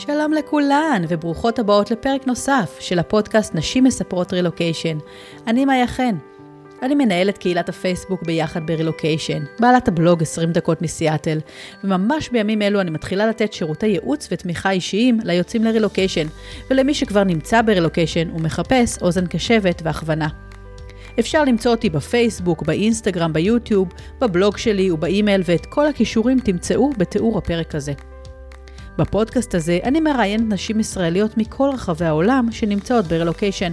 שלום 0.00 0.32
לכולן, 0.32 1.02
וברוכות 1.08 1.58
הבאות 1.58 1.90
לפרק 1.90 2.26
נוסף 2.26 2.76
של 2.80 2.98
הפודקאסט 2.98 3.54
נשים 3.54 3.84
מספרות 3.84 4.32
רילוקיישן. 4.32 4.98
אני 5.46 5.64
מאיה 5.64 5.86
חן. 5.86 6.14
אני 6.82 6.94
מנהלת 6.94 7.38
קהילת 7.38 7.68
הפייסבוק 7.68 8.22
ביחד 8.22 8.66
ברילוקיישן, 8.66 9.44
בעלת 9.60 9.88
הבלוג 9.88 10.22
20 10.22 10.52
דקות 10.52 10.82
מסיאטל, 10.82 11.38
וממש 11.84 12.28
בימים 12.28 12.62
אלו 12.62 12.80
אני 12.80 12.90
מתחילה 12.90 13.26
לתת 13.26 13.52
שירותי 13.52 13.86
ייעוץ 13.86 14.28
ותמיכה 14.32 14.70
אישיים 14.70 15.18
ליוצאים 15.24 15.64
לרילוקיישן, 15.64 16.26
ולמי 16.70 16.94
שכבר 16.94 17.24
נמצא 17.24 17.62
ברילוקיישן 17.62 18.30
ומחפש 18.30 18.98
אוזן 19.02 19.26
קשבת 19.26 19.82
והכוונה. 19.84 20.28
אפשר 21.20 21.44
למצוא 21.44 21.70
אותי 21.70 21.90
בפייסבוק, 21.90 22.62
באינסטגרם, 22.62 23.32
ביוטיוב, 23.32 23.88
בבלוג 24.20 24.56
שלי 24.56 24.90
ובאימייל, 24.90 25.42
ואת 25.44 25.66
כל 25.66 25.86
הכישורים 25.86 26.40
תמצאו 26.40 26.90
בתיאור 26.90 27.38
הפרק 27.38 27.74
הזה. 27.74 27.92
בפודקאסט 28.98 29.54
הזה 29.54 29.78
אני 29.84 30.00
מראיינת 30.00 30.52
נשים 30.52 30.80
ישראליות 30.80 31.36
מכל 31.36 31.70
רחבי 31.74 32.04
העולם 32.04 32.48
שנמצאות 32.50 33.04
ברילוקיישן. 33.04 33.72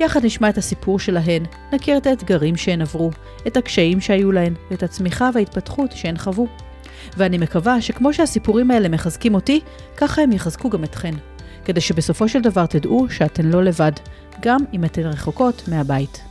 יחד 0.00 0.24
נשמע 0.24 0.48
את 0.48 0.58
הסיפור 0.58 0.98
שלהן, 0.98 1.42
נכיר 1.72 1.96
את 1.96 2.06
האתגרים 2.06 2.56
שהן 2.56 2.80
עברו, 2.80 3.10
את 3.46 3.56
הקשיים 3.56 4.00
שהיו 4.00 4.32
להן 4.32 4.54
ואת 4.70 4.82
הצמיחה 4.82 5.30
וההתפתחות 5.34 5.92
שהן 5.92 6.18
חוו. 6.18 6.46
ואני 7.16 7.38
מקווה 7.38 7.80
שכמו 7.80 8.12
שהסיפורים 8.12 8.70
האלה 8.70 8.88
מחזקים 8.88 9.34
אותי, 9.34 9.60
ככה 9.96 10.22
הם 10.22 10.32
יחזקו 10.32 10.70
גם 10.70 10.84
אתכן. 10.84 11.14
כדי 11.64 11.80
שבסופו 11.80 12.28
של 12.28 12.40
דבר 12.40 12.66
תדעו 12.66 13.06
שאתן 13.10 13.46
לא 13.46 13.64
לבד, 13.64 13.92
גם 14.40 14.60
אם 14.72 14.84
אתן 14.84 15.02
רחוקות 15.02 15.62
מהבית. 15.68 16.22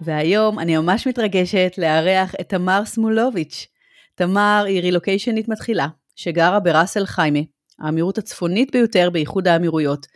והיום 0.00 0.58
אני 0.58 0.76
ממש 0.76 1.06
מתרגשת 1.06 1.74
לארח 1.78 2.34
את 2.40 2.48
תמר 2.48 2.84
סמולוביץ'. 2.84 3.66
תמר 4.14 4.64
היא 4.66 4.80
רילוקיישנית 4.80 5.48
מתחילה, 5.48 5.86
שגרה 6.16 6.60
בראסל 6.60 7.06
חיימה, 7.06 7.38
האמירות 7.78 8.18
הצפונית 8.18 8.72
ביותר 8.72 9.10
באיחוד 9.12 9.48
האמירויות, 9.48 10.06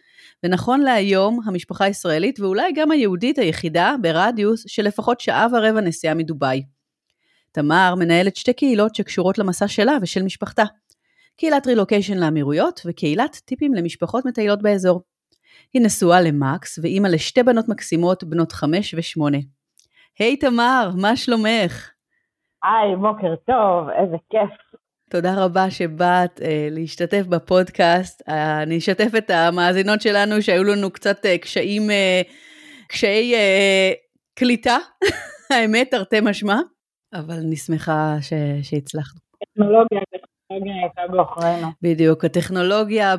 ונכון 0.42 0.80
להיום 0.80 1.40
המשפחה 1.46 1.84
הישראלית 1.84 2.40
ואולי 2.40 2.72
גם 2.72 2.90
היהודית 2.90 3.38
היחידה 3.38 3.94
ברדיוס 4.02 4.64
של 4.66 4.82
לפחות 4.82 5.20
שעה 5.20 5.46
ורבע 5.52 5.80
נסיעה 5.80 6.14
מדובאי. 6.14 6.62
תמר 7.52 7.94
מנהלת 7.98 8.36
שתי 8.36 8.52
קהילות 8.52 8.94
שקשורות 8.94 9.38
למסע 9.38 9.68
שלה 9.68 9.96
ושל 10.02 10.22
משפחתה. 10.22 10.64
קהילת 11.36 11.66
רילוקיישן 11.66 12.18
לאמירויות 12.18 12.80
וקהילת 12.86 13.40
טיפים 13.44 13.74
למשפחות 13.74 14.24
מטיילות 14.24 14.62
באזור. 14.62 15.02
היא 15.74 15.82
נשואה 15.82 16.20
למקס 16.20 16.78
ואימא 16.82 17.08
לשתי 17.08 17.42
בנות 17.42 17.68
מקסימות 17.68 18.24
בנות 18.24 18.52
חמש 18.52 18.94
ושמונה. 18.98 19.38
היי 20.18 20.34
hey, 20.34 20.40
תמר, 20.40 20.90
מה 21.00 21.16
שלומך? 21.16 21.90
היי, 22.62 22.96
בוקר 22.96 23.36
טוב, 23.46 23.88
איזה 23.88 24.16
כיף. 24.30 24.65
תודה 25.10 25.44
רבה 25.44 25.70
שבאת 25.70 26.40
אה, 26.42 26.68
להשתתף 26.70 27.26
בפודקאסט. 27.26 28.22
אה, 28.28 28.62
אני 28.62 28.78
אשתף 28.78 29.10
את 29.18 29.30
המאזינות 29.30 30.00
שלנו 30.00 30.42
שהיו 30.42 30.64
לנו 30.64 30.90
קצת 30.90 31.26
אה, 31.26 31.38
קשיים, 31.38 31.90
אה, 31.90 32.22
קשיי 32.88 33.34
אה, 33.34 33.92
קליטה, 34.34 34.76
האמת, 35.54 35.90
תרתי 35.90 36.16
משמע, 36.22 36.56
אבל 37.14 37.34
אני 37.34 37.56
שמחה 37.56 38.16
ש, 38.20 38.32
שהצלחנו. 38.62 39.20
טכנולוגיה, 39.44 40.00
טכנולוגיה 40.12 40.74
הייתה 40.82 41.12
בעוכרינו. 41.12 41.68
בדיוק, 41.82 42.24
הטכנולוגיה 42.24 43.14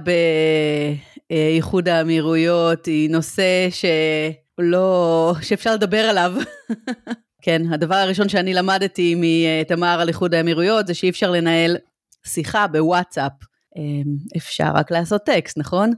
באיחוד 1.29 1.87
האמירויות 1.87 2.85
היא 2.85 3.09
נושא 3.09 3.67
שלא, 3.69 5.33
שאפשר 5.41 5.73
לדבר 5.73 6.01
עליו. 6.09 6.31
כן, 7.47 7.61
הדבר 7.73 7.95
הראשון 7.95 8.29
שאני 8.29 8.53
למדתי 8.53 9.15
מתמר 9.21 9.97
על 10.01 10.07
איחוד 10.07 10.33
האמירויות 10.33 10.87
זה 10.87 10.93
שאי 10.93 11.09
אפשר 11.09 11.31
לנהל 11.31 11.77
שיחה 12.25 12.67
בוואטסאפ. 12.67 13.31
אמ, 13.75 14.03
אפשר 14.37 14.71
רק 14.75 14.91
לעשות 14.91 15.21
טקסט, 15.21 15.57
נכון? 15.57 15.89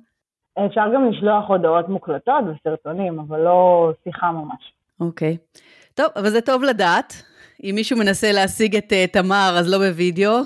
אפשר 0.65 0.81
גם 0.95 1.09
לשלוח 1.09 1.45
הודעות 1.47 1.89
מוקלטות 1.89 2.43
וסרטונים, 2.47 3.19
אבל 3.19 3.39
לא 3.39 3.91
שיחה 4.03 4.31
ממש. 4.31 4.73
אוקיי. 4.99 5.37
טוב, 5.93 6.05
אבל 6.15 6.29
זה 6.29 6.41
טוב 6.41 6.63
לדעת. 6.63 7.13
אם 7.63 7.71
מישהו 7.75 7.97
מנסה 7.97 8.31
להשיג 8.31 8.75
את 8.75 8.91
uh, 8.91 9.13
תמר, 9.13 9.55
אז 9.59 9.71
לא 9.71 9.77
בווידאו, 9.77 10.37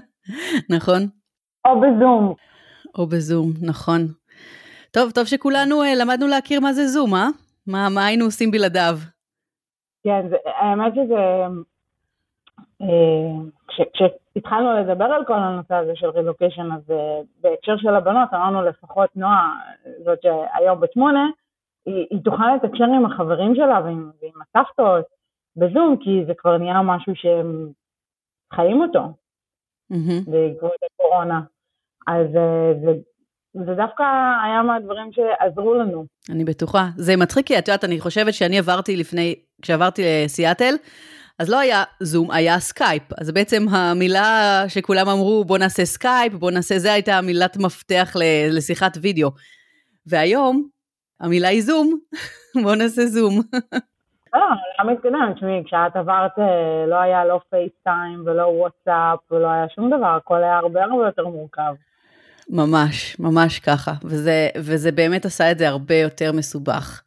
נכון? 0.74 1.02
או 1.64 1.80
בזום. 1.80 2.34
או 2.98 3.06
בזום, 3.06 3.52
נכון. 3.62 4.00
טוב, 4.90 5.10
טוב 5.10 5.24
שכולנו 5.24 5.82
uh, 5.82 5.86
למדנו 6.00 6.26
להכיר 6.26 6.60
מה 6.60 6.72
זה 6.72 6.86
זום, 6.86 7.14
אה? 7.14 7.28
מה, 7.66 7.88
מה 7.88 8.06
היינו 8.06 8.24
עושים 8.24 8.50
בלעדיו? 8.50 8.98
כן, 10.04 10.28
זה, 10.28 10.36
האמת 10.44 10.92
שזה, 10.94 11.46
אה, 12.82 13.32
כש, 13.68 13.80
כשהתחלנו 13.92 14.80
לדבר 14.80 15.04
על 15.04 15.24
כל 15.24 15.34
הנושא 15.34 15.74
הזה 15.74 15.92
של 15.94 16.08
רילוקיישן, 16.08 16.72
אז 16.72 16.90
אה, 16.90 17.20
בהקשר 17.40 17.76
של 17.76 17.94
הבנות 17.94 18.28
אמרנו 18.34 18.62
לפחות 18.62 19.16
נועה, 19.16 19.60
זאת 20.04 20.18
שהיום 20.22 20.80
בת 20.80 20.92
שמונה, 20.92 21.26
היא, 21.86 22.06
היא 22.10 22.20
תוכל 22.24 22.54
לתקשר 22.56 22.84
עם 22.84 23.06
החברים 23.06 23.54
שלה 23.54 23.80
ועם, 23.84 24.10
ועם 24.22 24.32
הסבתות 24.42 25.04
בזום, 25.56 25.96
כי 26.00 26.24
זה 26.26 26.32
כבר 26.36 26.58
נהיה 26.58 26.82
משהו 26.82 27.12
שהם 27.16 27.68
חיים 28.54 28.80
אותו 28.80 29.12
mm-hmm. 29.92 30.30
בעקבות 30.30 30.76
הקורונה. 30.84 31.40
אז 32.06 32.36
אה, 32.36 32.72
זה 32.84 32.92
זה 33.54 33.74
דווקא 33.74 34.02
היה 34.44 34.62
מהדברים 34.62 35.10
שעזרו 35.12 35.74
לנו. 35.74 36.06
אני 36.30 36.44
בטוחה. 36.44 36.88
זה 36.96 37.16
מצחיק 37.16 37.46
כי 37.46 37.58
את 37.58 37.68
יודעת, 37.68 37.84
אני 37.84 38.00
חושבת 38.00 38.34
שאני 38.34 38.58
עברתי 38.58 38.96
לפני, 38.96 39.34
כשעברתי 39.62 40.02
לסיאטל, 40.24 40.74
אז 41.38 41.50
לא 41.50 41.58
היה 41.58 41.84
זום, 42.00 42.30
היה 42.30 42.58
סקייפ. 42.58 43.02
אז 43.20 43.30
בעצם 43.30 43.66
המילה 43.70 44.62
שכולם 44.68 45.08
אמרו, 45.08 45.44
בוא 45.44 45.58
נעשה 45.58 45.84
סקייפ, 45.84 46.32
בוא 46.32 46.50
נעשה, 46.50 46.78
זה 46.78 46.92
הייתה 46.92 47.20
מילת 47.20 47.56
מפתח 47.56 48.16
לשיחת 48.50 48.98
וידאו. 49.02 49.30
והיום, 50.06 50.68
המילה 51.20 51.48
היא 51.48 51.62
זום, 51.62 51.98
בוא 52.62 52.74
נעשה 52.74 53.06
זום. 53.06 53.40
לא, 54.34 54.40
לא 54.78 54.92
מתקדם, 54.92 55.32
תשמעי, 55.34 55.62
כשאת 55.66 55.96
עברת 55.96 56.38
אה, 56.38 56.86
לא 56.86 56.96
היה 56.96 57.24
לא 57.24 57.40
פייסטיים 57.50 58.22
ולא 58.26 58.42
וואטסאפ 58.42 59.32
ולא 59.32 59.48
היה 59.48 59.66
שום 59.74 59.90
דבר, 59.90 60.16
הכל 60.16 60.42
היה 60.42 60.58
הרבה 60.58 60.84
הרבה 60.84 61.06
יותר 61.06 61.26
מורכב. 61.26 61.74
ממש, 62.48 63.20
ממש 63.20 63.58
ככה, 63.58 63.92
וזה, 64.04 64.48
וזה 64.56 64.92
באמת 64.92 65.24
עשה 65.24 65.50
את 65.50 65.58
זה 65.58 65.68
הרבה 65.68 65.94
יותר 65.94 66.32
מסובך 66.32 67.02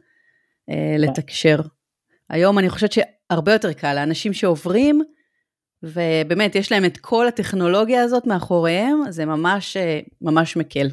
אה, 0.69 0.95
לתקשר. 0.99 1.57
היום 2.29 2.59
אני 2.59 2.69
חושבת 2.69 2.91
שהרבה 2.91 3.53
יותר 3.53 3.73
קל 3.73 3.93
לאנשים 3.93 4.33
שעוברים, 4.33 5.01
ובאמת 5.83 6.55
יש 6.55 6.71
להם 6.71 6.85
את 6.85 6.97
כל 6.97 7.27
הטכנולוגיה 7.27 8.03
הזאת 8.03 8.27
מאחוריהם, 8.27 9.01
זה 9.09 9.25
ממש, 9.25 9.77
אה, 9.77 9.99
ממש 10.21 10.57
מקל. 10.57 10.87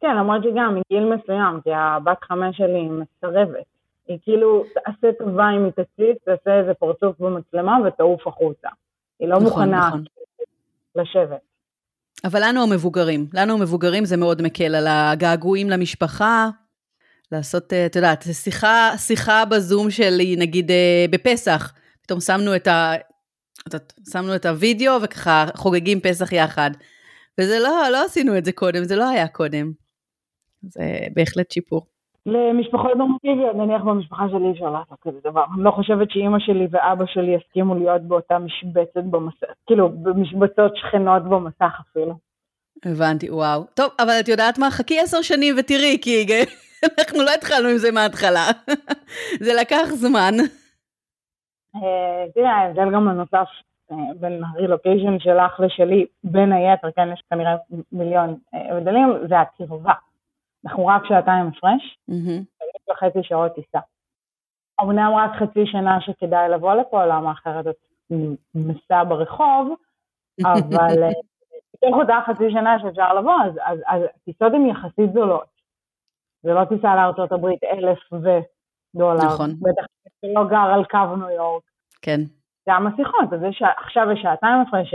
כן, 0.00 0.16
למרות 0.16 0.42
שגם 0.42 0.74
מגיל 0.74 1.04
מסוים, 1.04 1.60
כי 1.64 1.70
הבת 1.74 2.24
חמש 2.24 2.56
שלי 2.56 2.88
מסרבת. 2.88 3.64
היא 4.08 4.18
כאילו 4.22 4.64
תעשה 4.74 5.12
טובה 5.18 5.44
אם 5.56 5.64
היא 5.64 5.72
תציץ, 5.72 6.18
תעשה 6.24 6.60
איזה 6.60 6.74
פרצוף 6.74 7.20
במצלמה 7.20 7.78
ותעוף 7.86 8.26
החוצה. 8.26 8.68
היא 9.20 9.28
לא 9.28 9.36
נכון, 9.36 9.44
מוכנה 9.44 9.88
נכון. 9.88 10.04
לשבת. 10.94 11.40
אבל 12.24 12.40
לנו 12.44 12.62
המבוגרים, 12.62 13.26
לנו 13.34 13.54
המבוגרים 13.54 14.04
זה 14.04 14.16
מאוד 14.16 14.42
מקל 14.42 14.74
על 14.74 14.86
הגעגועים 14.88 15.70
למשפחה, 15.70 16.48
לעשות, 17.32 17.72
אה, 17.72 17.86
את 17.86 17.96
יודעת, 17.96 18.22
שיחה, 18.32 18.90
שיחה 18.96 19.44
בזום 19.44 19.90
שלי, 19.90 20.36
נגיד 20.38 20.70
אה, 20.70 21.04
בפסח, 21.10 21.74
פתאום 22.02 22.20
שמנו 22.20 22.56
את 22.56 22.66
ה... 22.66 22.92
שמנו 24.12 24.34
את 24.36 24.46
הוידאו 24.46 24.92
וככה 25.02 25.44
חוגגים 25.56 26.00
פסח 26.00 26.32
יחד. 26.32 26.70
וזה 27.40 27.58
לא, 27.62 27.88
לא 27.92 28.04
עשינו 28.04 28.38
את 28.38 28.44
זה 28.44 28.52
קודם, 28.52 28.84
זה 28.84 28.96
לא 28.96 29.08
היה 29.08 29.28
קודם. 29.28 29.72
זה 30.62 30.82
בהחלט 31.14 31.50
שיפור. 31.50 31.86
למשפחות 32.26 32.90
נורמטיביות, 32.96 33.56
נניח 33.56 33.82
במשפחה 33.82 34.24
שלי 34.28 34.50
אפשר 34.52 34.70
לעשות 34.70 34.98
כזה 35.02 35.18
דבר. 35.24 35.44
אני 35.54 35.64
לא 35.64 35.70
חושבת 35.70 36.10
שאימא 36.10 36.38
שלי 36.38 36.66
ואבא 36.70 37.04
שלי 37.06 37.36
יסכימו 37.36 37.74
להיות 37.74 38.02
באותה 38.02 38.38
משבצת 38.38 39.04
במסך, 39.10 39.46
כאילו 39.66 39.88
במשבצות 39.88 40.76
שכנות 40.76 41.22
במסך 41.22 41.80
אפילו. 41.80 42.14
הבנתי, 42.84 43.30
וואו. 43.30 43.64
טוב, 43.74 43.90
אבל 43.98 44.12
את 44.20 44.28
יודעת 44.28 44.58
מה? 44.58 44.70
חכי 44.70 45.00
עשר 45.00 45.22
שנים 45.22 45.54
ותראי, 45.58 45.98
כי 46.02 46.26
אנחנו 46.98 47.22
לא 47.22 47.30
התחלנו 47.34 47.68
עם 47.68 47.76
זה 47.76 47.92
מההתחלה. 47.92 48.46
זה 49.44 49.52
לקח 49.60 49.84
זמן. 49.84 50.34
אה, 51.76 52.24
תראה, 52.34 52.50
ההבדל 52.50 52.94
גם 52.94 53.08
הנוסף 53.08 53.48
אה, 53.90 53.96
בין 54.20 54.42
הרילוקיישן 54.44 55.18
שלך 55.18 55.60
לשלי, 55.60 56.06
בין 56.24 56.52
היתר, 56.52 56.90
כן, 56.96 57.08
יש 57.12 57.22
כנראה 57.30 57.56
מיליון 57.92 58.36
אה, 58.54 58.76
הבדלים, 58.76 59.08
זה 59.28 59.40
הקרבה. 59.40 59.92
אנחנו 60.66 60.86
רק 60.86 61.02
שעתיים 61.08 61.46
הפרש, 61.46 61.98
שלוש 62.06 62.88
וחצי 62.90 63.18
שעות 63.22 63.54
טיסה. 63.54 63.78
אמנם 64.80 65.12
רק 65.14 65.30
חצי 65.38 65.66
שנה 65.66 66.00
שכדאי 66.00 66.48
לבוא 66.48 66.74
לפה, 66.74 67.06
למה 67.06 67.32
אחרת 67.32 67.66
את 67.66 67.76
מסע 68.54 69.04
ברחוב, 69.04 69.74
אבל 70.52 71.02
אה, 71.84 71.88
בתוך 71.88 72.00
אותה 72.00 72.18
חצי 72.26 72.50
שנה 72.50 72.76
שאפשר 72.82 73.14
לבוא, 73.14 73.34
אז, 73.44 73.52
אז, 73.64 73.78
אז 73.86 74.02
טיסות 74.24 74.52
הן 74.54 74.66
יחסית 74.66 75.12
זולות. 75.12 75.52
זה 76.42 76.52
לא 76.52 76.64
טיסה 76.64 76.96
לארצות 76.96 77.32
הברית 77.32 77.64
אלף 77.64 77.98
ודולר. 78.12 79.26
נכון. 79.26 79.50
בטח 79.60 79.84
לא 80.22 80.44
גר 80.44 80.56
על 80.74 80.84
קו 80.84 81.16
ניו 81.16 81.30
יורק. 81.30 81.62
כן. 82.02 82.20
גם 82.68 82.86
השיחות, 82.86 83.32
אז 83.32 83.40
יש, 83.50 83.62
עכשיו 83.84 84.06
יש 84.12 84.22
שעתיים 84.22 84.60
הפרש, 84.60 84.94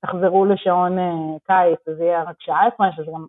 תחזרו 0.00 0.44
לשעון 0.44 0.98
קיץ, 1.46 1.88
אז 1.88 2.00
יהיה 2.00 2.22
רק 2.22 2.36
שעה 2.40 2.66
הפרש, 2.66 2.98
אז 2.98 3.04
גם, 3.06 3.26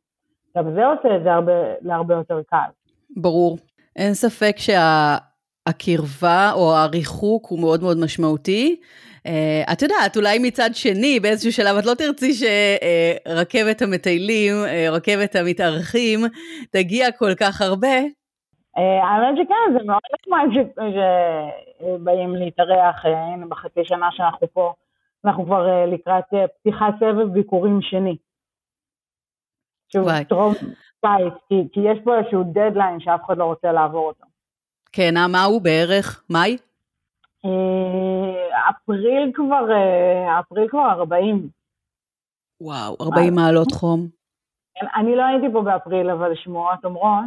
גם 0.57 0.73
זה 0.73 0.85
עושה 0.85 1.15
את 1.17 1.23
זה 1.23 1.33
הרבה, 1.33 1.53
להרבה 1.81 2.15
יותר 2.15 2.41
קל. 2.49 2.69
ברור. 3.17 3.57
אין 3.95 4.13
ספק 4.13 4.55
שהקרבה 4.57 6.51
או 6.53 6.75
הריחוק 6.75 7.47
הוא 7.49 7.59
מאוד 7.59 7.83
מאוד 7.83 7.97
משמעותי. 8.03 8.81
Uh, 9.25 9.73
את 9.73 9.81
יודעת, 9.81 10.17
אולי 10.17 10.39
מצד 10.39 10.69
שני, 10.73 11.19
באיזשהו 11.19 11.51
שלב 11.51 11.77
את 11.77 11.85
לא 11.85 11.93
תרצי 11.93 12.33
שרכבת 12.33 13.81
uh, 13.81 13.85
המטיילים, 13.85 14.53
uh, 14.65 14.91
רכבת 14.91 15.35
המתארחים, 15.35 16.19
תגיע 16.71 17.11
כל 17.11 17.35
כך 17.39 17.61
הרבה. 17.61 17.97
Uh, 18.77 18.81
האמת 19.03 19.35
שכן, 19.37 19.77
זה 19.77 19.85
מאוד 19.85 19.99
נחמד 20.13 20.47
שבאים 21.81 22.35
להתארח, 22.35 23.05
הנה 23.05 23.45
בחצי 23.45 23.79
שנה 23.83 24.09
שאנחנו 24.11 24.47
פה, 24.53 24.73
אנחנו 25.25 25.45
כבר 25.45 25.85
לקראת 25.85 26.23
פתיחת 26.59 26.93
סבב 26.99 27.33
ביקורים 27.33 27.79
שני. 27.81 28.17
שהוא 29.89 30.11
טרום 30.29 30.53
קיץ, 31.05 31.33
כי, 31.49 31.55
כי 31.73 31.79
יש 31.79 31.97
פה 32.03 32.17
איזשהו 32.17 32.43
דדליין 32.43 32.99
שאף 32.99 33.19
אחד 33.25 33.37
לא 33.37 33.43
רוצה 33.43 33.71
לעבור 33.71 34.07
אותו. 34.07 34.25
כן, 34.91 35.13
מה 35.31 35.43
הוא 35.43 35.61
בערך? 35.61 36.23
מאי? 36.29 36.57
אה, 37.45 38.69
אפריל 38.69 39.31
כבר, 39.33 39.71
אה, 39.71 40.39
אפריל 40.39 40.67
כבר 40.69 40.89
40. 40.91 41.49
וואו, 42.61 42.95
40 43.01 43.35
מעלות 43.35 43.71
חום. 43.71 44.07
כן, 44.75 44.85
אני 44.95 45.15
לא 45.15 45.23
הייתי 45.23 45.47
פה 45.53 45.61
באפריל, 45.61 46.09
אבל 46.09 46.35
שמועות 46.35 46.85
אומרות 46.85 47.25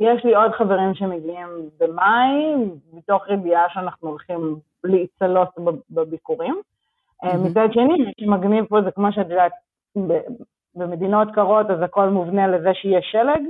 יש 0.00 0.24
לי 0.24 0.34
עוד 0.34 0.52
חברים 0.52 0.94
שמגיעים 0.94 1.48
במאי, 1.80 2.54
מתוך 2.92 3.22
ידיעה 3.30 3.62
שאנחנו 3.74 4.08
הולכים 4.08 4.56
להצלות 4.84 5.48
בביקורים. 5.90 6.60
אה, 7.24 7.36
מצד 7.36 7.68
שני, 7.72 8.04
מה 8.04 8.10
שמגניב 8.20 8.64
פה 8.64 8.82
זה 8.82 8.90
כמו 8.90 9.12
שאת 9.12 9.26
יודעת, 9.30 9.52
במדינות 10.74 11.28
קרות 11.34 11.70
אז 11.70 11.82
הכל 11.82 12.08
מובנה 12.08 12.48
לזה 12.48 12.68
שיהיה 12.74 13.00
שלג. 13.02 13.42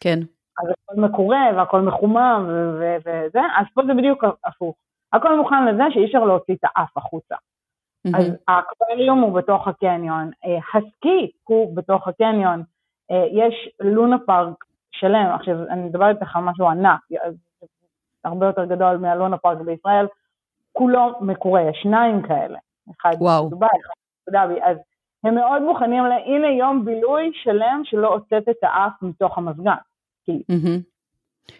כן. 0.00 0.18
אז 0.58 0.68
הכל 0.68 1.00
מקורה 1.00 1.50
והכל 1.56 1.80
מחומם 1.80 2.46
וזה, 2.78 3.40
אז 3.56 3.66
פה 3.74 3.82
זה 3.86 3.94
בדיוק 3.94 4.24
הפוך. 4.44 4.76
הכל 5.12 5.36
מוכן 5.36 5.66
לזה 5.66 5.82
שאי 5.90 6.04
אפשר 6.04 6.24
להוציא 6.24 6.54
את 6.54 6.64
האף 6.64 6.96
החוצה. 6.96 7.34
Mm-hmm. 7.34 8.18
אז 8.18 8.32
האקווריום 8.48 9.20
הוא 9.20 9.32
בתוך 9.32 9.68
הקניון, 9.68 10.30
אה, 10.44 10.58
הסקי 10.74 11.30
הוא 11.44 11.76
בתוך 11.76 12.08
הקניון, 12.08 12.62
אה, 13.10 13.26
יש 13.32 13.68
לונה 13.80 14.18
פארק 14.26 14.64
שלם, 14.90 15.26
עכשיו 15.34 15.56
אני 15.68 15.82
מדברת 15.82 16.16
איתך 16.16 16.36
על 16.36 16.42
משהו 16.42 16.68
ענק, 16.68 17.00
הרבה 18.24 18.46
יותר 18.46 18.64
גדול 18.64 18.96
מהלונה 18.96 19.38
פארק 19.38 19.58
בישראל, 19.58 20.06
כולו 20.72 21.12
מקורה, 21.20 21.62
יש 21.62 21.78
שניים 21.82 22.22
כאלה, 22.22 22.58
אחד 22.90 23.10
בדובאי, 23.14 23.68
אחד 23.68 23.94
בדאבי, 24.28 24.62
אז 24.62 24.76
הם 25.24 25.34
מאוד 25.34 25.62
מוכנים. 25.62 26.04
הנה 26.04 26.46
יום 26.46 26.84
בילוי 26.84 27.30
שלם 27.34 27.80
שלא 27.84 28.08
הוצאת 28.08 28.48
את 28.48 28.56
האף 28.62 28.92
מתוך 29.02 29.38
המזגן. 29.38 29.76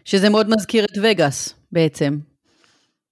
שזה 0.04 0.30
מאוד 0.30 0.46
מזכיר 0.46 0.84
את 0.84 0.98
וגאס 1.02 1.66
בעצם. 1.72 2.14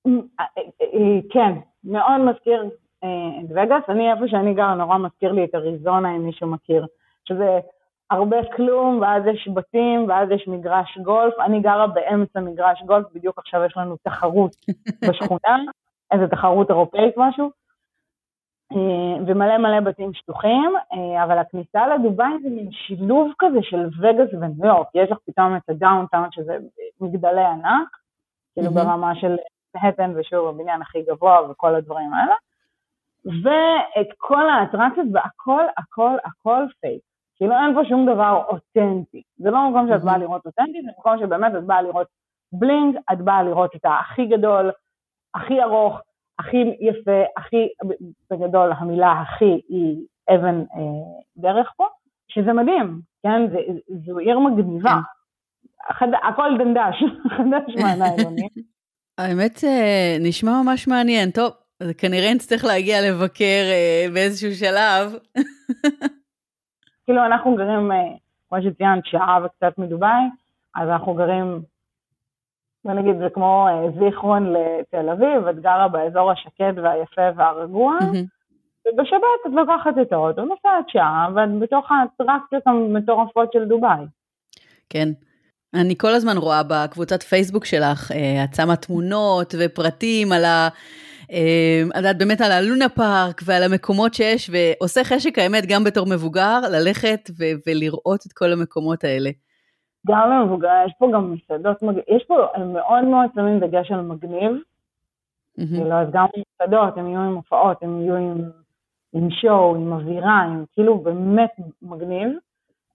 אה, 0.06 0.12
אה, 0.40 0.62
אה, 0.80 1.20
כן, 1.30 1.52
מאוד 1.84 2.20
מזכיר 2.20 2.64
את 3.04 3.50
וגאס. 3.50 3.82
אני, 3.88 4.12
איפה 4.12 4.28
שאני 4.28 4.54
גרה, 4.54 4.74
נורא 4.74 4.98
מזכיר 4.98 5.32
לי 5.32 5.44
את 5.44 5.54
אריזונה, 5.54 6.16
אם 6.16 6.26
מישהו 6.26 6.46
מכיר. 6.46 6.86
שזה 7.28 7.58
הרבה 8.10 8.36
כלום, 8.56 8.98
ואז 9.00 9.22
יש 9.34 9.48
בתים, 9.54 10.08
ואז 10.08 10.28
יש 10.30 10.48
מגרש 10.48 10.98
גולף. 11.02 11.34
אני 11.44 11.60
גרה 11.60 11.86
באמצע 11.86 12.40
מגרש 12.40 12.82
גולף, 12.86 13.06
בדיוק 13.14 13.38
עכשיו 13.38 13.64
יש 13.64 13.76
לנו 13.76 13.96
תחרות 14.02 14.56
בשכונה, 15.08 15.56
איזה 16.12 16.28
תחרות 16.28 16.70
אירופאית 16.70 17.14
משהו. 17.16 17.59
אה, 18.72 19.22
ומלא 19.26 19.58
מלא 19.58 19.80
בתים 19.80 20.14
שטוחים, 20.14 20.72
אה, 20.92 21.24
אבל 21.24 21.38
הכניסה 21.38 21.86
לדובאי 21.86 22.32
זה 22.42 22.48
מין 22.50 22.72
שילוב 22.72 23.32
כזה 23.38 23.58
של 23.62 23.86
וגאס 23.86 24.28
וניו 24.32 24.66
יורק, 24.66 24.88
יש 24.94 25.10
לך 25.10 25.18
פתאום 25.26 25.56
את 25.56 25.70
הדאונטאון 25.70 26.28
שזה 26.32 26.56
מגדלי 27.00 27.44
ענק, 27.44 27.88
כאילו 28.54 28.70
ברמה 28.70 29.14
של 29.14 29.36
מנהטן 29.74 30.12
ושוב 30.16 30.48
הבניין 30.48 30.82
הכי 30.82 31.02
גבוה 31.02 31.50
וכל 31.50 31.74
הדברים 31.74 32.14
האלה, 32.14 32.34
ואת 33.24 34.08
כל 34.18 34.50
האטרקציות 34.50 35.06
והכל 35.12 35.64
הכל 35.76 36.16
הכל 36.24 36.64
פייק, 36.80 37.02
כאילו 37.36 37.52
אין 37.52 37.74
פה 37.74 37.80
שום 37.88 38.06
דבר 38.06 38.42
אותנטי, 38.48 39.22
זה 39.38 39.50
לא 39.50 39.70
מקום 39.70 39.88
שאת 39.88 40.04
באה 40.04 40.18
לראות 40.18 40.46
אותנטי, 40.46 40.82
זה 40.82 40.88
מקום 40.98 41.18
שבאמת 41.18 41.52
את 41.58 41.64
באה 41.64 41.82
לראות 41.82 42.06
בלינג, 42.52 42.96
את 43.12 43.20
באה 43.20 43.42
לראות 43.42 43.76
את 43.76 43.84
הכי 43.84 44.26
גדול, 44.26 44.70
הכי 45.34 45.62
ארוך, 45.62 46.00
הכי 46.40 46.76
יפה, 46.80 47.22
הכי, 47.36 47.68
בגדול 48.30 48.72
המילה 48.78 49.12
הכי 49.12 49.60
היא 49.68 49.96
אבן 50.34 50.60
אה, 50.60 51.20
דרך 51.36 51.72
פה, 51.76 51.84
שזה 52.28 52.52
מדהים, 52.52 53.00
כן? 53.22 53.50
זה, 53.50 53.58
זו 54.06 54.18
עיר 54.18 54.38
מגניבה. 54.38 54.90
כן. 54.90 55.94
חד, 55.94 56.08
הכל 56.28 56.50
דנדש, 56.58 57.04
חדש 57.36 57.82
מהניילונים. 57.82 58.48
האמת 59.18 59.64
אה, 59.64 60.16
נשמע 60.20 60.62
ממש 60.62 60.88
מעניין. 60.88 61.30
טוב, 61.30 61.50
כנראה 61.98 62.34
נצטרך 62.34 62.64
להגיע 62.64 62.96
לבקר 63.00 63.64
אה, 63.70 64.06
באיזשהו 64.14 64.54
שלב. 64.54 65.14
כאילו 67.04 67.26
אנחנו 67.26 67.54
גרים, 67.56 67.92
אה, 67.92 67.96
כמו 68.48 68.58
שציינת, 68.62 69.06
שעה 69.06 69.38
וקצת 69.44 69.78
מדובאי, 69.78 70.22
אז 70.74 70.88
אנחנו 70.88 71.14
גרים 71.14 71.62
בוא 72.84 72.92
נגיד, 72.92 73.18
זה 73.18 73.26
כמו 73.34 73.66
אה, 73.68 73.90
זיכרון 73.98 74.52
לתל 74.52 75.08
אביב, 75.08 75.46
את 75.50 75.60
גרה 75.60 75.88
באזור 75.88 76.30
השקט 76.30 76.74
והיפה 76.82 77.22
והרגוע, 77.36 77.96
ובשבת 78.86 79.40
את 79.46 79.52
לוקחת 79.52 79.94
את 80.02 80.12
האוטו, 80.12 80.44
נוסעת 80.44 80.88
שעה, 80.88 81.28
ואת 81.34 81.58
בתוך 81.60 81.88
האטרקציות 81.90 82.62
המטורפות 82.66 83.52
של 83.52 83.64
דובאי. 83.64 84.04
כן. 84.90 85.08
אני 85.74 85.94
כל 85.98 86.14
הזמן 86.14 86.36
רואה 86.36 86.62
בקבוצת 86.62 87.22
פייסבוק 87.22 87.64
שלך, 87.64 88.12
אה, 88.12 88.44
את 88.44 88.54
שמה 88.54 88.76
תמונות 88.76 89.54
ופרטים 89.58 90.32
על 90.32 90.44
ה... 90.44 90.68
אה, 91.32 91.82
את 91.90 91.96
יודעת, 91.96 92.18
באמת 92.18 92.40
על 92.40 92.52
הלונה 92.52 92.88
פארק 92.88 93.40
ועל 93.44 93.62
המקומות 93.62 94.14
שיש, 94.14 94.50
ועושה 94.52 95.04
חשק 95.04 95.38
האמת 95.38 95.66
גם 95.66 95.84
בתור 95.84 96.06
מבוגר, 96.06 96.60
ללכת 96.72 97.30
ו- 97.38 97.54
ולראות 97.66 98.26
את 98.26 98.32
כל 98.32 98.52
המקומות 98.52 99.04
האלה. 99.04 99.30
גם 100.06 100.30
למבוגר, 100.30 100.82
יש 100.86 100.92
פה 100.98 101.10
גם 101.14 101.32
מסעדות, 101.32 101.76
יש 102.08 102.24
פה, 102.24 102.46
הם 102.54 102.72
מאוד 102.72 103.04
מאוד 103.04 103.30
שמים 103.34 103.60
דגש 103.60 103.90
על 103.90 104.00
מגניב, 104.00 104.52
כאילו, 105.56 105.92
אז 105.92 106.08
גם 106.12 106.26
מסעדות, 106.36 106.96
הם 106.96 107.08
יהיו 107.08 107.20
עם 107.20 107.34
הופעות, 107.34 107.82
הם 107.82 108.00
יהיו 108.00 108.16
עם, 108.16 108.50
עם 109.12 109.30
שואו, 109.30 109.74
עם 109.76 109.92
אווירה, 109.92 110.40
עם 110.42 110.64
כאילו 110.72 110.98
באמת 110.98 111.50
מגניב. 111.82 112.28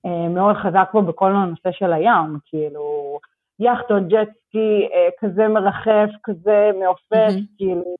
אה, 0.05 0.29
מאוד 0.29 0.55
חזק 0.55 0.89
פה 0.91 1.01
בכל 1.01 1.31
הנושא 1.31 1.69
של 1.71 1.93
הים, 1.93 2.37
כאילו, 2.45 3.17
יאכטות, 3.59 4.03
ג'טסקי, 4.07 4.87
אה, 4.93 5.09
כזה 5.19 5.47
מרחף, 5.47 6.09
כזה 6.23 6.71
מעופף, 6.79 7.33
כאילו, 7.57 7.95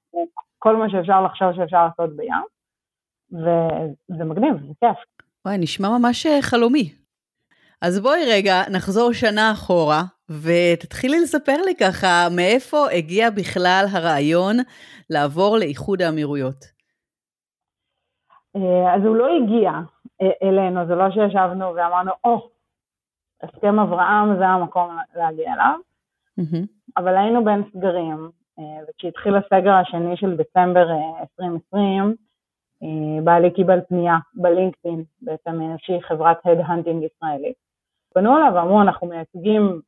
כל 0.60 0.76
מה 0.76 0.90
שאפשר 0.90 1.22
לחשוב 1.22 1.54
שאפשר 1.56 1.86
לעשות 1.86 2.16
בים, 2.16 2.44
וזה 3.32 4.24
מגניב, 4.24 4.54
זה 4.68 4.74
כיף. 4.80 4.98
וואי, 5.46 5.58
נשמע 5.58 5.88
ממש 5.98 6.26
אה, 6.26 6.42
חלומי. 6.42 7.05
אז 7.82 8.00
בואי 8.00 8.20
רגע 8.32 8.62
נחזור 8.72 9.14
שנה 9.14 9.52
אחורה, 9.52 10.02
ותתחילי 10.30 11.22
לספר 11.22 11.62
לי 11.66 11.76
ככה 11.76 12.28
מאיפה 12.36 12.78
הגיע 12.92 13.30
בכלל 13.30 13.86
הרעיון 13.92 14.56
לעבור 15.10 15.58
לאיחוד 15.58 16.02
האמירויות. 16.02 16.76
אה, 18.56 18.96
אז 18.96 19.02
הוא 19.06 19.16
לא 19.16 19.28
הגיע 19.36 19.72
אה, 20.22 20.50
אלינו, 20.50 20.88
זה 20.88 20.96
לא 20.96 21.12
שישבנו 21.12 21.76
ואמרנו, 21.76 22.12
oh, 22.24 22.38
oh, 22.38 22.42
הסכם 23.44 23.80
אברהם 23.80 24.38
זה 24.38 24.48
המקום 24.48 24.98
להגיע 25.16 25.54
אליו, 25.54 25.80
mm-hmm. 26.40 26.66
אבל 26.98 27.18
היינו 27.18 27.46
בין 27.46 27.64
סגרים, 27.74 28.30
אה, 28.60 28.84
וכשהתחיל 28.90 29.36
הסגר 29.36 29.74
השני 29.74 30.18
של 30.18 30.38
דצמבר 30.38 30.88
2020, 31.22 32.16
בעלי 33.24 33.54
קיבל 33.54 33.80
פנייה 33.88 34.16
בלינקדאין, 34.34 35.04
בעצם 35.22 35.62
איזושהי 35.62 36.02
חברת 36.02 36.38
head-hunting 36.46 37.04
ישראלית. 37.04 37.65
פנו 38.16 38.38
אליו 38.38 38.52
ואמרו, 38.56 38.82
אנחנו 38.82 39.08
מייצגים 39.08 39.82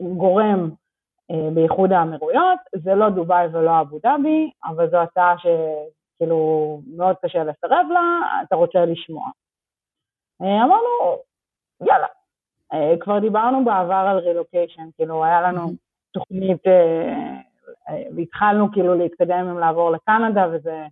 גורם 0.00 0.70
אה, 1.30 1.50
באיחוד 1.54 1.92
האמירויות, 1.92 2.58
זה 2.76 2.94
לא 2.94 3.10
דובאי 3.10 3.46
ולא 3.52 3.80
אבו 3.80 3.98
דאבי, 4.02 4.50
אבל 4.64 4.90
זו 4.90 4.96
הצעה 4.96 5.34
שכאילו 5.38 6.80
מאוד 6.96 7.16
קשה 7.22 7.44
לסרב 7.44 7.86
לה, 7.92 8.40
אתה 8.42 8.56
רוצה 8.56 8.84
לשמוע. 8.84 9.30
אה, 10.42 10.64
אמרנו, 10.64 11.18
יאללה. 11.80 12.06
אה, 12.72 12.94
כבר 13.00 13.18
דיברנו 13.18 13.64
בעבר 13.64 14.04
על 14.10 14.18
רילוקיישן, 14.18 14.88
כאילו 14.96 15.24
היה 15.24 15.40
לנו 15.42 15.72
תוכנית, 16.12 16.66
אה, 16.66 17.40
אה, 17.88 18.02
והתחלנו 18.16 18.72
כאילו 18.72 18.94
להתקדם 18.94 19.48
עם 19.48 19.58
לעבור 19.58 19.90
לקנדה, 19.90 20.46
וזה, 20.52 20.86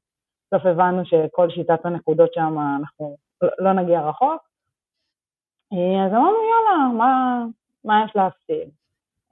בסוף 0.47 0.67
הבנו 0.67 1.05
שכל 1.05 1.51
שיטת 1.51 1.87
הנקודות 1.87 2.35
שם 2.35 2.57
אנחנו 2.81 3.17
לא 3.59 3.73
נגיע 3.73 4.01
רחוק. 4.01 4.52
אה, 5.73 6.07
אז 6.07 6.13
אמרנו, 6.13 6.37
יאללה, 6.51 6.93
מה, 6.99 7.45
מה 7.85 8.05
יש 8.05 8.17
להפסיד? 8.17 8.69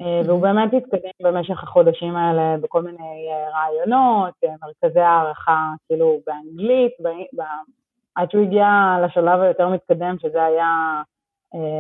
אה, 0.01 0.21
והוא 0.27 0.43
באמת 0.43 0.73
התקדם 0.73 1.11
במשך 1.23 1.63
החודשים 1.63 2.17
האלה 2.17 2.57
בכל 2.61 2.83
מיני 2.83 3.29
רעיונות, 3.53 4.35
מרכזי 4.63 5.01
הערכה 5.01 5.73
כאילו 5.87 6.21
באנגלית, 6.27 6.93
עד 8.15 8.31
שהוא 8.31 8.43
הגיע 8.43 8.97
לשלב 9.05 9.41
היותר 9.41 9.69
מתקדם, 9.69 10.17
שזה 10.19 10.45
היה 10.45 11.03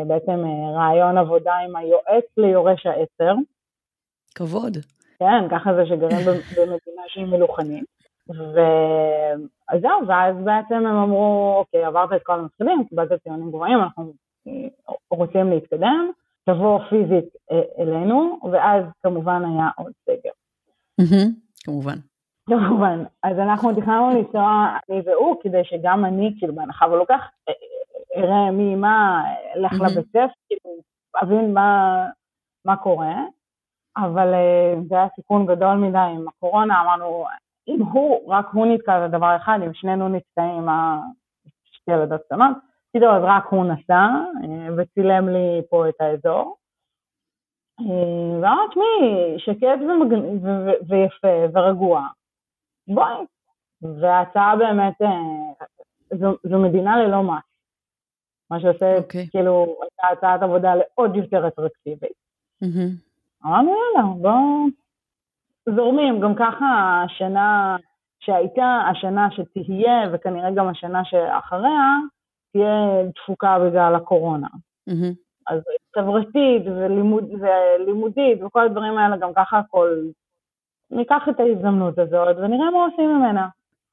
בעצם 0.07 0.45
רעיון 0.75 1.19
עבודה 1.19 1.55
עם 1.55 1.76
היועץ 1.76 2.25
ליורש 2.37 2.87
העצר. 2.87 3.35
כבוד. 4.35 4.76
כן, 5.19 5.49
ככה 5.50 5.75
זה 5.75 5.87
שגרים 5.87 6.19
במדינה 6.57 7.02
שהיא 7.09 7.26
מלוכנית. 7.26 7.85
וזהו, 8.29 10.07
ואז 10.07 10.37
בעצם 10.45 10.75
הם 10.75 10.97
אמרו, 10.97 11.55
אוקיי, 11.59 11.85
עברת 11.85 12.12
את 12.12 12.23
כל 12.23 12.33
המסלולים, 12.33 12.85
קיבלת 12.88 13.23
ציונים 13.23 13.49
גבוהים, 13.49 13.79
אנחנו 13.79 14.12
רוצים 15.11 15.50
להתקדם, 15.50 16.11
תבוא 16.44 16.78
פיזית 16.78 17.25
אה, 17.52 17.82
אלינו, 17.82 18.38
ואז 18.52 18.85
כמובן 19.02 19.42
היה 19.44 19.68
עוד 19.76 19.92
סגר. 20.06 20.30
כמובן. 21.64 21.97
כמובן. 22.50 23.04
אז 23.23 23.38
אנחנו 23.38 23.75
תכננו 23.75 24.11
לנסוע, 24.11 24.76
אני 24.90 25.00
והוא, 25.04 25.37
כדי 25.42 25.64
שגם 25.64 26.04
אני, 26.04 26.35
כאילו, 26.38 26.54
בהנחה 26.54 26.87
ולא 26.88 27.04
כך, 27.09 27.30
אה, 27.49 27.54
אה, 28.16 28.23
אראה 28.23 28.50
מי 28.50 28.75
מה, 28.75 29.25
לך 29.56 29.73
לבית 29.73 30.09
ספר, 30.09 30.26
כאילו, 30.49 30.76
אבין 31.23 31.54
מה 32.64 32.76
קורה. 32.82 33.14
אבל 33.97 34.35
זה 34.88 34.94
היה 34.94 35.06
סיכון 35.16 35.47
גדול 35.47 35.75
מדי 35.75 35.99
עם 35.99 36.28
הקורונה, 36.28 36.82
אמרנו, 36.82 37.25
אם 37.68 37.82
הוא, 37.82 38.32
רק 38.32 38.47
הוא 38.52 38.66
נתקע 38.66 39.00
זה 39.00 39.09
דבר 39.09 39.37
אחד, 39.37 39.59
אם 39.66 39.75
שנינו 39.75 40.09
נתקעים, 40.09 40.66
שתי 41.64 41.92
ילדות 41.92 42.20
קטנות, 42.26 42.56
כאילו 42.92 43.12
אז 43.16 43.23
רק 43.25 43.47
הוא 43.47 43.64
נסע 43.64 44.06
אה, 44.44 44.68
וצילם 44.76 45.28
לי 45.28 45.62
פה 45.70 45.88
את 45.88 46.00
האזור. 46.00 46.56
אה, 47.80 48.40
ואמר, 48.40 48.66
תשמעי, 48.70 49.38
שקט 49.38 49.78
ויפה 50.88 51.59
ורגוע, 51.59 52.06
בואי. 52.88 53.26
וההצעה 54.00 54.56
באמת, 54.56 55.02
אה, 55.02 55.66
זו, 56.18 56.37
זו 56.42 56.59
מדינה 56.59 56.97
ללא 56.97 57.23
מס. 57.23 57.42
מה 58.50 58.61
שעושה, 58.61 58.97
okay. 58.97 59.02
אוקיי. 59.02 59.26
כאילו, 59.30 59.76
הייתה 59.82 60.06
הצעת 60.12 60.42
עבודה 60.42 60.75
לעוד 60.75 61.16
יותר 61.16 61.49
אטרקטיבית. 61.49 62.12
Mm-hmm. 62.64 63.47
אמרנו, 63.47 63.70
יאללה, 63.70 64.09
בואו 64.20 64.66
זורמים, 65.76 66.20
גם 66.20 66.35
ככה 66.35 67.02
השנה 67.04 67.76
שהייתה, 68.20 68.80
השנה 68.90 69.28
שתהיה, 69.30 70.02
וכנראה 70.12 70.50
גם 70.50 70.68
השנה 70.68 71.04
שאחריה, 71.04 71.97
תהיה 72.52 73.02
דפוקה 73.14 73.59
בגלל 73.59 73.95
הקורונה. 73.95 74.49
Mm-hmm. 74.90 75.14
אז 75.49 75.61
חברתית 75.97 76.62
ולימוד, 76.66 77.25
ולימודית 77.40 78.42
וכל 78.42 78.66
הדברים 78.66 78.99
האלה, 78.99 79.16
גם 79.16 79.30
ככה 79.37 79.59
הכל, 79.59 80.02
ניקח 80.90 81.23
את 81.30 81.40
ההזדמנות 81.40 81.99
הזאת 81.99 82.37
ונראה 82.37 82.71
מה 82.71 82.85
עושים 82.90 83.16
ממנה. 83.16 83.49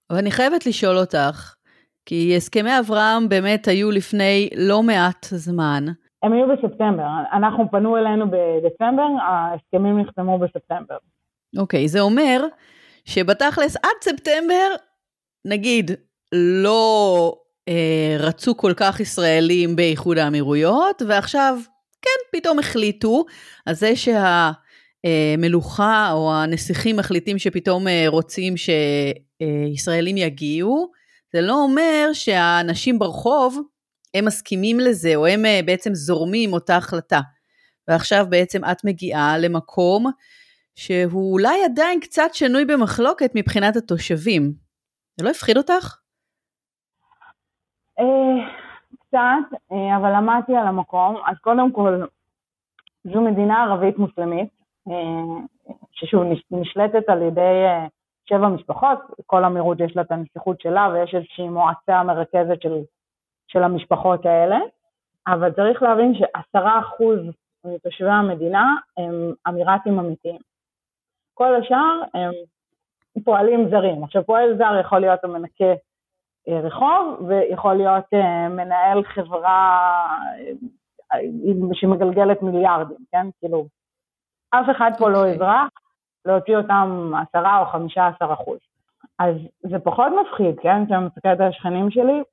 אבל 0.09 0.17
אני 0.19 0.31
חייבת 0.31 0.65
לשאול 0.65 0.97
אותך, 0.97 1.55
כי 2.05 2.33
הסכמי 2.37 2.79
אברהם 2.79 3.29
באמת 3.29 3.67
היו 3.67 3.91
לפני 3.91 4.49
לא 4.57 4.83
מעט 4.83 5.25
זמן. 5.25 5.83
הם 6.23 6.33
היו 6.33 6.47
בספטמבר, 6.47 7.07
אנחנו 7.33 7.71
פנו 7.71 7.97
אלינו 7.97 8.25
בדצמבר, 8.25 9.07
ההסכמים 9.21 9.99
נחתמו 9.99 10.39
בספטמבר. 10.39 10.97
אוקיי, 11.57 11.85
okay, 11.85 11.87
זה 11.87 11.99
אומר 11.99 12.45
שבתכלס 13.05 13.75
עד 13.75 14.01
ספטמבר, 14.01 14.67
נגיד, 15.45 15.91
לא 16.63 17.33
רצו 18.19 18.57
כל 18.57 18.73
כך 18.77 18.99
ישראלים 18.99 19.75
באיחוד 19.75 20.17
האמירויות, 20.17 21.01
ועכשיו, 21.07 21.59
כן, 22.01 22.37
פתאום 22.39 22.59
החליטו, 22.59 23.25
אז 23.65 23.79
זה 23.79 23.91
שהמלוכה 25.05 26.11
או 26.11 26.33
הנסיכים 26.33 26.95
מחליטים 26.97 27.39
שפתאום 27.39 27.87
אה, 27.87 28.03
רוצים 28.07 28.53
שישראלים 28.57 30.17
יגיעו, 30.17 30.91
זה 31.33 31.41
לא 31.41 31.53
אומר 31.53 32.09
שהאנשים 32.13 32.99
ברחוב, 32.99 33.61
הם 34.13 34.25
מסכימים 34.25 34.79
לזה, 34.79 35.15
או 35.15 35.25
הם 35.25 35.45
אה, 35.45 35.59
בעצם 35.65 35.95
זורמים 35.95 36.53
אותה 36.53 36.75
החלטה. 36.75 37.19
ועכשיו 37.87 38.25
בעצם 38.29 38.65
את 38.65 38.83
מגיעה 38.83 39.37
למקום 39.37 40.11
שהוא 40.75 41.33
אולי 41.33 41.63
עדיין 41.65 41.99
קצת 41.99 42.29
שנוי 42.33 42.65
במחלוקת 42.65 43.31
מבחינת 43.35 43.75
התושבים. 43.75 44.53
זה 45.17 45.25
לא 45.25 45.29
הפחיד 45.29 45.57
אותך? 45.57 45.95
אה, 47.99 48.47
קצת, 48.99 49.57
אה, 49.71 49.97
אבל 49.97 50.15
למדתי 50.15 50.55
על 50.55 50.67
המקום. 50.67 51.17
אז 51.25 51.37
קודם 51.41 51.71
כל, 51.71 52.05
זו 53.03 53.21
מדינה 53.21 53.63
ערבית 53.63 53.97
מוסלמית, 53.97 54.49
אה, 54.89 55.73
ששוב 55.91 56.23
נשלטת 56.51 57.09
על 57.09 57.21
ידי 57.21 57.65
שבע 58.29 58.47
משפחות, 58.47 58.99
כל 59.25 59.43
אמירות 59.43 59.79
יש 59.79 59.95
לה 59.95 60.01
את 60.01 60.11
הנסיכות 60.11 60.61
שלה 60.61 60.89
ויש 60.93 61.15
איזושהי 61.15 61.49
מועצה 61.49 62.03
מרכזת 62.03 62.61
של, 62.61 62.81
של 63.47 63.63
המשפחות 63.63 64.25
האלה, 64.25 64.59
אבל 65.27 65.51
צריך 65.51 65.81
להבין 65.81 66.13
שעשרה 66.15 66.79
אחוז 66.79 67.19
מתושבי 67.65 68.09
המדינה 68.09 68.75
הם 68.97 69.33
אמירתים 69.47 69.99
אמיתיים. 69.99 70.39
כל 71.33 71.55
השאר 71.55 72.01
הם 72.13 72.31
פועלים 73.23 73.69
זרים. 73.69 74.03
עכשיו, 74.03 74.25
פועל 74.25 74.57
זר 74.57 74.79
יכול 74.81 74.99
להיות 74.99 75.23
המנקה 75.23 75.73
רחוב, 76.47 77.21
ויכול 77.27 77.73
להיות 77.73 78.05
אה, 78.13 78.49
מנהל 78.49 79.03
חברה 79.03 80.07
אה, 81.13 81.19
שמגלגלת 81.73 82.41
מיליארדים, 82.41 82.97
כן? 83.11 83.27
כאילו, 83.39 83.65
אף 84.49 84.65
אחד 84.77 84.91
פה 84.97 85.09
לא 85.09 85.17
אוקיי. 85.17 85.35
אזרח, 85.35 85.69
להוציא 86.25 86.57
אותם 86.57 87.11
עשרה 87.21 87.59
או 87.59 87.65
חמישה 87.65 88.07
עשר 88.07 88.33
אחוז. 88.33 88.59
אז 89.19 89.35
זה 89.59 89.79
פחות 89.79 90.11
מפחיד, 90.21 90.59
כן? 90.59 90.85
כשאני 90.85 91.05
מסתכלת 91.05 91.39
על 91.39 91.47
השכנים 91.47 91.91
שלי, 91.91 92.23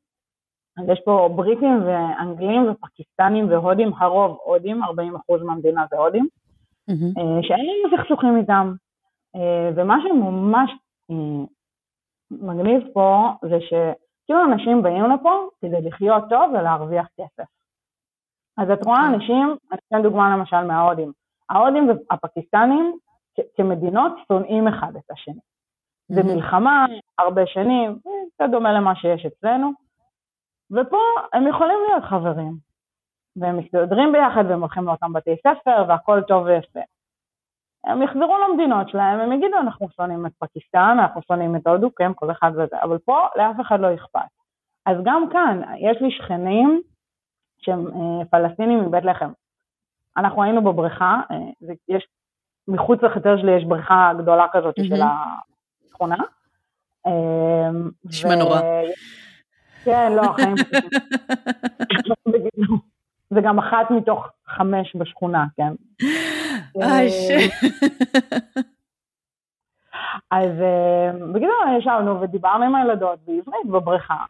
אז 0.79 0.89
יש 0.89 1.01
פה 1.05 1.29
בריטים 1.37 1.83
ואנגלים 1.87 2.71
ופקיסטנים 2.71 3.49
והודים, 3.51 3.93
הרוב 3.99 4.39
הודים, 4.45 4.85
40 4.85 5.17
אחוז 5.17 5.43
מהמדינה 5.43 5.85
זה 5.91 5.97
הודים, 5.97 6.29
mm-hmm. 6.91 7.43
שאין 7.43 7.61
לנו 7.61 7.97
סכסוכים 7.97 8.37
איתם. 8.37 8.75
אה, 9.37 9.71
ומה 9.77 9.97
שממש 10.03 10.71
אה, 11.11 11.45
מגניב 12.31 12.83
פה 12.93 13.33
זה 13.43 13.59
שכאילו 14.25 14.45
אנשים 14.45 14.83
באים 14.83 15.11
לפה 15.11 15.49
כדי 15.61 15.89
לחיות 15.89 16.25
טוב 16.29 16.51
ולהרוויח 16.53 17.07
כסף. 17.21 17.49
אז 18.59 18.71
את 18.71 18.87
רואה 18.87 19.01
כן. 19.09 19.15
אנשים, 19.15 19.57
אני 19.73 19.79
אתן 19.89 20.03
דוגמה 20.03 20.37
למשל 20.37 20.65
מההודים. 20.65 21.13
ההודים 21.51 21.89
והפקיסטנים 21.89 22.99
כמדינות 23.57 24.13
שונאים 24.29 24.69
אחד 24.69 24.97
את 24.97 25.11
השני. 25.11 25.41
זה 26.09 26.23
מלחמה 26.23 26.87
הרבה 27.19 27.47
שנים, 27.47 27.99
זה 28.39 28.47
דומה 28.47 28.73
למה 28.73 28.97
שיש 28.97 29.27
אצלנו, 29.27 29.73
ופה 30.71 31.01
הם 31.33 31.47
יכולים 31.47 31.79
להיות 31.89 32.05
חברים, 32.05 32.57
והם 33.37 33.59
מסתדרים 33.59 34.13
ביחד 34.13 34.45
והם 34.49 34.61
הולכים 34.61 34.85
לאותם 34.85 35.13
בתי 35.13 35.37
ספר 35.37 35.85
והכל 35.89 36.23
טוב 36.29 36.45
ויפה. 36.45 36.81
הם 37.87 38.03
יחזרו 38.03 38.39
למדינות 38.39 38.89
שלהם, 38.89 39.21
הם 39.21 39.33
יגידו, 39.33 39.59
אנחנו 39.59 39.89
שונאים 39.97 40.27
את 40.27 40.33
פקיסטן, 40.39 40.97
אנחנו 41.01 41.23
שונאים 41.23 41.57
את 41.57 41.67
הודו, 41.67 41.95
כן, 41.95 42.13
כל 42.15 42.31
אחד 42.31 42.51
וזה, 42.55 42.77
אבל 42.83 42.99
פה 42.99 43.27
לאף 43.37 43.61
אחד 43.61 43.81
לא 43.81 43.95
אכפת. 43.95 44.21
אז 44.87 44.97
גם 45.05 45.25
כאן, 45.33 45.61
יש 45.79 46.03
לי 46.03 46.11
שכנים 46.11 46.83
שהם 47.59 47.87
אה, 47.87 48.25
פלסטינים 48.31 48.85
מבית 48.85 49.05
לחם. 49.05 49.33
אנחנו 50.17 50.43
היינו 50.43 50.65
בבריכה, 50.65 51.21
אה, 51.31 51.37
יש, 51.89 52.07
מחוץ 52.69 53.03
לחצר 53.03 53.37
שלי 53.37 53.57
יש 53.57 53.65
בריכה 53.65 54.13
גדולה 54.19 54.47
כזאת 54.53 54.79
mm-hmm. 54.79 54.89
של 54.89 55.03
השכונה. 55.87 56.17
אה, 57.07 57.71
נשמע 58.05 58.35
נורא. 58.35 58.61
כן, 59.85 60.13
לא, 60.13 60.23
החיים... 60.23 60.55
זה 63.35 63.41
גם 63.41 63.59
אחת 63.59 63.91
מתוך 63.91 64.29
חמש 64.47 64.97
בשכונה, 64.97 65.45
כן. 65.57 65.73
אה, 66.83 67.07
אז 70.31 70.61
אה, 70.61 71.11
בגלל 71.33 71.79
ישבנו 71.79 72.21
ודיברנו 72.21 72.65
עם 72.65 72.75
הילדות 72.75 73.19
בעברית 73.27 73.67
בבריכה, 73.67 74.25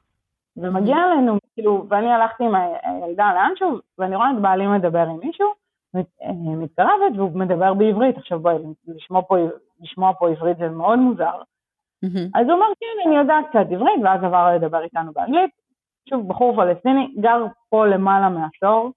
ומגיע 0.56 0.96
אלינו, 0.96 1.38
כאילו, 1.54 1.87
ואני 1.88 2.12
הלכתי 2.12 2.44
עם 2.44 2.54
הילדה 2.82 3.32
לאנשהו, 3.34 3.78
ואני 3.99 4.16
רואה 4.16 4.30
את 4.30 4.40
בעלי 4.42 4.66
מדבר 4.66 5.06
עם 5.08 5.18
מישהו, 5.23 5.49
אה, 5.96 6.32
מתקרבת 6.32 7.16
והוא 7.16 7.38
מדבר 7.38 7.75
בעברית, 7.75 8.16
עכשיו 8.16 8.40
בואי, 8.40 8.54
לשמוע 8.87 9.23
פה, 9.23 9.37
לשמוע 9.80 10.12
פה 10.18 10.30
עברית 10.30 10.56
זה 10.56 10.68
מאוד 10.68 10.99
מוזר. 10.99 11.42
אז 12.34 12.46
הוא 12.46 12.52
אומר, 12.52 12.66
כן, 12.80 13.08
אני 13.08 13.16
יודעת 13.16 13.44
קצת 13.49 13.73
עברית, 13.73 14.00
ואז 14.04 14.25
עבר 14.25 14.54
לדבר 14.54 14.82
איתנו 14.82 15.12
באנגלית. 15.12 15.63
שוב, 16.11 16.28
בחור 16.28 16.56
פלסטיני, 16.56 17.14
גר 17.20 17.44
פה 17.68 17.87
למעלה 17.87 18.28
מעשור. 18.28 18.92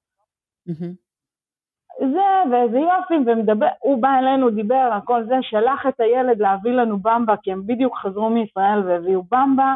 זה, 1.99 2.51
ואיזה 2.51 2.77
יופי, 2.77 3.13
ומדבר, 3.25 3.67
הוא 3.79 4.01
בא 4.01 4.09
אלינו, 4.19 4.49
דיבר, 4.49 4.89
הכל 4.93 5.23
זה, 5.23 5.35
שלח 5.41 5.85
את 5.89 5.99
הילד 5.99 6.39
להביא 6.39 6.71
לנו 6.71 6.99
במבה, 6.99 7.35
כי 7.43 7.51
הם 7.51 7.67
בדיוק 7.67 7.97
חזרו 7.97 8.29
מישראל 8.29 8.87
והביאו 8.87 9.23
במבה. 9.31 9.75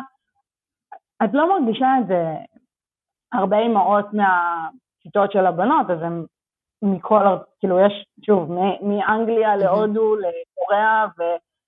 את 1.23 1.29
לא 1.33 1.59
מרגישה 1.59 1.87
את 2.01 2.07
זה 2.07 2.35
הרבה 3.33 3.59
אמהות 3.59 4.05
מהשיטות 4.13 5.31
של 5.31 5.45
הבנות, 5.45 5.89
אז 5.89 6.01
הן 6.01 6.25
מכל, 6.81 7.23
כאילו 7.59 7.79
יש, 7.79 8.05
שוב, 8.25 8.51
מאנגליה 8.81 9.55
להודו, 9.55 10.15
לקוריאה 10.15 11.05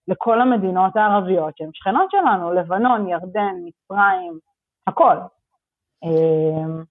ולכל 0.08 0.42
המדינות 0.42 0.96
הערביות 0.96 1.58
שהן 1.58 1.70
שכנות 1.74 2.12
שלנו, 2.12 2.54
לבנון, 2.54 3.08
ירדן, 3.10 3.56
מצרים, 3.66 4.40
הכל. 4.88 5.16
אמ, 6.04 6.84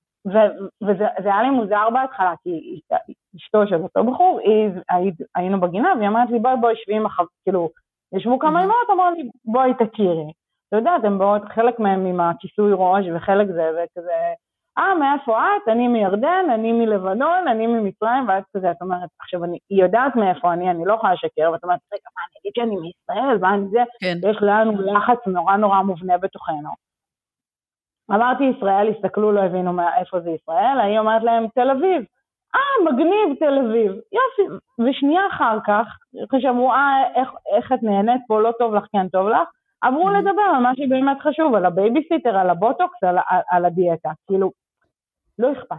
וזה 0.82 1.04
היה 1.30 1.42
לי 1.42 1.50
מוזר 1.50 1.90
בהתחלה, 1.92 2.34
כי 2.42 2.80
אשתו 3.36 3.66
של 3.66 3.82
אותו 3.82 4.04
בחור, 4.04 4.40
היא, 4.88 5.12
היינו 5.36 5.60
בגינה, 5.60 5.92
והיא 5.96 6.08
אמרת 6.08 6.30
לי, 6.30 6.38
בואי 6.38 6.56
בואי 6.60 6.74
שבי 6.76 6.96
עם 6.96 7.06
החבר, 7.06 7.26
כאילו, 7.44 7.70
ישבו 8.14 8.38
כמה 8.38 8.64
אמהות, 8.64 8.90
אמרו 8.90 9.10
לי, 9.16 9.28
בואי 9.44 9.72
תכירי. 9.74 10.32
אתה 10.68 10.76
יודע, 10.76 10.96
אתם 10.96 11.18
באות, 11.18 11.42
חלק 11.54 11.78
מהם 11.78 12.06
עם 12.06 12.20
הכיסוי 12.20 12.72
ראש 12.74 13.04
וחלק 13.14 13.46
זה, 13.46 13.70
וכזה, 13.70 14.12
אה, 14.78 14.94
מאיפה 14.94 15.38
את? 15.38 15.68
אני 15.68 15.88
מירדן, 15.88 16.44
אני 16.54 16.72
מלבנון, 16.72 17.48
אני 17.48 17.66
ממצרים, 17.66 18.28
ואת 18.28 18.44
כזה, 18.56 18.70
את 18.70 18.82
אומרת, 18.82 19.08
עכשיו, 19.20 19.44
אני, 19.44 19.58
היא 19.70 19.82
יודעת 19.82 20.16
מאיפה 20.16 20.52
אני, 20.52 20.70
אני 20.70 20.84
לא 20.84 20.94
יכולה 20.94 21.12
לשקר, 21.12 21.50
ואת 21.52 21.64
אומרת, 21.64 21.80
רגע, 21.92 22.08
מה, 22.16 22.22
אני 22.26 22.40
אגיד 22.40 22.52
שאני 22.56 22.76
מישראל, 22.76 23.38
מה 23.38 23.54
אני 23.54 23.68
זה? 23.68 23.82
כן. 24.00 24.18
יש 24.30 24.36
לנו 24.40 24.72
לחץ 24.72 25.18
נורא 25.26 25.56
נורא 25.56 25.82
מובנה 25.82 26.18
בתוכנו. 26.18 26.70
אמרתי 28.14 28.44
ישראל, 28.44 28.88
הסתכלו, 28.88 29.32
לא 29.32 29.40
הבינו 29.40 29.80
איפה 29.98 30.20
זה 30.20 30.30
ישראל, 30.30 30.80
היא 30.80 30.98
אומרת 30.98 31.22
להם, 31.22 31.46
תל 31.54 31.70
אביב. 31.70 32.04
אה, 32.54 32.92
מגניב 32.92 33.38
תל 33.38 33.58
אביב, 33.58 33.92
יופי. 33.92 34.54
ושנייה 34.78 35.22
אחר 35.32 35.58
כך, 35.66 35.86
כשאמרו, 36.32 36.72
אה, 36.72 37.02
איך, 37.14 37.30
איך 37.56 37.72
את 37.72 37.82
נהנית 37.82 38.22
פה, 38.26 38.40
לא 38.40 38.52
טוב 38.58 38.74
לך, 38.74 38.84
כן 38.92 39.08
טוב 39.08 39.28
לך, 39.28 39.48
עברו 39.82 40.08
mm-hmm. 40.08 40.18
לדבר 40.18 40.42
על 40.54 40.62
מה 40.62 40.72
שבאמת 40.76 41.16
חשוב, 41.20 41.54
על 41.54 41.64
הבייביסיטר, 41.64 42.36
על 42.36 42.50
הבוטוקס, 42.50 43.02
על, 43.02 43.18
על, 43.28 43.40
על 43.50 43.64
הדיאטה. 43.64 44.10
כאילו, 44.26 44.50
לא 45.38 45.52
אכפת. 45.52 45.76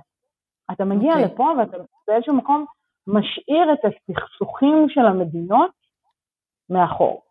אתה 0.71 0.85
מגיע 0.85 1.13
okay. 1.13 1.15
okay. 1.15 1.33
לפה 1.33 1.51
ואתה 1.57 1.77
באיזשהו 2.07 2.35
מקום 2.35 2.65
משאיר 3.07 3.73
את 3.73 3.79
הסכסוכים 3.85 4.85
של 4.89 5.05
המדינות 5.05 5.71
מאחור. 6.69 7.21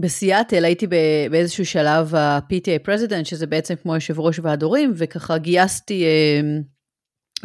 בסיאטל 0.00 0.64
הייתי 0.64 0.86
באיזשהו 1.30 1.66
שלב 1.66 2.14
ה-PTA 2.14 2.86
President, 2.88 3.24
שזה 3.24 3.46
בעצם 3.46 3.74
כמו 3.82 3.94
יושב 3.94 4.20
ראש 4.20 4.38
ועד 4.38 4.62
הורים, 4.62 4.92
וככה 4.96 5.38
גייסתי 5.38 6.04
uh, 6.04 6.44
אמ, 6.44 6.62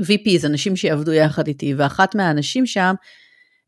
VPs, 0.01 0.45
אנשים 0.45 0.75
שיעבדו 0.75 1.13
יחד 1.13 1.47
איתי, 1.47 1.73
ואחת 1.73 2.15
מהאנשים 2.15 2.65
שם 2.65 2.93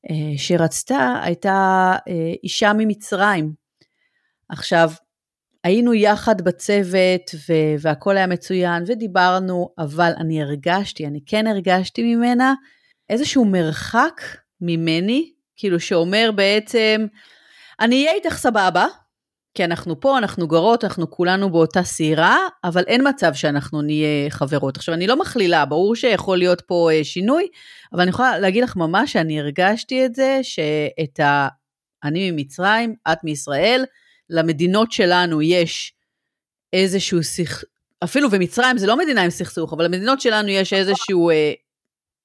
uh, 0.06 0.12
שרצתה 0.38 1.22
הייתה 1.24 1.94
uh, 2.00 2.12
אישה 2.44 2.74
ממצרים. 2.74 3.54
עכשיו, 4.50 4.92
היינו 5.64 5.94
יחד 5.94 6.42
בצוות 6.42 7.36
ו- 7.50 7.76
והכל 7.80 8.18
היה 8.18 8.28
מצוין 8.28 8.84
ודיברנו, 8.88 9.70
אבל 9.78 10.12
אני 10.18 10.42
הרגשתי, 10.42 11.08
אני 11.08 11.20
כן 11.26 11.48
הרגשתי 11.48 12.16
ממנה 12.16 12.54
איזשהו 13.10 13.46
מרחק 13.46 14.22
ממני, 14.62 15.32
כאילו 15.56 15.80
שאומר 15.80 16.32
בעצם, 16.36 17.06
אני 17.80 18.06
אהיה 18.06 18.16
איתך 18.16 18.38
סבבה, 18.38 18.86
כי 19.54 19.64
אנחנו 19.66 20.00
פה, 20.00 20.18
אנחנו 20.18 20.48
גרות, 20.48 20.84
אנחנו 20.84 21.12
כולנו 21.12 21.52
באותה 21.52 21.84
סירה, 21.84 22.38
אבל 22.64 22.84
אין 22.88 23.08
מצב 23.10 23.34
שאנחנו 23.34 23.82
נהיה 23.82 24.30
חברות. 24.30 24.78
עכשיו, 24.78 24.96
אני 24.96 25.08
לא 25.08 25.20
מכלילה, 25.20 25.66
ברור 25.66 25.96
שיכול 25.96 26.38
להיות 26.38 26.62
פה 26.62 26.90
אה, 26.94 27.04
שינוי, 27.04 27.48
אבל 27.94 28.02
אני 28.02 28.10
יכולה 28.10 28.40
להגיד 28.40 28.64
לך 28.64 28.76
ממש 28.76 29.14
שאני 29.14 29.40
הרגשתי 29.40 30.06
את 30.06 30.16
זה, 30.16 30.40
שאת 30.44 31.20
ה... 31.20 31.48
אני 32.04 32.32
ממצרים, 32.32 32.96
את 33.12 33.24
מישראל, 33.24 33.86
למדינות 34.30 34.92
שלנו 34.92 35.42
יש 35.42 35.94
איזשהו 36.74 37.24
סכסוך, 37.24 37.64
אפילו 38.04 38.30
במצרים 38.30 38.78
זה 38.78 38.88
לא 38.88 38.98
מדינה 38.98 39.24
עם 39.24 39.30
סכסוך, 39.30 39.74
אבל 39.74 39.86
למדינות 39.86 40.22
שלנו 40.22 40.48
יש 40.48 40.74
איזשהו... 40.74 41.30
אה, 41.30 41.54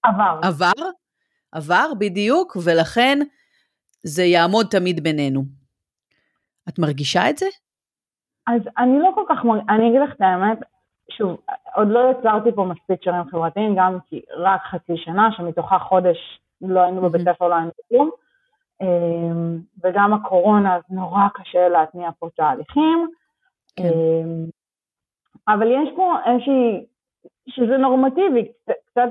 עבר. 0.05 0.39
עבר, 0.43 0.89
עבר, 1.53 1.93
בדיוק, 1.99 2.57
ולכן 2.63 3.19
זה 4.03 4.23
יעמוד 4.23 4.67
תמיד 4.71 5.03
בינינו. 5.03 5.43
את 6.69 6.79
מרגישה 6.79 7.31
את 7.31 7.39
זה? 7.39 7.47
אז 8.47 8.61
אני 8.79 8.99
לא 8.99 9.11
כל 9.15 9.25
כך, 9.29 9.45
מרגישה, 9.45 9.61
אני 9.69 9.89
אגיד 9.89 10.01
לך 10.01 10.15
את 10.17 10.21
האמת, 10.21 10.59
שוב, 11.11 11.41
עוד 11.75 11.89
לא 11.89 12.01
יצרתי 12.11 12.53
פה 12.55 12.65
מספיק 12.65 13.05
שרים 13.05 13.25
חברתיים, 13.31 13.75
גם 13.77 13.99
כי 14.09 14.21
רק 14.37 14.61
חצי 14.63 14.93
שנה, 14.97 15.29
שמתוכה 15.37 15.79
חודש 15.79 16.17
לא 16.61 16.81
היינו 16.81 17.03
בבית 17.03 17.23
ספר, 17.23 17.49
לא 17.49 17.55
היינו 17.55 17.71
בכלום. 17.79 18.11
אמ, 18.83 19.59
וגם 19.85 20.15
הקורונה, 20.15 20.77
אז 20.77 20.83
נורא 20.91 21.29
קשה 21.35 21.69
להתניע 21.69 22.11
פה 22.19 22.29
תהליכים. 22.37 23.07
כן. 23.77 23.83
אמ, 23.85 24.47
אבל 25.49 25.67
יש 25.67 25.89
פה 25.97 26.17
איזושהי, 26.27 26.87
שזה 27.49 27.77
נורמטיבי, 27.77 28.53
קצת 28.87 29.09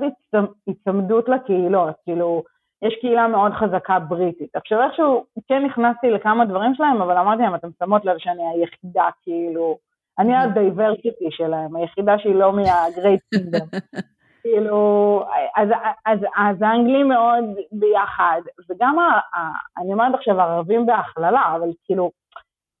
הצמדות 0.68 1.28
לקהילות, 1.28 1.94
כאילו, 2.04 2.42
יש 2.82 2.94
קהילה 3.00 3.28
מאוד 3.28 3.52
חזקה 3.52 3.98
בריטית. 3.98 4.56
עכשיו 4.56 4.82
איכשהו 4.82 5.24
כן 5.48 5.64
נכנסתי 5.64 6.10
לכמה 6.10 6.44
דברים 6.44 6.74
שלהם, 6.74 7.02
אבל 7.02 7.18
אמרתי 7.18 7.42
להם, 7.42 7.54
אתם 7.54 7.68
שמות 7.78 8.04
לב 8.04 8.18
שאני 8.18 8.42
היחידה, 8.54 9.08
כאילו, 9.22 9.76
אני 10.18 10.36
ה 10.36 10.45
diversity 10.45 11.28
שלהם, 11.30 11.76
היחידה 11.76 12.18
שהיא 12.18 12.34
לא 12.34 12.52
מה 12.52 12.71
Great 12.71 13.20
Kingdom. 13.34 13.68
כאילו, 14.42 15.22
אז, 15.56 15.68
אז, 16.06 16.18
אז 16.36 16.56
האנגלים 16.62 17.08
מאוד 17.08 17.44
ביחד, 17.72 18.40
וגם, 18.70 18.98
ה, 18.98 19.38
ה, 19.38 19.50
אני 19.78 19.92
אומרת 19.92 20.14
עכשיו 20.14 20.40
ערבים 20.40 20.86
בהכללה, 20.86 21.52
אבל 21.56 21.68
כאילו, 21.84 22.10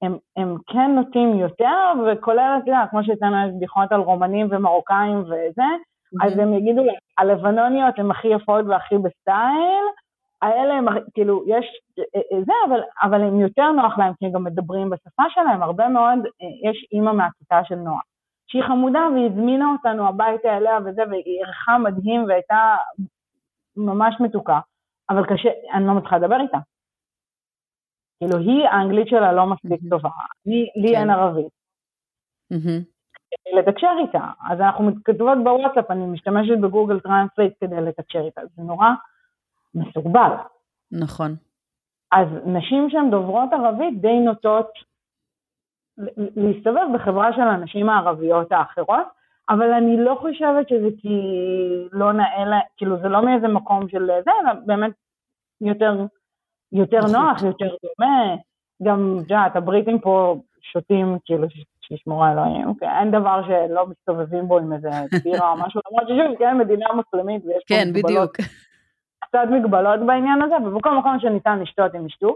הם, 0.02 0.16
הם 0.36 0.56
כן 0.66 0.90
נוטים 0.94 1.38
יותר, 1.38 1.92
וכולל, 2.06 2.58
אתה 2.62 2.70
יודע, 2.70 2.84
כמו 2.90 3.04
שאצלנו 3.04 3.46
יש 3.46 3.54
בדיחות 3.56 3.92
על 3.92 4.00
רומנים 4.00 4.48
ומרוקאים 4.50 5.20
וזה. 5.20 5.62
אז 6.20 6.38
הם 6.38 6.54
יגידו, 6.54 6.82
הלבנוניות 7.18 7.98
הן 7.98 8.10
הכי 8.10 8.28
יפות 8.28 8.64
והכי 8.68 8.94
בסטייל, 8.98 9.84
האלה 10.42 10.74
הם, 10.74 10.86
כאילו, 11.14 11.44
יש 11.46 11.66
זה, 12.46 12.52
אבל, 12.68 12.80
אבל 13.02 13.20
הם 13.22 13.40
יותר 13.40 13.70
נוח 13.72 13.98
להם, 13.98 14.12
כי 14.18 14.26
הם 14.26 14.32
גם 14.32 14.44
מדברים 14.44 14.90
בשפה 14.90 15.22
שלהם, 15.28 15.62
הרבה 15.62 15.88
מאוד, 15.88 16.18
יש 16.70 16.88
אימא 16.92 17.12
מהכיתה 17.12 17.60
של 17.64 17.74
נוח. 17.74 18.02
שהיא 18.46 18.62
חמודה 18.62 19.00
והיא 19.14 19.26
הזמינה 19.30 19.72
אותנו 19.72 20.08
הביתה 20.08 20.56
אליה 20.56 20.78
וזה, 20.84 21.02
והיא 21.10 21.22
אירחה 21.24 21.78
מדהים 21.78 22.24
והייתה 22.24 22.76
ממש 23.76 24.14
מתוקה, 24.20 24.60
אבל 25.10 25.26
קשה, 25.26 25.48
אני 25.74 25.86
לא 25.86 25.92
מצליחה 25.92 26.18
לדבר 26.18 26.40
איתה. 26.40 26.58
כאילו, 28.18 28.38
היא, 28.38 28.68
האנגלית 28.68 29.08
שלה 29.08 29.32
לא 29.32 29.46
מספיק 29.46 29.80
טובה, 29.90 30.10
לי, 30.46 30.66
לי 30.76 30.94
כן. 30.94 31.00
אין 31.00 31.10
ערבית. 31.10 31.52
לתקשר 33.58 33.90
איתה, 33.98 34.26
אז 34.50 34.60
אנחנו 34.60 34.84
מתכתבות 34.84 35.38
בוואטסאפ, 35.44 35.90
אני 35.90 36.06
משתמשת 36.06 36.58
ב 36.60 36.66
Google 36.66 37.00
Translate 37.00 37.52
כדי 37.60 37.80
לתקשר 37.80 38.20
איתה, 38.20 38.40
זה 38.56 38.62
נורא 38.62 38.88
מסורבל. 39.74 40.30
נכון. 40.92 41.34
אז 42.12 42.28
נשים 42.46 42.90
שהן 42.90 43.10
דוברות 43.10 43.52
ערבית 43.52 44.00
די 44.00 44.18
נוטות 44.18 44.70
להסתובב 46.36 46.86
בחברה 46.94 47.32
של 47.32 47.40
הנשים 47.40 47.88
הערביות 47.88 48.52
האחרות, 48.52 49.06
אבל 49.48 49.72
אני 49.72 50.04
לא 50.04 50.16
חושבת 50.20 50.68
שזה 50.68 50.88
כי 50.98 51.18
לא 51.92 52.12
נאה 52.12 52.44
לה, 52.44 52.60
כאילו 52.76 52.96
זה 53.02 53.08
לא 53.08 53.24
מאיזה 53.24 53.48
מקום 53.48 53.88
של 53.88 54.06
זה, 54.24 54.30
אלא 54.42 54.52
באמת 54.66 54.92
יותר, 55.60 56.06
יותר 56.72 57.00
נוח, 57.12 57.42
יותר 57.42 57.76
דומה. 57.82 58.36
גם, 58.82 59.16
את 59.18 59.30
יודעת, 59.30 59.56
הבריטים 59.56 59.98
פה 59.98 60.36
שותים, 60.60 61.18
כאילו, 61.24 61.46
שישמור 61.92 62.30
אלוהים, 62.30 62.68
אוקיי? 62.68 62.88
אין 62.98 63.10
דבר 63.10 63.42
שלא 63.46 63.86
מסתובבים 63.86 64.48
בו 64.48 64.58
עם 64.58 64.72
איזה 64.72 64.90
בירה 65.24 65.52
או 65.52 65.56
משהו, 65.56 65.80
למרות 65.90 66.08
ששוב, 66.08 66.38
כן, 66.38 66.58
מדינה 66.58 66.86
מוסלמית 66.94 67.44
ויש 67.44 67.64
כן, 67.66 67.84
פה 67.92 67.98
מגבלות. 67.98 68.36
קצת 69.24 69.46
מגבלות 69.50 70.00
בעניין 70.06 70.42
הזה, 70.42 70.54
ובכל 70.66 70.98
מקום 70.98 71.20
שניתן 71.20 71.58
לשתות 71.58 71.94
הם 71.94 72.06
ישתו. 72.06 72.34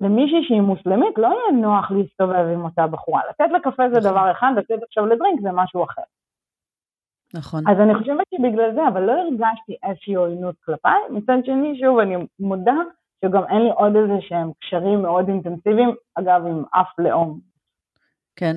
למישהי 0.00 0.44
שהיא 0.48 0.60
מוסלמית 0.60 1.18
לא 1.18 1.26
יהיה 1.26 1.60
נוח 1.60 1.90
להסתובב 1.90 2.46
עם 2.54 2.64
אותה 2.64 2.86
בחורה. 2.86 3.20
לתת 3.30 3.52
לקפה 3.54 3.82
זה 3.88 3.98
נכון. 3.98 4.10
דבר 4.10 4.30
אחד, 4.30 4.52
לתת 4.56 4.82
עכשיו 4.82 5.06
לדרינק 5.06 5.40
זה 5.42 5.52
משהו 5.52 5.84
אחר. 5.84 6.02
נכון. 7.34 7.68
אז 7.68 7.80
אני 7.80 7.94
חושבת 7.94 8.26
שבגלל 8.34 8.74
זה, 8.74 8.88
אבל 8.88 9.02
לא 9.02 9.12
הרגשתי 9.12 9.76
איזושהי 9.82 10.14
עוינות 10.14 10.54
כלפיי. 10.64 11.00
מצד 11.10 11.36
שני, 11.44 11.80
שוב, 11.80 11.98
אני 11.98 12.16
מודה 12.40 12.76
שגם 13.24 13.42
אין 13.48 13.62
לי 13.62 13.70
עוד 13.70 13.96
איזה 13.96 14.20
שהם 14.20 14.50
קשרים 14.60 15.02
מאוד 15.02 15.28
אינטנסיביים, 15.28 15.94
אגב, 16.14 16.46
עם 16.46 16.64
אף 16.70 16.98
לאום. 16.98 17.40
כן. 18.36 18.56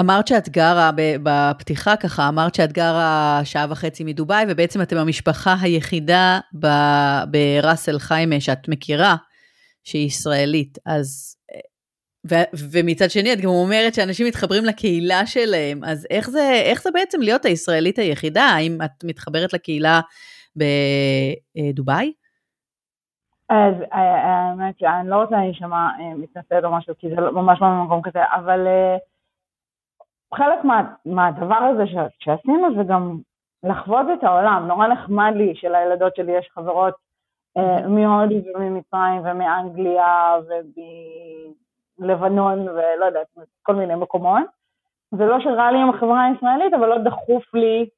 אמרת 0.00 0.26
שאת 0.26 0.48
גרה, 0.48 0.90
בפתיחה 1.22 1.96
ככה, 1.96 2.28
אמרת 2.28 2.54
שאת 2.54 2.72
גרה 2.72 3.40
שעה 3.44 3.66
וחצי 3.70 4.04
מדובאי, 4.04 4.44
ובעצם 4.48 4.82
אתם 4.82 4.96
המשפחה 4.96 5.54
היחידה 5.60 6.40
בראס 7.30 7.88
אל 7.88 7.98
חיימה 7.98 8.40
שאת 8.40 8.68
מכירה. 8.68 9.16
שהיא 9.84 10.06
ישראלית, 10.06 10.78
אז... 10.86 11.36
ו, 12.30 12.34
ומצד 12.72 13.10
שני, 13.10 13.32
את 13.32 13.40
גם 13.40 13.50
אומרת 13.50 13.94
שאנשים 13.94 14.26
מתחברים 14.26 14.64
לקהילה 14.64 15.26
שלהם, 15.26 15.84
אז 15.84 16.06
איך 16.10 16.30
זה, 16.30 16.50
איך 16.64 16.82
זה 16.82 16.90
בעצם 16.94 17.20
להיות 17.20 17.44
הישראלית 17.44 17.98
היחידה? 17.98 18.42
האם 18.42 18.78
את 18.84 19.04
מתחברת 19.04 19.52
לקהילה 19.52 20.00
בדובאי? 20.56 22.12
אז 23.48 23.74
האמת 23.92 24.78
שאני 24.78 25.08
לא 25.08 25.16
רוצה 25.16 25.36
להישמע 25.36 25.76
אה, 25.76 26.14
מתנצלת 26.14 26.64
או 26.64 26.76
משהו, 26.76 26.94
כי 26.98 27.08
זה 27.08 27.14
לא, 27.14 27.32
ממש 27.32 27.58
לא 27.60 27.66
במקום 27.68 28.00
כזה, 28.04 28.20
אבל 28.32 28.66
אה, 28.66 28.96
חלק 30.36 30.64
מה, 30.64 30.92
מהדבר 31.06 31.54
הזה 31.54 31.84
שעשינו 32.18 32.74
זה 32.76 32.82
גם 32.88 33.18
לחוות 33.62 34.06
את 34.18 34.24
העולם. 34.24 34.64
נורא 34.68 34.86
נחמד 34.86 35.32
לי 35.36 35.54
שלילדות 35.54 36.16
שלי 36.16 36.32
יש 36.32 36.48
חברות 36.54 36.94
אה, 37.56 37.88
מהודו 37.88 38.34
וממצרים 38.54 39.20
ומאנגליה 39.24 40.36
ומלבנון 41.98 42.68
ולא 42.68 43.04
יודעת, 43.04 43.26
כל 43.62 43.74
מיני 43.74 43.94
מקומות. 43.94 44.42
זה 45.10 45.26
לא 45.26 45.40
שרע 45.40 45.72
לי 45.72 45.78
עם 45.78 45.90
החברה 45.90 46.24
הישראלית, 46.24 46.74
אבל 46.74 46.86
לא 46.86 46.98
דחוף 46.98 47.54
לי 47.54 47.88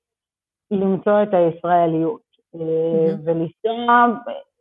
למצוא 0.70 1.22
את 1.22 1.35
הישראליות. 1.35 2.20
Mm-hmm. 2.57 3.18
ולנסוע, 3.25 4.07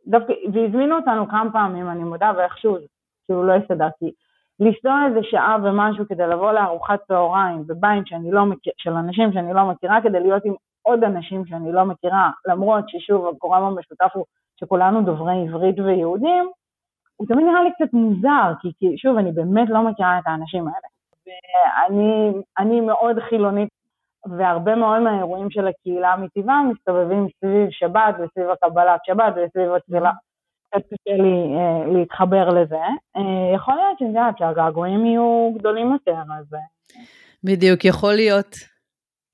דווקא, 0.06 0.32
והזמינו 0.52 0.96
אותנו 0.96 1.28
כמה 1.28 1.52
פעמים, 1.52 1.90
אני 1.90 2.04
מודה, 2.04 2.32
ואיכשהו, 2.36 2.76
כאילו 3.24 3.42
לא 3.44 3.52
הסתדר, 3.52 3.88
כי 3.98 4.12
לנסוע 4.60 5.06
איזה 5.08 5.20
שעה 5.22 5.56
ומשהו 5.64 6.04
כדי 6.08 6.26
לבוא 6.26 6.52
לארוחת 6.52 7.00
צהריים 7.08 7.66
בבית 7.66 8.04
לא 8.30 8.44
מכיר, 8.44 8.72
של 8.76 8.92
אנשים 8.92 9.32
שאני 9.32 9.54
לא 9.54 9.64
מכירה, 9.64 10.00
כדי 10.02 10.20
להיות 10.20 10.44
עם 10.44 10.54
עוד 10.82 11.04
אנשים 11.04 11.46
שאני 11.46 11.72
לא 11.72 11.84
מכירה, 11.84 12.30
למרות 12.48 12.88
ששוב 12.88 13.26
הגורם 13.26 13.62
המשותף 13.62 14.10
הוא 14.14 14.24
שכולנו 14.60 15.02
דוברי 15.02 15.48
עברית 15.48 15.78
ויהודים, 15.78 16.50
הוא 17.16 17.26
תמיד 17.28 17.46
נראה 17.46 17.62
לי 17.62 17.70
קצת 17.72 17.92
מוזר, 17.92 18.52
כי, 18.60 18.72
כי 18.78 18.98
שוב, 18.98 19.18
אני 19.18 19.32
באמת 19.32 19.68
לא 19.70 19.82
מכירה 19.82 20.18
את 20.18 20.22
האנשים 20.26 20.64
האלה. 20.68 20.88
ואני 22.58 22.80
מאוד 22.80 23.18
חילונית, 23.28 23.68
והרבה 24.26 24.74
מאוד 24.74 24.98
מהאירועים 24.98 25.50
של 25.50 25.66
הקהילה 25.68 26.16
מטבעם 26.16 26.70
מסתובבים 26.70 27.26
סביב 27.40 27.70
שבת 27.70 28.14
וסביב 28.18 28.50
הקבלת 28.50 29.00
שבת 29.04 29.34
וסביב 29.36 29.72
התפילה. 29.72 30.10
קצת 30.78 30.86
קשה 30.86 31.16
לי 31.22 31.56
אה, 31.56 31.98
להתחבר 31.98 32.48
לזה. 32.48 32.76
אה, 33.16 33.54
יכול 33.54 33.74
להיות 33.74 33.98
שזה, 33.98 34.18
שהגעגועים 34.38 35.06
יהיו 35.06 35.52
גדולים 35.58 35.92
יותר, 35.92 36.20
אז... 36.38 36.54
אה. 36.54 36.58
בדיוק, 37.44 37.84
יכול 37.84 38.14
להיות. 38.14 38.56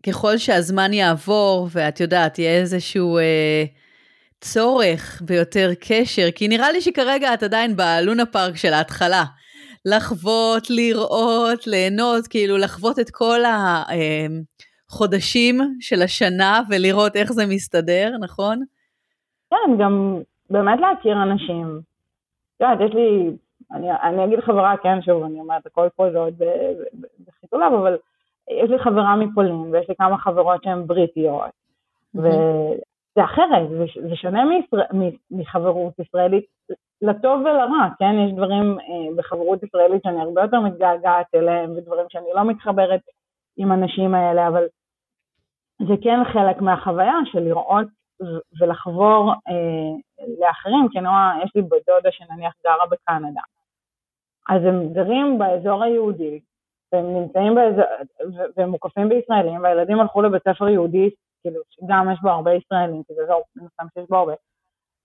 ככל 0.06 0.36
שהזמן 0.36 0.92
יעבור, 0.92 1.68
ואת 1.72 2.00
יודעת, 2.00 2.38
יהיה 2.38 2.60
איזשהו 2.60 3.18
אה, 3.18 3.64
צורך 4.40 5.22
ביותר 5.24 5.70
קשר, 5.80 6.28
כי 6.34 6.48
נראה 6.48 6.72
לי 6.72 6.80
שכרגע 6.80 7.34
את 7.34 7.42
עדיין 7.42 7.76
בלונה 7.76 8.26
פארק 8.26 8.56
של 8.56 8.72
ההתחלה. 8.72 9.24
לחוות, 9.84 10.70
לראות, 10.70 11.66
ליהנות, 11.66 12.26
כאילו 12.26 12.58
לחוות 12.58 12.98
את 12.98 13.10
כל 13.10 13.40
החודשים 14.90 15.60
של 15.80 16.02
השנה 16.02 16.62
ולראות 16.70 17.16
איך 17.16 17.32
זה 17.32 17.46
מסתדר, 17.46 18.10
נכון? 18.20 18.62
כן, 19.50 19.76
גם 19.78 20.22
באמת 20.52 20.80
להכיר 20.80 21.22
אנשים. 21.22 21.80
את 22.56 22.60
יודעת, 22.60 22.80
יש 22.80 22.94
לי, 22.94 23.30
אני, 23.72 23.92
אני 23.92 24.24
אגיד 24.24 24.40
חברה, 24.40 24.76
כן, 24.76 25.02
שוב, 25.02 25.22
אני 25.22 25.40
אומרת, 25.40 25.66
הכל 25.66 25.88
פה 25.96 26.10
זה 26.12 26.18
עוד 26.18 26.34
בחיתוליו, 27.26 27.78
אבל 27.78 27.96
יש 28.50 28.70
לי 28.70 28.78
חברה 28.78 29.16
מפולין, 29.16 29.54
ויש 29.54 29.88
לי 29.88 29.94
כמה 29.94 30.18
חברות 30.18 30.62
שהן 30.62 30.86
בריטיות, 30.86 31.50
וזה 32.14 33.24
אחרת, 33.24 33.68
זה, 33.68 33.84
זה 34.08 34.16
שונה 34.16 34.44
מישראל, 34.44 34.86
מחברות 35.30 35.98
ישראלית, 35.98 36.44
לטוב 37.02 37.40
ולרע, 37.40 37.88
כן? 37.98 38.14
יש 38.26 38.32
דברים 38.32 38.78
אה, 38.80 39.16
בחברות 39.16 39.62
ישראלית 39.62 40.02
שאני 40.02 40.20
הרבה 40.20 40.42
יותר 40.42 40.60
מתגעגעת 40.60 41.26
אליהם, 41.34 41.70
ודברים 41.76 42.06
שאני 42.08 42.26
לא 42.34 42.44
מתחברת 42.44 43.00
עם 43.56 43.72
הנשים 43.72 44.14
האלה, 44.14 44.48
אבל 44.48 44.64
זה 45.78 45.94
כן 46.02 46.20
חלק 46.32 46.60
מהחוויה 46.60 47.14
של 47.24 47.40
לראות 47.40 47.86
ולחבור 48.60 49.32
אה, 49.48 50.24
לאחרים, 50.40 50.88
כי 50.90 51.00
נורא, 51.00 51.32
יש 51.44 51.50
לי 51.54 51.62
בדודה 51.62 52.10
שנניח 52.10 52.54
גרה 52.64 52.86
בקנדה. 52.90 53.40
אז 54.48 54.62
הם 54.64 54.92
גרים 54.92 55.38
באזור 55.38 55.82
היהודי, 55.82 56.40
והם 56.92 57.14
נמצאים 57.14 57.54
באזור, 57.54 57.84
והם 58.56 58.68
מוקפים 58.68 59.08
בישראלים, 59.08 59.62
והילדים 59.62 60.00
הלכו 60.00 60.22
לבית 60.22 60.42
ספר 60.48 60.68
יהודי, 60.68 61.10
כאילו, 61.42 61.60
גם 61.86 62.10
יש 62.12 62.18
בו 62.22 62.28
הרבה 62.28 62.54
ישראלים, 62.54 63.02
כי 63.02 63.14
זה 63.14 63.22
אזור, 63.22 63.42
מסתם 63.56 63.86
שיש 63.94 64.08
בו 64.08 64.16
הרבה. 64.16 64.32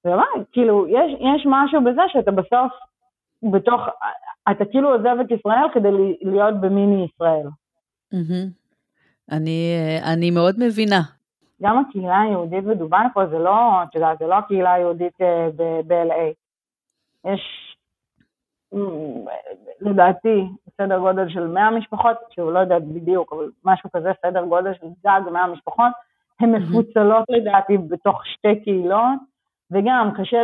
ומה, 0.06 0.26
כאילו, 0.52 0.88
יש, 0.88 1.12
יש 1.20 1.46
משהו 1.46 1.84
בזה 1.84 2.02
שאתה 2.08 2.32
בסוף, 2.32 2.72
בתוך, 3.52 3.82
אתה 4.52 4.66
כאילו 4.66 4.94
עוזב 4.94 5.16
את 5.22 5.32
ישראל 5.32 5.74
כדי 5.74 5.92
להיות 6.22 6.62
במיני 6.62 7.06
ישראל. 7.06 7.48
Mm-hmm. 8.14 8.68
אני, 9.32 9.76
אני 10.14 10.32
מאוד 10.32 10.56
מבינה. 10.60 11.02
גם 11.62 11.78
הקהילה 11.80 12.22
היהודית 12.22 12.64
בדובאי 12.64 13.06
פה 13.14 13.28
זה 13.28 13.40
לא, 13.40 13.84
את 13.84 13.96
יודעת, 13.96 14.20
זה 14.20 14.28
לא 14.28 14.36
הקהילה 14.36 14.74
היהודית 14.74 15.22
אה, 15.22 15.50
ב-LA. 15.88 16.34
יש, 17.26 17.78
לדעתי, 19.82 20.44
סדר 20.78 21.00
גודל 21.00 21.30
של 21.30 21.48
100 21.48 21.72
משפחות, 21.72 22.18
שהוא 22.30 22.52
לא 22.52 22.60
יודעת 22.60 22.84
בדיוק, 22.84 23.34
אבל 23.34 23.52
משהו 23.66 23.90
כזה, 23.96 24.12
סדר 24.26 24.46
גודל 24.46 24.74
של 24.74 24.88
גג 25.06 25.22
100 25.32 25.48
משפחות, 25.48 25.92
הן 26.40 26.52
מפוצלות 26.56 27.26
לדעתי 27.30 27.78
בתוך 27.78 28.26
שתי 28.26 28.64
קהילות, 28.64 29.20
וגם 29.72 30.12
קשה, 30.18 30.38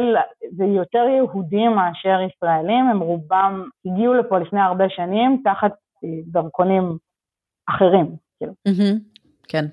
זה 0.52 0.64
יותר 0.64 1.06
יהודים 1.18 1.72
מאשר 1.72 2.20
ישראלים, 2.28 2.88
הם 2.90 3.00
רובם 3.00 3.64
הגיעו 3.86 4.14
לפה 4.14 4.40
לפני 4.40 4.62
הרבה 4.62 4.90
שנים 4.90 5.42
תחת 5.44 5.72
אה, 6.04 6.10
דרכונים 6.26 6.98
אחרים. 7.70 8.16
כאילו. 8.38 8.54
כן. 9.48 9.66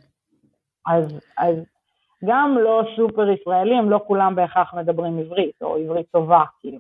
אז, 0.87 1.05
אז 1.39 1.55
גם 2.25 2.57
לא 2.65 2.83
סופר 2.97 3.31
ישראלים, 3.31 3.91
לא 3.91 4.01
כולם 4.07 4.35
בהכרח 4.35 4.75
מדברים 4.75 5.19
עברית, 5.19 5.55
או 5.63 5.77
עברית 5.77 6.07
טובה, 6.13 6.43
כאילו. 6.61 6.79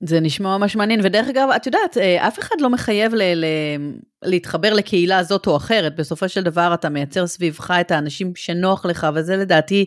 זה 0.00 0.20
נשמע 0.20 0.56
ממש 0.58 0.76
מעניין, 0.76 1.00
ודרך 1.04 1.28
אגב, 1.28 1.48
את 1.56 1.66
יודעת, 1.66 1.98
אה, 1.98 2.28
אף 2.28 2.38
אחד 2.38 2.56
לא 2.60 2.70
מחייב 2.70 3.14
ל- 3.14 3.34
ל- 3.44 3.94
להתחבר 4.22 4.74
לקהילה 4.74 5.22
זאת 5.22 5.46
או 5.46 5.56
אחרת, 5.56 5.96
בסופו 5.96 6.28
של 6.28 6.42
דבר 6.42 6.70
אתה 6.74 6.88
מייצר 6.88 7.26
סביבך 7.26 7.70
את 7.80 7.90
האנשים 7.90 8.32
שנוח 8.36 8.86
לך, 8.86 9.06
וזה 9.14 9.36
לדעתי 9.36 9.84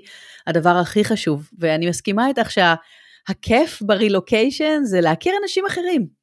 הדבר 0.47 0.69
הכי 0.69 1.03
חשוב. 1.03 1.49
ואני 1.59 1.89
מסכימה 1.89 2.27
איתך 2.27 2.51
שהכיף 2.51 3.69
שה- 3.79 3.85
ברילוקיישן 3.85 4.79
זה 4.83 5.01
להכיר 5.01 5.33
אנשים 5.43 5.65
אחרים. 5.65 6.20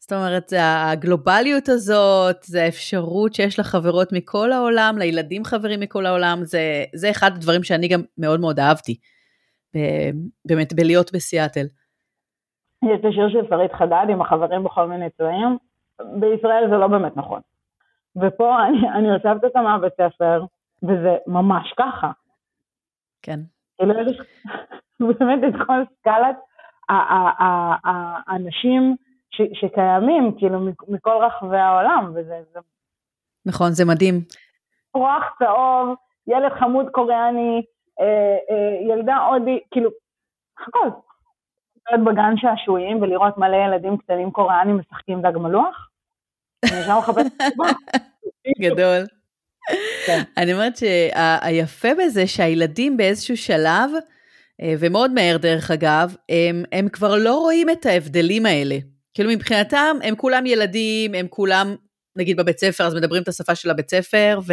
זאת 0.00 0.12
אומרת, 0.12 0.52
הגלובליות 0.58 1.68
הזאת, 1.68 2.42
זה 2.42 2.62
האפשרות 2.62 3.34
שיש 3.34 3.58
לחברות 3.58 4.08
מכל 4.12 4.52
העולם, 4.52 4.98
לילדים 4.98 5.44
חברים 5.44 5.80
מכל 5.80 6.06
העולם, 6.06 6.38
זה, 6.42 6.84
זה 6.94 7.10
אחד 7.10 7.30
הדברים 7.36 7.62
שאני 7.62 7.88
גם 7.88 8.00
מאוד 8.18 8.40
מאוד 8.40 8.60
אהבתי, 8.60 8.96
באמת, 10.44 10.72
בלהיות 10.72 11.12
בסיאטל. 11.14 11.66
יש 12.82 13.00
את 13.00 13.04
השיר 13.04 13.28
של 13.28 13.48
שרית 13.48 13.72
חדד 13.72 14.06
עם 14.08 14.20
החברים 14.20 14.64
בכל 14.64 14.86
מיני 14.86 15.10
צבעים, 15.10 15.58
בישראל 16.20 16.70
זה 16.70 16.76
לא 16.76 16.86
באמת 16.86 17.16
נכון. 17.16 17.40
ופה 18.16 18.66
אני, 18.66 18.90
אני 18.98 19.08
יושבת 19.08 19.44
אותה 19.44 19.60
מהבית 19.60 19.92
ספר, 19.92 20.44
וזה 20.82 21.16
ממש 21.26 21.74
ככה. 21.78 22.10
כן. 23.22 23.40
כאילו 23.78 23.94
יש 24.00 24.18
באמת 25.20 25.40
את 25.48 25.66
כל 25.66 25.82
סקלת 26.00 26.36
האנשים 28.28 28.96
שקיימים, 29.32 30.34
כאילו, 30.38 30.60
מכל 30.88 31.24
רחבי 31.26 31.58
העולם, 31.58 32.12
וזה... 32.14 32.40
נכון, 33.46 33.70
זה 33.70 33.84
מדהים. 33.84 34.14
רוח 34.94 35.24
צהוב, 35.38 35.96
ילד 36.26 36.52
חמוד 36.58 36.86
קוריאני, 36.92 37.62
אה, 38.00 38.36
אה, 38.50 38.94
ילדה 38.94 39.16
הודי, 39.16 39.58
כאילו, 39.70 39.90
הכל. 40.58 40.88
להיות 41.90 42.04
בגן 42.04 42.34
שעשועים 42.36 43.02
ולראות 43.02 43.38
מלא 43.38 43.56
ילדים 43.56 43.96
קטנים 43.96 44.30
קוריאנים 44.30 44.78
משחקים 44.78 45.22
דג 45.22 45.36
מלוח. 45.36 45.88
אני 46.64 46.82
שם 46.82 46.98
מחפשת 46.98 47.32
גדול. 48.64 49.06
כן. 50.06 50.22
אני 50.36 50.52
אומרת 50.52 50.76
שהיפה 50.76 51.88
בזה 51.98 52.26
שהילדים 52.26 52.96
באיזשהו 52.96 53.36
שלב, 53.36 53.90
אה, 54.62 54.74
ומאוד 54.80 55.10
מהר 55.10 55.36
דרך 55.36 55.70
אגב, 55.70 56.16
הם, 56.28 56.64
הם 56.72 56.88
כבר 56.88 57.16
לא 57.16 57.34
רואים 57.34 57.70
את 57.70 57.86
ההבדלים 57.86 58.46
האלה. 58.46 58.76
כאילו 59.14 59.30
מבחינתם 59.30 59.96
הם 60.02 60.16
כולם 60.16 60.46
ילדים, 60.46 61.14
הם 61.14 61.26
כולם, 61.28 61.66
נגיד 62.16 62.36
בבית 62.36 62.58
ספר, 62.58 62.84
אז 62.84 62.94
מדברים 62.94 63.22
את 63.22 63.28
השפה 63.28 63.54
של 63.54 63.70
הבית 63.70 63.90
ספר, 63.90 64.38
ו, 64.46 64.52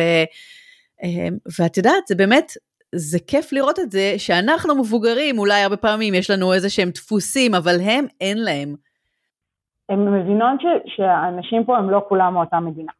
אה, 1.04 1.28
ואת 1.60 1.78
יודעת, 1.78 2.08
זה 2.08 2.15
באמת, 2.15 2.52
זה 2.96 3.17
כיף 3.28 3.54
לראות 3.54 3.80
את 3.80 3.91
זה, 3.91 4.13
שאנחנו 4.17 4.76
מבוגרים, 4.76 5.39
אולי 5.39 5.62
הרבה 5.62 5.78
פעמים 5.78 6.13
יש 6.13 6.30
לנו 6.30 6.54
איזה 6.54 6.70
שהם 6.70 6.89
דפוסים, 6.89 7.56
אבל 7.56 7.76
הם, 7.82 8.06
אין 8.22 8.38
להם. 8.38 8.76
הן 9.89 10.00
מבינות 10.00 10.62
ש, 10.62 10.65
שהאנשים 10.96 11.63
פה 11.65 11.78
הם 11.78 11.89
לא 11.89 12.06
כולם 12.10 12.34
מאותה 12.34 12.60
מדינה. 12.60 12.91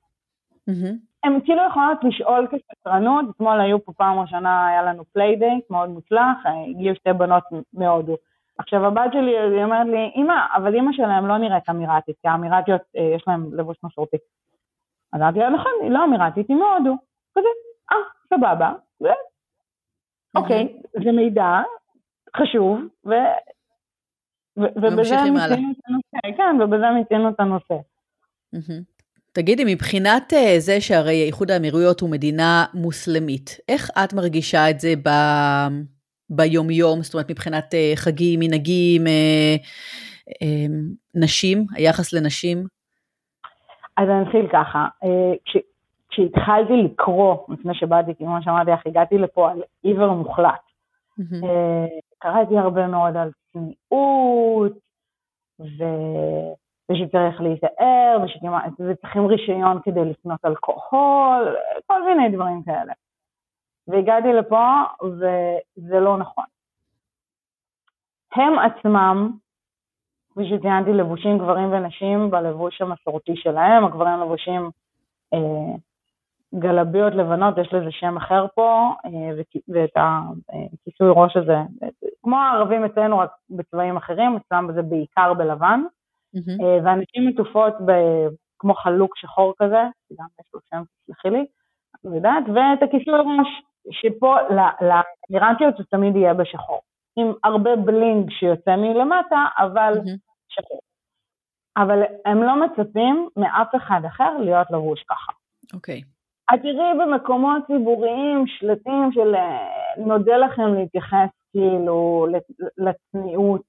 Mm-hmm. 0.70 0.94
הן 1.24 1.40
כאילו 1.46 1.62
יכולות 1.70 1.98
לשאול 2.04 2.48
כסקרנות, 2.52 3.26
אתמול 3.36 3.62
היו 3.62 3.86
פה 3.86 3.92
פעם 3.98 4.20
ראשונה, 4.20 4.68
היה 4.68 4.84
לנו 4.84 5.04
playdate 5.14 5.70
מאוד 5.70 5.90
מוצלח, 5.90 6.38
הגיעו 6.70 6.96
שתי 6.96 7.14
בנות 7.14 7.44
מהודו. 7.74 8.18
עכשיו 8.58 8.86
הבת 8.86 9.14
שלי, 9.14 9.38
היא 9.38 9.64
אומרת 9.64 9.88
לי, 9.88 10.12
אמא, 10.16 10.34
אבל 10.56 10.76
אמא 10.76 10.92
שלהם 10.94 11.28
לא 11.28 11.38
נראית 11.38 11.70
אמירתית, 11.70 12.16
כי 12.22 12.28
האמירתיות 12.28 12.82
אה, 12.98 13.12
יש 13.16 13.24
להם 13.28 13.54
לבוש 13.54 13.78
מסורתי. 13.84 14.18
אז 15.14 15.22
אמרתי 15.22 15.40
לה, 15.40 15.50
נכון, 15.50 15.72
היא 15.82 15.92
לא 15.92 16.06
אמירתית, 16.06 16.50
היא 16.50 16.58
מהודו. 16.58 16.98
כזה, 17.36 17.48
אה, 17.92 17.98
סבבה, 18.30 18.74
ו... 19.02 19.06
אוקיי, 20.36 20.74
זה 21.04 21.12
מידע 21.12 21.62
חשוב, 22.38 22.80
ו... 23.06 23.12
ובזה 24.58 25.16
מיצינו 25.16 25.38
את 25.38 25.52
הנושא, 25.88 26.38
כן, 26.38 26.62
ובזה 26.62 26.86
מיצינו 26.96 27.30
את 27.30 27.40
הנושא. 27.40 27.76
תגידי, 29.32 29.64
מבחינת 29.74 30.34
אה, 30.34 30.56
זה 30.60 30.82
שהרי 30.82 31.24
איחוד 31.24 31.52
האמירויות 31.52 32.00
הוא 32.00 32.10
מדינה 32.10 32.66
מוסלמית, 32.74 33.58
איך 33.70 33.90
את 34.04 34.14
מרגישה 34.14 34.70
את 34.70 34.80
זה 34.80 34.94
ב... 35.04 35.10
ביומיום, 36.30 37.02
זאת 37.02 37.14
אומרת 37.14 37.32
מבחינת 37.32 37.74
אה, 37.74 37.92
חגים, 37.96 38.40
מנהגים, 38.40 39.08
אה, 39.08 39.56
אה, 40.42 40.66
נשים, 41.16 41.66
היחס 41.76 42.14
לנשים? 42.14 42.58
אז 43.98 44.10
אני 44.10 44.22
אתחיל 44.24 44.48
ככה, 44.54 44.88
כש, 45.46 45.58
כשהתחלתי 46.10 46.74
לקרוא, 46.74 47.36
לפני 47.50 47.74
שבאתי, 47.76 48.16
כמו 48.16 48.38
שאמרתי 48.42 48.72
לך, 48.72 48.80
הגעתי 48.86 49.18
לפה 49.18 49.52
על 49.52 49.62
עיוור 49.84 50.14
מוחלט. 50.14 50.52
Mm-hmm. 51.20 51.46
קראתי 52.20 52.58
הרבה 52.58 52.88
מאוד 52.88 53.18
על 53.18 53.32
צניעות, 53.54 54.74
ו... 55.60 55.84
ושצריך 56.92 57.42
להיזהר, 57.42 58.26
וצריכים 58.80 59.26
רישיון 59.26 59.80
כדי 59.84 60.06
לקנות 60.06 60.46
אלכוהול, 60.46 61.56
כל 61.88 62.04
מיני 62.04 62.30
דברים 62.36 62.64
כאלה. 62.64 62.94
והגעתי 63.88 64.34
לפה, 64.34 64.84
וזה 65.04 66.00
לא 66.00 66.18
נכון. 66.18 66.46
הם 68.36 68.60
עצמם, 68.60 69.32
כפי 70.32 70.50
שציינתי, 70.50 70.94
לבושים 70.94 71.38
גברים 71.38 71.72
ונשים 71.72 72.32
בלבוש 72.32 72.82
המסורתי 72.82 73.36
שלהם, 73.36 73.86
הגברים 73.86 74.20
לבושים 74.20 74.70
אה, 75.34 75.76
גלביות 76.60 77.14
לבנות, 77.14 77.58
יש 77.58 77.74
לזה 77.74 77.92
שם 77.92 78.18
אחר 78.18 78.46
פה, 78.56 78.92
אה, 79.06 79.44
ואת 79.68 79.98
הכיסוי 79.98 81.08
ראש 81.10 81.38
הזה, 81.38 81.58
כמו 82.24 82.38
הערבים 82.38 82.86
אצלנו, 82.86 83.20
רק 83.20 83.32
בצבעים 83.50 83.98
אחרים, 83.98 84.36
אצלם 84.36 84.70
זה 84.74 84.82
בעיקר 84.82 85.34
בלבן, 85.34 85.82
mm-hmm. 86.36 86.64
ואנשים 86.84 87.28
עטופות 87.28 87.74
כמו 88.60 88.74
חלוק 88.74 89.18
שחור 89.18 89.54
כזה, 89.58 89.84
גם 90.20 90.26
יש 90.40 90.52
לו 90.54 90.60
שם, 90.70 90.84
תסלחי 91.04 91.30
לי, 91.30 91.46
יודעת, 92.04 92.44
ואת 92.48 92.84
הכיסוי 92.84 93.14
ראש, 93.14 93.48
שפה 93.92 94.36
לאמירנטיות 94.82 95.78
זה 95.78 95.84
תמיד 95.90 96.16
יהיה 96.16 96.34
בשחור, 96.34 96.80
עם 97.16 97.34
הרבה 97.44 97.76
בלינג 97.76 98.32
שיוצא 98.32 98.76
מלמטה, 98.76 99.46
אבל 99.58 99.94
mm-hmm. 99.94 100.18
שחור. 100.50 100.80
אבל 101.78 102.04
הם 102.26 102.44
לא 102.44 102.66
מצפים 102.66 103.30
מאף 103.38 103.76
אחד 103.76 104.02
אחר 104.08 104.38
להיות 104.38 104.72
לבוש 104.72 105.04
ככה. 105.04 105.32
אוקיי. 105.74 106.02
Okay. 106.02 106.18
את 106.54 106.62
תראי 106.62 106.94
במקומות 107.00 107.66
ציבוריים 107.68 108.48
שלטים 108.48 109.10
של 109.12 109.36
אה, 109.36 109.68
נודה 109.98 110.38
לכם 110.38 110.74
להתייחס 110.74 111.30
כאילו 111.52 112.28
לצניעות, 112.78 113.62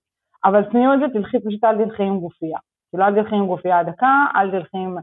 אבל 0.44 0.70
צניעות 0.72 1.00
זה 1.00 1.06
תלכי, 1.12 1.36
פשוט 1.40 1.64
אל 1.64 1.84
תלכי 1.84 2.02
עם 2.02 2.20
גופייה. 2.20 2.58
כאילו 2.90 3.04
אל 3.04 3.22
תלכי 3.22 3.36
עם 3.36 3.46
גופייה 3.46 3.82
דקה, 3.82 4.24
אל 4.36 4.50
תלכי 4.50 4.78
עם 4.78 4.96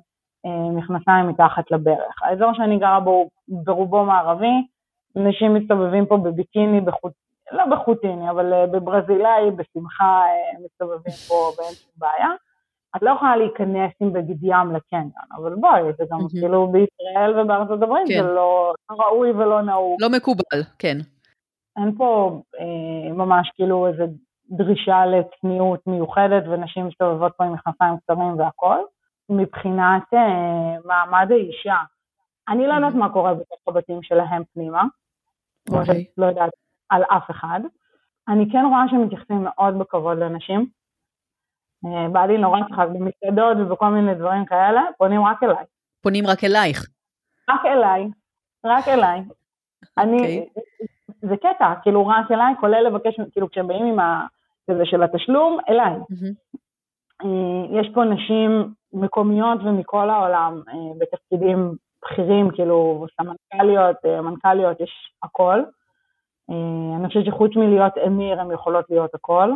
מכנסיים 0.71 1.27
מתחת 1.27 1.71
לברך. 1.71 2.23
האזור 2.23 2.53
שאני 2.53 2.79
גרה 2.79 2.99
בו 2.99 3.29
ברובו 3.47 4.03
מערבי, 4.05 4.67
אנשים 5.17 5.53
מסתובבים 5.53 6.05
פה 6.05 6.17
בביקיני, 6.17 6.81
בחוט... 6.81 7.13
לא 7.51 7.65
בחוטיני, 7.65 8.29
אבל 8.29 8.53
אה, 8.53 8.67
בברזילאי, 8.67 9.51
בשמחה 9.51 10.23
אה, 10.25 10.65
מסתובבים 10.65 11.13
פה 11.27 11.35
באין 11.57 11.73
שום 11.73 11.91
בעיה. 11.97 12.29
את 12.95 13.01
לא 13.01 13.11
יכולה 13.11 13.37
להיכנס 13.37 13.91
עם 13.99 14.13
בגד 14.13 14.43
ים 14.43 14.75
לקניון, 14.75 15.27
אבל 15.37 15.55
בואי, 15.55 15.81
זה 15.97 16.03
גם 16.11 16.19
mm-hmm. 16.19 16.39
כאילו 16.39 16.67
בישראל 16.67 17.39
ובארצות 17.39 17.81
הברית 17.81 18.07
כן. 18.07 18.23
זה 18.23 18.27
לא 18.27 18.73
ראוי 18.91 19.31
ולא 19.31 19.61
נהוג. 19.61 19.97
לא 20.01 20.09
מקובל, 20.09 20.61
כן. 20.79 20.97
אין 21.77 21.95
פה 21.97 22.39
אה, 22.59 23.13
ממש 23.13 23.51
כאילו 23.55 23.87
איזו 23.87 24.03
דרישה 24.49 25.05
לצניעות 25.05 25.79
מיוחדת, 25.87 26.43
ונשים 26.47 26.87
מסתובבות 26.87 27.31
פה 27.37 27.43
עם 27.43 27.53
מכנסיים 27.53 27.97
קצרים 27.97 28.39
והכול. 28.39 28.85
מבחינת 29.29 30.13
אה, 30.13 30.79
מעמד 30.85 31.31
האישה, 31.31 31.77
אני 32.49 32.67
לא 32.67 32.73
יודעת 32.73 32.93
mm-hmm. 32.93 32.97
מה 32.97 33.13
קורה 33.13 33.33
בתוך 33.33 33.59
הבתים 33.67 34.03
שלהם 34.03 34.43
פנימה, 34.53 34.83
כמו 35.67 35.81
okay. 35.81 35.85
שאת 35.85 35.95
לא 36.17 36.25
יודעת 36.25 36.49
על 36.89 37.03
אף 37.03 37.31
אחד. 37.31 37.59
אני 38.27 38.45
כן 38.51 38.65
רואה 38.65 38.83
שמתייחסים 38.89 39.43
מאוד 39.43 39.79
בכבוד 39.79 40.17
לנשים. 40.17 40.65
בא 42.11 42.25
לי 42.25 42.37
נורא 42.37 42.59
צחק 42.69 42.87
במסעדות 42.93 43.57
ובכל 43.57 43.89
מיני 43.89 44.15
דברים 44.15 44.45
כאלה, 44.45 44.81
פונים 44.97 45.23
רק 45.23 45.43
אליי. 45.43 45.65
פונים 46.01 46.27
רק 46.27 46.43
אלייך. 46.43 46.87
רק 47.49 47.65
אליי, 47.65 48.07
רק 48.65 48.87
אליי. 48.87 49.21
אני, 49.97 50.17
אוקיי. 50.17 50.45
זה 51.21 51.37
קטע, 51.37 51.73
כאילו 51.83 52.07
רק 52.07 52.31
אליי, 52.31 52.53
כולל 52.59 52.87
לבקש, 52.87 53.15
כאילו 53.31 53.49
כשהם 53.49 53.67
באים 53.67 53.85
עם 53.85 53.99
ה... 53.99 54.25
כזה 54.71 54.85
של 54.85 55.03
התשלום, 55.03 55.57
אליי. 55.69 55.93
אה, 57.23 57.79
יש 57.79 57.87
פה 57.93 58.03
נשים 58.03 58.73
מקומיות 58.95 59.59
ומכל 59.63 60.09
העולם 60.09 60.61
אה, 60.67 60.73
בתפקידים 60.97 61.75
בכירים, 62.03 62.51
כאילו 62.51 63.05
סמנכ"ליות, 63.17 63.95
מנכ"ליות, 64.05 64.81
יש 64.81 65.11
הכל. 65.23 65.63
אני 66.49 67.07
חושבת 67.07 67.25
שחוץ 67.25 67.51
מלהיות 67.55 67.97
אמיר, 68.07 68.41
הן 68.41 68.51
יכולות 68.51 68.85
להיות 68.89 69.15
הכל. 69.15 69.51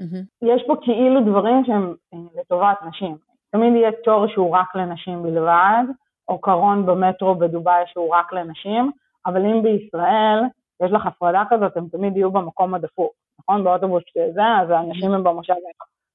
Mm-hmm. 0.00 0.24
יש 0.42 0.62
פה 0.66 0.74
כאילו 0.82 1.20
דברים 1.20 1.64
שהם 1.64 1.94
אה, 2.14 2.18
לטובת 2.40 2.78
נשים. 2.88 3.16
תמיד 3.52 3.74
יהיה 3.74 3.90
תור 4.04 4.26
שהוא 4.26 4.56
רק 4.56 4.76
לנשים 4.76 5.22
בלבד, 5.22 5.84
או 6.28 6.40
קרון 6.40 6.86
במטרו 6.86 7.34
בדובאי 7.34 7.82
שהוא 7.86 8.14
רק 8.14 8.32
לנשים, 8.32 8.90
אבל 9.26 9.46
אם 9.46 9.62
בישראל 9.62 10.40
יש 10.82 10.92
לך 10.92 11.06
הפרדה 11.06 11.42
כזאת, 11.50 11.76
הם 11.76 11.88
תמיד 11.88 12.16
יהיו 12.16 12.30
במקום 12.30 12.74
הדפוק, 12.74 13.12
נכון? 13.40 13.64
באוטובוס 13.64 14.02
שזה, 14.06 14.42
אז 14.62 14.70
האנשים 14.70 15.12
הם 15.12 15.24
במושב. 15.24 15.54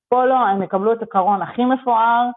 פה 0.09 0.25
לא, 0.25 0.35
הם 0.35 0.63
יקבלו 0.63 0.93
את 0.93 1.01
הקרון 1.01 1.41
הכי 1.41 1.65
מפואר, 1.65 2.29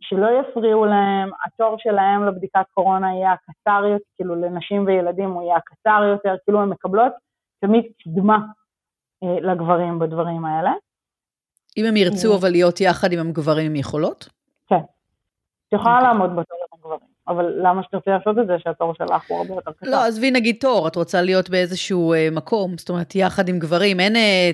שלא 0.00 0.26
יפריעו 0.40 0.84
להם, 0.84 1.30
התור 1.44 1.76
שלהם 1.78 2.26
לבדיקת 2.26 2.64
קורונה 2.74 3.14
יהיה 3.14 3.32
הקצר 3.32 3.84
יותר, 3.84 4.04
כאילו 4.16 4.34
לנשים 4.34 4.86
וילדים 4.86 5.30
הוא 5.30 5.42
יהיה 5.42 5.56
הקצר 5.56 6.04
יותר, 6.04 6.34
כאילו 6.44 6.62
הם 6.62 6.70
מקבלות 6.70 7.12
תמיד 7.60 7.84
קדמה 8.02 8.38
אה, 9.22 9.40
לגברים 9.40 9.98
בדברים 9.98 10.44
האלה. 10.44 10.72
אם 11.76 11.84
הם 11.84 11.96
ירצו 11.96 12.36
אבל 12.36 12.50
להיות 12.50 12.80
יחד 12.80 13.12
עם 13.12 13.18
הגברים 13.18 13.66
עם 13.66 13.76
יכולות? 13.76 14.28
כן. 14.68 14.76
את 14.76 15.72
יכולה 15.72 15.94
okay. 15.94 15.98
אוקיי. 15.98 16.08
לעמוד 16.08 16.30
בתור 16.30 16.58
עם 16.58 16.78
הגברים, 16.78 17.10
אבל 17.28 17.54
למה 17.62 17.82
שתרצי 17.82 18.10
לעשות 18.10 18.38
את 18.38 18.46
זה 18.46 18.58
שהתור 18.58 18.94
שלך 18.94 19.28
הוא 19.28 19.38
הרבה 19.38 19.54
יותר 19.54 19.72
קטן? 19.72 19.90
לא, 19.90 20.04
עזבי 20.06 20.30
נגיד 20.30 20.56
תור, 20.60 20.88
את 20.88 20.96
רוצה 20.96 21.22
להיות 21.22 21.50
באיזשהו 21.50 22.12
אה, 22.12 22.28
מקום, 22.32 22.78
זאת 22.78 22.88
אומרת 22.88 23.14
יחד 23.14 23.48
עם 23.48 23.58
גברים, 23.58 24.00
אין... 24.00 24.16
אה... 24.16 24.50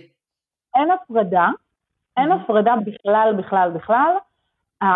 אין 0.74 0.90
הפרדה, 0.90 1.48
אין 2.16 2.32
הפרדה 2.32 2.74
בכלל, 2.86 3.34
בכלל, 3.38 3.70
בכלל. 3.74 4.12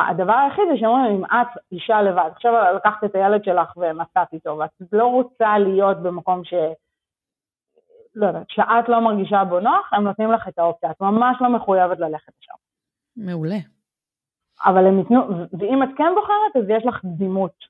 הדבר 0.09 0.33
היחיד 0.33 0.65
זה 0.73 0.79
שאומרים, 0.81 1.17
אם 1.17 1.25
את 1.25 1.59
אישה 1.73 2.03
לבד, 2.03 2.31
עכשיו 2.33 2.53
לקחת 2.77 3.05
את 3.05 3.15
הילד 3.15 3.45
שלך 3.45 3.77
ונסעת 3.77 4.33
איתו, 4.33 4.59
ואת 4.59 4.71
לא 4.93 5.07
רוצה 5.07 5.59
להיות 5.59 6.03
במקום 6.03 6.45
ש... 6.45 6.55
לא 8.15 8.27
יודעת, 8.27 8.51
שאת 8.51 8.89
לא 8.89 9.01
מרגישה 9.01 9.45
בו 9.45 9.61
נוח, 9.61 9.93
הם 9.93 10.05
נותנים 10.05 10.33
לך 10.33 10.49
את 10.49 10.59
האופציה, 10.59 10.91
את 10.91 11.01
ממש 11.01 11.37
לא 11.41 11.49
מחויבת 11.49 11.99
ללכת 11.99 12.33
לשם. 12.41 12.55
מעולה. 13.17 13.59
אבל 14.65 14.87
הם 14.87 14.99
ייתנו, 14.99 15.29
ואם 15.59 15.83
את 15.83 15.89
כן 15.97 16.13
בוחרת, 16.15 16.57
אז 16.57 16.65
יש 16.69 16.87
לך 16.87 17.01
קדימות, 17.01 17.65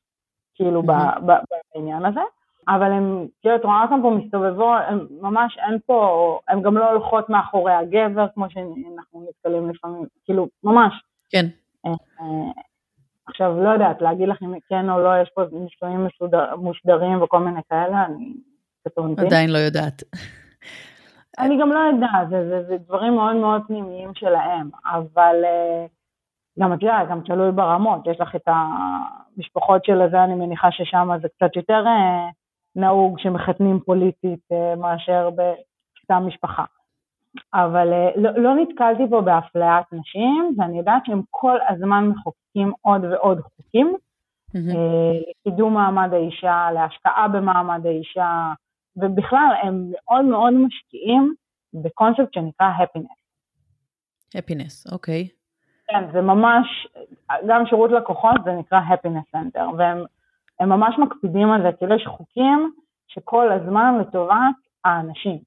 כאילו, 0.54 0.82
בעניין 0.82 2.06
הזה. 2.06 2.20
אבל 2.68 2.92
הם, 2.92 3.26
כאילו, 3.40 3.56
את 3.56 3.64
רואה 3.64 3.82
אותם 3.82 4.00
פה 4.02 4.10
מסתובבו, 4.10 4.74
הם 4.74 5.06
ממש 5.20 5.58
אין 5.58 5.78
פה, 5.86 6.40
הם 6.48 6.62
גם 6.62 6.78
לא 6.78 6.90
הולכות 6.90 7.30
מאחורי 7.30 7.72
הגבר, 7.72 8.26
כמו 8.34 8.50
שאנחנו 8.50 9.26
נתקלים 9.28 9.70
לפעמים, 9.70 10.04
כאילו, 10.24 10.48
ממש. 10.64 11.02
כן. 11.30 11.46
אה, 11.86 11.92
עכשיו, 13.26 13.62
לא 13.62 13.68
יודעת, 13.68 14.02
להגיד 14.02 14.28
לך 14.28 14.42
אם 14.42 14.54
כן 14.68 14.90
או 14.90 15.00
לא, 15.00 15.22
יש 15.22 15.30
פה 15.34 15.42
נישואים 15.52 16.06
מוסדרים 16.56 17.22
וכל 17.22 17.38
מיני 17.38 17.60
כאלה, 17.70 18.04
אני 18.04 18.32
קטונתי. 18.88 19.26
עדיין 19.26 19.50
לא 19.50 19.58
יודעת. 19.58 20.02
אני 21.38 21.60
גם 21.60 21.72
לא 21.72 21.78
יודעת, 21.78 22.28
זה, 22.30 22.48
זה, 22.48 22.62
זה 22.68 22.76
דברים 22.86 23.14
מאוד 23.14 23.36
מאוד 23.36 23.62
פנימיים 23.66 24.14
שלהם, 24.14 24.70
אבל 24.84 25.44
אה, 25.44 25.86
גם 26.58 26.72
את 26.72 26.82
יודעת, 26.82 27.08
גם 27.08 27.20
תלוי 27.20 27.52
ברמות, 27.52 28.06
יש 28.06 28.20
לך 28.20 28.36
את 28.36 28.48
המשפחות 29.36 29.84
של 29.84 30.02
הזה, 30.02 30.24
אני 30.24 30.34
מניחה 30.34 30.68
ששם 30.72 31.08
זה 31.22 31.28
קצת 31.28 31.56
יותר 31.56 31.84
אה, 31.86 32.28
נהוג 32.76 33.18
שמחתנים 33.18 33.80
פוליטית 33.80 34.48
מאשר 34.76 35.30
בסתם 35.30 36.26
משפחה. 36.26 36.64
אבל 37.54 37.88
לא, 38.16 38.30
לא 38.30 38.54
נתקלתי 38.54 39.02
פה 39.10 39.20
באפליית 39.20 39.86
נשים, 39.92 40.54
ואני 40.58 40.78
יודעת 40.78 41.02
שהם 41.06 41.22
כל 41.30 41.58
הזמן 41.68 42.04
מחוקקים 42.04 42.72
עוד 42.80 43.04
ועוד 43.04 43.40
חוקים 43.40 43.96
mm-hmm. 44.50 44.76
לקידום 45.30 45.74
מעמד 45.74 46.08
האישה, 46.12 46.68
להשקעה 46.74 47.28
במעמד 47.28 47.86
האישה, 47.86 48.52
ובכלל 48.96 49.54
הם 49.62 49.90
מאוד 49.90 50.24
מאוד 50.24 50.52
משקיעים 50.52 51.34
בקונספט 51.74 52.32
שנקרא 52.34 52.66
happiness. 52.78 53.18
happiness, 54.36 54.92
אוקיי. 54.92 55.28
Okay. 55.32 55.38
כן, 55.88 56.12
זה 56.12 56.20
ממש, 56.20 56.88
גם 57.48 57.66
שירות 57.66 57.90
לקוחות 57.90 58.44
זה 58.44 58.52
נקרא 58.52 58.80
happiness 58.80 59.36
center, 59.36 59.62
והם 59.78 60.04
ממש 60.60 60.94
מקפידים 60.98 61.50
על 61.50 61.62
זה, 61.62 61.72
כאילו 61.78 61.94
יש 61.94 62.06
חוקים 62.06 62.72
שכל 63.08 63.52
הזמן 63.52 63.98
לטובת 64.00 64.56
האנשים, 64.84 65.38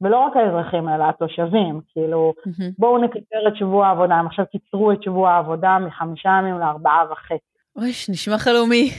ולא 0.00 0.18
רק 0.18 0.36
האזרחים 0.36 0.88
אלא 0.88 1.04
התושבים, 1.04 1.80
כאילו 1.92 2.34
mm-hmm. 2.38 2.74
בואו 2.78 2.98
נקצר 2.98 3.48
את 3.48 3.56
שבוע 3.56 3.86
העבודה, 3.86 4.14
הם 4.14 4.26
עכשיו 4.26 4.44
קיצרו 4.46 4.92
את 4.92 5.02
שבוע 5.02 5.30
העבודה 5.30 5.78
מחמישה 5.78 6.28
ימים 6.28 6.58
לארבעה 6.58 7.04
וחצי. 7.12 7.50
אוי, 7.76 7.90
נשמע 8.08 8.38
חלומי. 8.38 8.90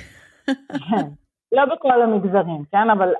כן. 0.90 1.08
לא 1.52 1.66
בכל 1.66 2.02
המגזרים, 2.02 2.64
כן? 2.72 2.90
אבל 2.90 3.14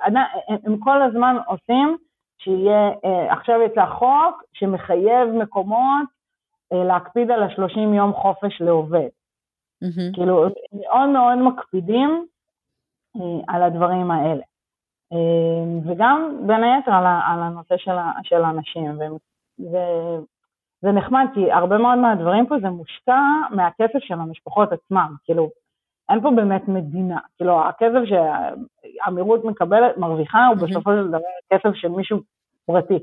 הם 0.64 0.78
כל 0.78 1.02
הזמן 1.02 1.36
עושים 1.46 1.96
שיהיה, 2.38 2.90
אה, 3.04 3.32
עכשיו 3.32 3.62
יצא 3.62 3.86
חוק 3.86 4.42
שמחייב 4.52 5.28
מקומות 5.28 6.08
אה, 6.72 6.84
להקפיד 6.84 7.30
על 7.30 7.42
ה-30 7.42 7.78
יום 7.78 8.12
חופש 8.12 8.60
לעובד. 8.60 9.08
Mm-hmm. 9.84 10.14
כאילו, 10.14 10.46
מאוד 10.72 11.08
מאוד 11.08 11.38
מקפידים 11.38 12.26
אה, 13.16 13.54
על 13.54 13.62
הדברים 13.62 14.10
האלה. 14.10 14.42
אה, 15.12 15.92
וגם 15.92 16.36
בין 16.46 16.64
היתר 16.64 16.92
על, 16.92 17.04
על 17.06 17.42
הנושא 17.42 17.76
של, 17.76 17.96
של 18.22 18.44
הנשים. 18.44 18.98
וזה 19.58 20.92
נחמד, 20.92 21.26
כי 21.34 21.52
הרבה 21.52 21.78
מאוד 21.78 21.98
מהדברים 21.98 22.46
פה 22.46 22.54
זה 22.62 22.70
מושקע 22.70 23.20
מהכסף 23.50 23.98
של 23.98 24.14
המשפחות 24.14 24.72
עצמם. 24.72 25.14
כאילו, 25.24 25.50
אין 26.10 26.20
פה 26.20 26.30
באמת 26.36 26.68
מדינה. 26.68 27.18
כאילו, 27.36 27.68
הכסף 27.68 28.00
שהאמירות 28.04 29.44
מקבלת, 29.44 29.96
מרוויחה, 29.96 30.46
הוא 30.46 30.56
בסופו 30.56 30.90
של 30.90 31.08
דבר 31.08 31.18
כסף 31.52 31.74
של 31.74 31.88
מישהו 31.88 32.18
פרטי. 32.66 32.98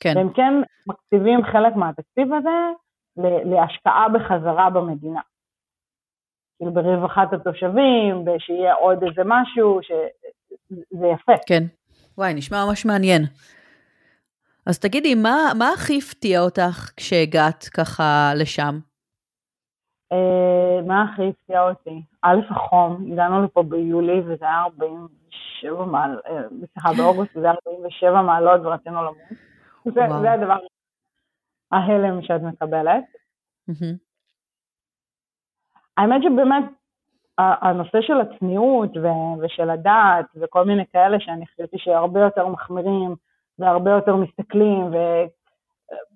כן. 0.00 0.12
והם 0.16 0.32
כן 0.32 0.54
מקציבים 0.86 1.44
חלק 1.44 1.76
מהתקציב 1.76 2.32
הזה 2.34 2.50
להשקעה 3.44 4.08
בחזרה 4.08 4.70
במדינה. 4.70 5.20
כאילו 6.56 6.72
ברווחת 6.72 7.32
התושבים, 7.32 8.24
שיהיה 8.38 8.74
עוד 8.74 9.02
איזה 9.04 9.22
משהו, 9.24 9.80
שזה 10.92 11.06
יפה. 11.06 11.32
כן. 11.46 11.62
וואי, 12.18 12.34
נשמע 12.34 12.64
ממש 12.66 12.86
מעניין. 12.86 13.22
אז 14.66 14.78
תגידי, 14.78 15.14
מה, 15.14 15.36
מה 15.58 15.68
הכי 15.68 15.98
הפתיע 15.98 16.40
אותך 16.40 16.90
כשהגעת 16.96 17.64
ככה 17.64 18.32
לשם? 18.36 18.78
Uh, 20.12 20.86
מה 20.86 21.02
הכי 21.02 21.22
הפתיע 21.28 21.62
אותי? 21.62 22.02
א', 22.22 22.36
החום, 22.50 23.12
הגענו 23.12 23.44
לפה 23.44 23.62
ביולי 23.62 24.20
וזה 24.20 24.44
היה 24.44 24.62
47 24.62 25.84
מעלות, 25.84 26.26
אה, 26.26 26.42
סליחה, 26.72 26.88
באוגוסט 26.96 27.36
וזה 27.36 27.46
היה 27.46 27.54
47 27.68 28.22
מעלות 28.22 28.60
ורצינו 28.64 29.02
למות. 29.02 29.16
זה, 29.84 30.00
זה 30.22 30.32
הדבר, 30.32 30.56
ההלם 31.72 32.22
שאת 32.22 32.42
מקבלת. 32.42 33.04
Mm-hmm. 33.70 33.96
האמת 35.96 36.22
שבאמת, 36.22 36.64
הנושא 37.38 38.00
של 38.00 38.20
הצניעות 38.20 38.90
ושל 39.40 39.70
הדעת 39.70 40.26
וכל 40.36 40.64
מיני 40.64 40.84
כאלה 40.92 41.20
שאני 41.20 41.46
חשבתי 41.46 41.78
שהרבה 41.78 42.20
יותר 42.20 42.46
מחמירים 42.48 43.14
והרבה 43.58 43.90
יותר 43.90 44.16
מסתכלים 44.16 44.90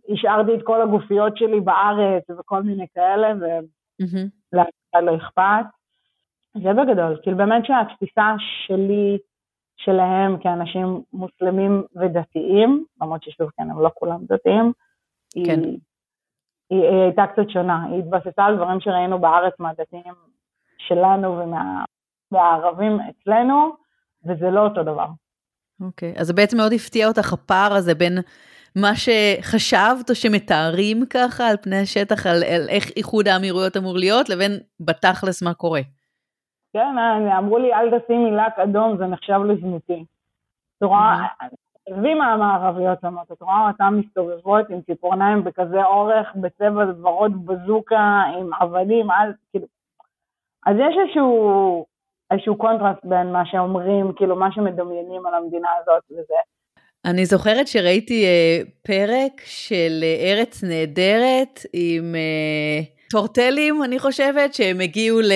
והשארתי 0.09 0.55
את 0.55 0.63
כל 0.65 0.83
הגופיות 0.83 1.37
שלי 1.37 1.61
בארץ 1.61 2.31
וכל 2.39 2.63
מיני 2.63 2.87
כאלה 2.95 3.33
ולאף 3.33 4.69
אחד 4.91 5.05
לא 5.05 5.17
אכפת. 5.17 5.65
זה 6.63 6.73
בגדול, 6.73 7.19
כאילו 7.23 7.37
באמת 7.37 7.65
שהתפיסה 7.67 8.35
שלי, 8.39 9.19
שלהם 9.77 10.39
כאנשים 10.39 11.03
מוסלמים 11.13 11.83
ודתיים, 11.97 12.85
למרות 13.03 13.23
ששוב 13.23 13.51
כן, 13.57 13.71
הם 13.71 13.81
לא 13.81 13.91
כולם 13.95 14.21
דתיים, 14.23 14.73
כן. 15.47 15.61
היא, 15.65 15.79
היא, 16.71 16.83
היא 16.83 17.03
הייתה 17.03 17.27
קצת 17.27 17.51
שונה, 17.51 17.85
היא 17.85 17.99
התבססה 17.99 18.45
על 18.45 18.57
דברים 18.57 18.81
שראינו 18.81 19.19
בארץ 19.19 19.55
מהדתיים 19.59 20.15
שלנו 20.89 21.39
ומהערבים 22.33 22.99
אצלנו, 23.01 23.71
וזה 24.25 24.51
לא 24.51 24.61
אותו 24.61 24.83
דבר. 24.83 25.07
אוקיי, 25.81 26.13
okay. 26.17 26.21
אז 26.21 26.27
זה 26.27 26.33
בעצם 26.33 26.57
מאוד 26.57 26.73
הפתיע 26.73 27.09
אותך 27.09 27.33
הפער 27.33 27.73
הזה 27.73 27.95
בין 27.95 28.19
מה 28.77 28.93
שחשבת 28.95 30.11
או 30.11 30.15
שמתארים 30.15 31.07
ככה 31.11 31.49
על 31.49 31.57
פני 31.57 31.79
השטח, 31.81 32.27
על, 32.27 32.43
על 32.55 32.69
איך 32.69 32.91
איחוד 32.97 33.29
האמירויות 33.29 33.77
אמור 33.77 33.97
להיות, 33.97 34.29
לבין 34.29 34.53
בתכלס 34.81 35.43
מה 35.43 35.55
קורה. 35.55 35.81
כן, 36.73 36.99
אמרו 37.39 37.59
לי 37.59 37.75
אל 37.75 37.99
תשימי 37.99 38.31
לק 38.31 38.59
אדום, 38.59 38.97
זה 38.99 39.07
נחשב 39.07 39.41
לזנותי. 39.49 40.05
את 40.79 40.83
רואה, 40.83 41.27
עזבי 41.89 42.15
מה 42.15 42.33
המערביות 42.33 42.99
שמות, 43.01 43.33
את 43.33 43.43
רואה 43.43 43.69
אותן 43.69 43.95
מסתובבות 43.95 44.71
עם 44.71 44.81
ציפורניים 44.81 45.45
בכזה 45.45 45.85
אורך, 45.85 46.27
בצבע 46.35 46.85
ורוד 47.03 47.47
בזוקה, 47.47 48.23
עם 48.39 48.51
אבנים, 48.55 49.11
אז 49.11 49.35
כאילו... 49.51 49.67
אז 50.67 50.77
יש 50.77 50.97
איזשהו, 51.03 51.87
איזשהו 52.31 52.57
קונטרסט 52.57 53.05
בין 53.05 53.33
מה 53.33 53.43
שאומרים, 53.47 54.13
כאילו 54.17 54.37
מה 54.37 54.53
שמדמיינים 54.53 55.27
על 55.27 55.35
המדינה 55.35 55.69
הזאת 55.81 56.03
וזה. 56.11 56.35
אני 57.05 57.25
זוכרת 57.25 57.67
שראיתי 57.67 58.25
אה, 58.25 58.61
פרק 58.83 59.41
של 59.45 60.01
אה, 60.03 60.33
ארץ 60.33 60.65
נהדרת 60.65 61.61
עם 61.73 62.15
אה, 62.15 62.81
טורטלים, 63.11 63.85
אני 63.85 63.99
חושבת, 63.99 64.55
שהם 64.55 64.81
הגיעו 64.81 65.21
ל... 65.21 65.33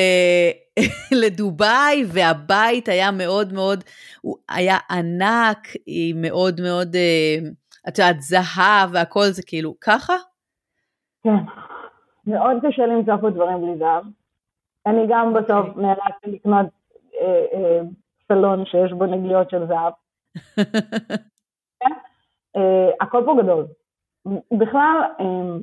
לדובאי, 1.23 2.05
והבית 2.15 2.89
היה 2.89 3.11
מאוד 3.11 3.53
מאוד, 3.53 3.85
הוא 4.21 4.37
היה 4.49 4.77
ענק, 4.91 5.69
היא 5.87 6.15
מאוד 6.17 6.61
מאוד, 6.61 6.97
אה, 6.97 7.49
את 7.89 7.99
יודעת, 7.99 8.21
זהב 8.21 8.91
והכל 8.93 9.25
זה 9.25 9.43
כאילו 9.47 9.75
ככה? 9.81 10.15
כן, 11.23 11.43
מאוד 12.27 12.57
קשה 12.63 12.87
למצוא 12.87 13.17
פה 13.21 13.31
דברים 13.31 13.61
בלי 13.61 13.79
זהב. 13.79 14.05
אני 14.87 15.07
גם 15.09 15.29
אוקיי. 15.29 15.43
בסוף 15.43 15.67
okay. 15.67 15.81
נאלצתי 15.81 16.31
לקנות 16.31 16.67
אה, 17.21 17.45
אה, 17.53 17.81
סלון 18.29 18.65
שיש 18.67 18.93
בו 18.93 19.07
נגיעות 19.07 19.51
של 19.51 19.67
זהב. 19.67 19.93
אה, 22.57 22.91
הכל 23.01 23.23
פה 23.27 23.35
גדול. 23.43 23.67
בכלל, 24.59 25.01
אה, 25.21 25.57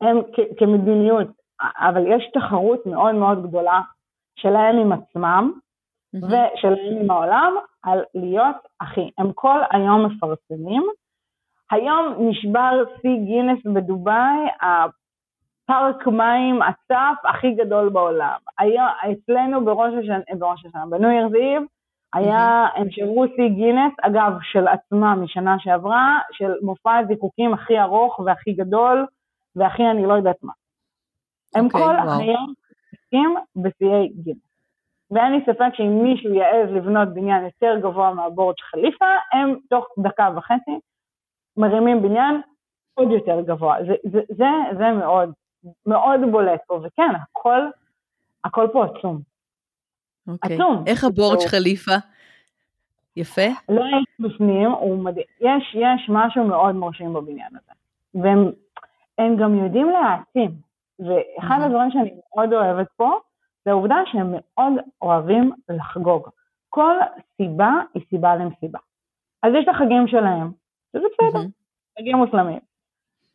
הם 0.00 0.16
כמדיניות, 0.58 1.28
אבל 1.60 2.06
יש 2.06 2.30
תחרות 2.34 2.86
מאוד 2.86 3.14
מאוד 3.14 3.48
גדולה 3.48 3.80
שלהם 4.36 4.76
עם 4.76 4.92
עצמם 4.92 5.52
mm-hmm. 6.16 6.26
ושלהם 6.26 7.00
עם 7.00 7.10
העולם 7.10 7.54
על 7.82 8.04
להיות 8.14 8.56
אחי. 8.78 9.10
הם 9.18 9.32
כל 9.32 9.60
היום 9.70 10.06
מפרסמים. 10.06 10.82
היום 11.70 12.14
נשבר 12.18 12.84
שיא 13.00 13.16
גינס 13.24 13.66
בדובאי, 13.74 14.38
הפארק 15.64 16.06
מים 16.06 16.62
הצף 16.62 17.24
הכי 17.24 17.54
גדול 17.54 17.88
בעולם. 17.88 18.38
היום, 18.58 18.86
אצלנו 19.12 19.64
בראש 19.64 19.94
השנה, 19.94 20.38
בראש 20.38 20.66
השנה, 20.66 20.86
בניו 20.90 21.10
ירז 21.10 21.34
איב, 21.34 21.62
היה, 22.14 22.66
הם 22.74 22.90
שברו 22.90 23.24
שיא 23.36 23.48
גינס, 23.48 23.92
אגב, 24.02 24.32
של 24.42 24.68
עצמם 24.68 25.18
משנה 25.22 25.56
שעברה, 25.58 26.18
של 26.32 26.52
מופע 26.62 26.96
הזיקוקים 26.96 27.54
הכי 27.54 27.80
ארוך 27.80 28.18
והכי 28.18 28.52
גדול, 28.52 29.06
והכי 29.56 29.82
אני 29.90 30.06
לא 30.06 30.14
יודעת 30.14 30.42
מה. 30.42 30.52
הם 31.54 31.64
okay, 31.64 31.66
אוקיי, 31.66 31.80
כל 31.80 31.96
wow. 31.96 32.22
היום 32.22 32.52
מתעסקים 32.92 33.34
בשיאי 33.56 34.08
גינס. 34.08 34.38
ואין 35.10 35.32
לי 35.32 35.40
ספק 35.46 35.74
שאם 35.74 36.02
מישהו 36.02 36.34
יעז 36.34 36.70
לבנות 36.70 37.14
בניין 37.14 37.44
יותר 37.44 37.78
גבוה 37.82 38.14
מהבורד 38.14 38.54
חליפה, 38.60 39.14
הם 39.32 39.56
תוך 39.70 39.86
דקה 39.98 40.30
וחצי 40.36 40.78
מרימים 41.56 42.02
בניין 42.02 42.40
עוד 42.94 43.10
יותר 43.10 43.40
גבוה. 43.40 43.76
זה, 43.86 43.94
זה, 44.12 44.20
זה, 44.28 44.46
זה 44.78 44.92
מאוד, 44.92 45.32
מאוד 45.86 46.20
בולט 46.32 46.60
פה, 46.66 46.80
וכן, 46.82 47.10
הכל, 47.22 47.60
הכל 48.44 48.66
פה 48.72 48.84
עצום. 48.84 49.20
אוקיי. 50.28 50.54
עצום. 50.54 50.84
איך 50.86 51.04
הבורד 51.04 51.36
הוא... 51.36 51.48
חליפה? 51.48 51.94
יפה? 53.16 53.48
לא 53.68 53.84
הייתי 53.84 54.22
בפנים, 54.22 54.70
הוא 54.70 55.04
מדהים. 55.04 55.26
יש, 55.40 55.74
יש 55.74 56.08
משהו 56.08 56.44
מאוד 56.44 56.74
מרשים 56.74 57.12
בבניין 57.12 57.50
הזה. 57.50 57.72
והם 58.14 59.36
גם 59.36 59.64
יודעים 59.64 59.90
להעצים. 59.90 60.50
ואחד 60.98 61.58
mm-hmm. 61.60 61.64
הדברים 61.64 61.90
שאני 61.90 62.14
מאוד 62.34 62.52
אוהבת 62.52 62.86
פה, 62.96 63.18
זה 63.64 63.70
העובדה 63.70 63.96
שהם 64.12 64.34
מאוד 64.36 64.72
אוהבים 65.02 65.52
לחגוג. 65.68 66.28
כל 66.68 66.96
סיבה 67.36 67.70
היא 67.94 68.02
סיבה 68.10 68.36
למסיבה. 68.36 68.78
אז 69.42 69.52
יש 69.58 69.64
את 69.64 69.74
החגים 69.74 70.06
שלהם, 70.06 70.50
שזה 70.92 71.06
בסדר, 71.12 71.40
mm-hmm. 71.40 71.98
חגים 72.00 72.16
מוסלמים. 72.16 72.60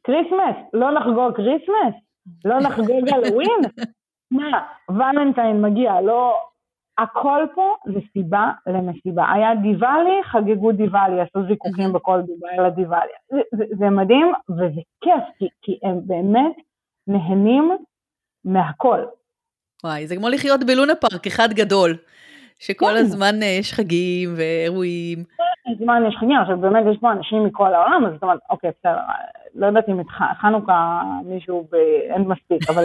כריסמס, 0.04 0.56
לא 0.74 0.92
נחגוג 0.92 1.36
כריסמס? 1.36 1.96
לא 2.46 2.60
נחגוג 2.60 3.10
הלווין? 3.10 3.62
מה, 4.32 4.66
ולנטיין 4.90 5.62
מגיע, 5.62 6.02
לא... 6.02 6.38
הכל 7.00 7.46
פה 7.56 7.76
זה 7.94 8.00
סיבה 8.14 8.52
למסיבה. 8.68 9.32
היה 9.34 9.56
דיוואלי, 9.56 10.24
חגגו 10.24 10.72
דיוואלי, 10.72 11.22
עשו 11.22 11.48
זיקוקים. 11.48 11.94
בכל 11.94 12.22
דובאי 12.22 12.58
על 12.58 12.66
הדיוואלי. 12.66 13.12
זה, 13.32 13.40
זה, 13.58 13.64
זה 13.80 13.90
מדהים 13.90 14.34
וזה 14.50 14.82
כיף, 15.02 15.24
כי, 15.40 15.48
כי 15.62 15.80
הם 15.84 16.00
באמת 16.06 16.56
נהנים 17.08 17.78
מהכל. 18.46 19.00
וואי, 19.84 20.08
זה 20.08 20.16
כמו 20.16 20.30
לחיות 20.30 20.64
בלונה 20.64 20.96
פארק, 20.96 21.28
אחד 21.28 21.50
גדול, 21.54 21.98
שכל 22.60 22.86
כן. 22.86 22.98
הזמן 22.98 23.44
אה, 23.44 23.48
יש 23.60 23.74
חגים 23.74 24.30
ואירועים. 24.38 25.24
כל 25.38 25.72
הזמן 25.72 26.04
יש 26.08 26.16
חגים, 26.20 26.38
עכשיו 26.42 26.58
באמת 26.58 26.84
יש 26.92 26.98
פה 27.02 27.12
אנשים 27.12 27.46
מכל 27.46 27.74
העולם, 27.74 28.06
אז 28.06 28.14
זאת 28.14 28.24
אומרת, 28.24 28.40
אוקיי, 28.50 28.72
בסדר, 28.80 29.00
לא 29.56 29.66
יודעת 29.66 29.90
אם 29.90 30.00
את 30.00 30.06
חנוכה 30.42 31.02
מישהו, 31.26 31.68
ב... 31.72 31.76
אין 32.10 32.22
מספיק, 32.22 32.70
אבל 32.70 32.84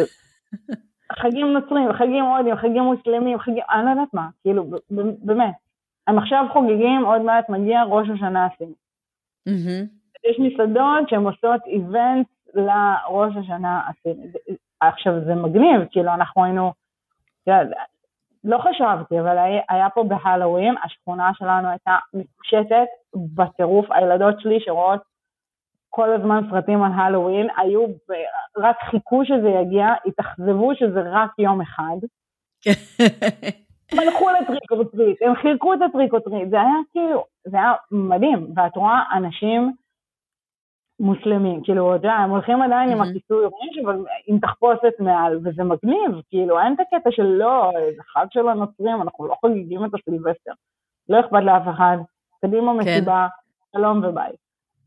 חגים 1.22 1.52
נוצרים, 1.52 1.92
חגים 1.92 2.24
הודים, 2.24 2.56
חגים 2.56 2.82
מוסלמים, 2.82 3.38
חגים, 3.38 3.62
אני 3.70 3.84
לא 3.84 3.90
יודעת 3.90 4.14
מה, 4.14 4.28
כאילו, 4.42 4.64
באמת. 5.22 5.54
הם 6.06 6.18
עכשיו 6.18 6.44
חוגגים, 6.52 7.04
עוד 7.04 7.22
מעט 7.22 7.48
מגיע 7.48 7.82
ראש 7.82 8.08
השנה 8.08 8.46
הסיני. 8.46 8.74
יש 10.30 10.36
מסעדות 10.38 11.08
שהן 11.08 11.24
עושות 11.24 11.60
איבנט 11.66 12.26
לראש 12.54 13.36
השנה 13.36 13.80
הסיני. 13.88 14.26
עכשיו, 14.80 15.24
זה 15.24 15.34
מגניב, 15.34 15.80
כאילו, 15.90 16.14
אנחנו 16.14 16.44
היינו, 16.44 16.72
לא 18.44 18.58
חשבתי, 18.58 19.20
אבל 19.20 19.38
היה, 19.68 19.90
פה 19.90 20.04
בהלואוין, 20.04 20.74
השכונה 20.84 21.30
שלנו 21.34 21.68
הייתה 21.68 21.96
מקושטת 22.14 22.86
בטירוף. 23.34 23.86
הילדות 23.90 24.40
שלי 24.40 24.60
שרואות 24.60 25.13
כל 25.96 26.12
הזמן 26.12 26.40
סרטים 26.50 26.82
על 26.82 26.92
הלואוין, 26.96 27.46
היו, 27.56 27.86
רק 28.56 28.76
חיכו 28.90 29.24
שזה 29.24 29.48
יגיע, 29.48 29.86
התאכזבו 30.06 30.74
שזה 30.74 31.02
רק 31.12 31.30
יום 31.38 31.60
אחד. 31.60 31.96
הם 33.92 33.98
הלכו 34.02 34.28
ל 34.30 34.37
trick 34.37 34.72
or 34.72 34.84
treat, 34.84 35.22
הם 35.22 35.34
חיכו 35.34 35.74
את 35.74 35.78
ה 35.88 35.92
trick 35.92 36.12
or 36.12 36.20
treat, 36.20 36.50
זה 36.50 36.60
היה 36.60 36.74
כאילו, 36.92 37.24
זה 37.44 37.56
היה 37.56 37.72
מדהים, 37.90 38.46
ואת 38.56 38.76
רואה 38.76 39.02
אנשים 39.16 39.72
מוסלמים, 41.00 41.62
כאילו, 41.64 41.96
אתה 41.96 42.06
יודע, 42.06 42.12
הם 42.12 42.30
הולכים 42.30 42.62
עדיין 42.62 42.90
עם 42.90 43.00
הכיסוי 43.00 43.44
ראש, 43.44 43.78
אבל 43.84 44.04
עם 44.26 44.38
תחפושת 44.38 44.94
מעל, 45.00 45.38
וזה 45.44 45.64
מגניב, 45.64 46.20
כאילו, 46.28 46.60
אין 46.60 46.74
את 46.74 46.80
הקטע 46.80 47.10
של 47.10 47.26
לא, 47.26 47.70
זה 47.96 48.02
חג 48.02 48.26
של 48.30 48.48
הנוצרים, 48.48 49.02
אנחנו 49.02 49.26
לא 49.26 49.34
חוגגים 49.40 49.84
את 49.84 49.90
הסילבסטר. 49.94 50.52
לא 51.08 51.20
אכפת 51.20 51.42
לאף 51.44 51.62
אחד, 51.74 51.96
קדימה 52.40 52.72
כן. 52.72 52.78
מסיבה, 52.78 53.26
שלום 53.72 54.04
וביי. 54.04 54.32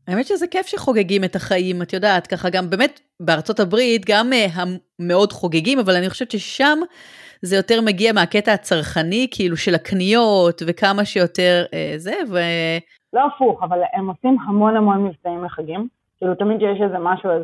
האמת 0.08 0.26
שזה 0.26 0.46
כיף 0.46 0.66
שחוגגים 0.66 1.24
את 1.24 1.36
החיים, 1.36 1.82
את 1.82 1.92
יודעת, 1.92 2.26
ככה 2.26 2.48
גם 2.50 2.70
באמת 2.70 3.00
בארצות 3.20 3.60
הברית, 3.60 4.02
גם 4.08 4.30
uh, 4.32 4.60
מאוד 4.98 5.32
חוגגים, 5.32 5.78
אבל 5.78 5.96
אני 5.96 6.10
חושבת 6.10 6.30
ששם 6.30 6.78
זה 7.42 7.56
יותר 7.56 7.80
מגיע 7.86 8.12
מהקטע 8.12 8.52
הצרכני, 8.52 9.26
כאילו 9.30 9.56
של 9.56 9.74
הקניות, 9.74 10.62
וכמה 10.66 11.04
שיותר 11.04 11.64
uh, 11.66 11.98
זה, 11.98 12.14
ו... 12.30 12.38
לא 13.12 13.20
הפוך, 13.26 13.62
אבל 13.62 13.78
הם 13.92 14.10
עושים 14.10 14.36
המון 14.46 14.76
המון 14.76 15.04
מבצעים 15.04 15.44
לחגים. 15.44 15.88
כאילו 16.18 16.34
תמיד 16.34 16.60
שיש 16.60 16.82
איזה 16.82 16.98
משהו 16.98 17.30
אז 17.30 17.42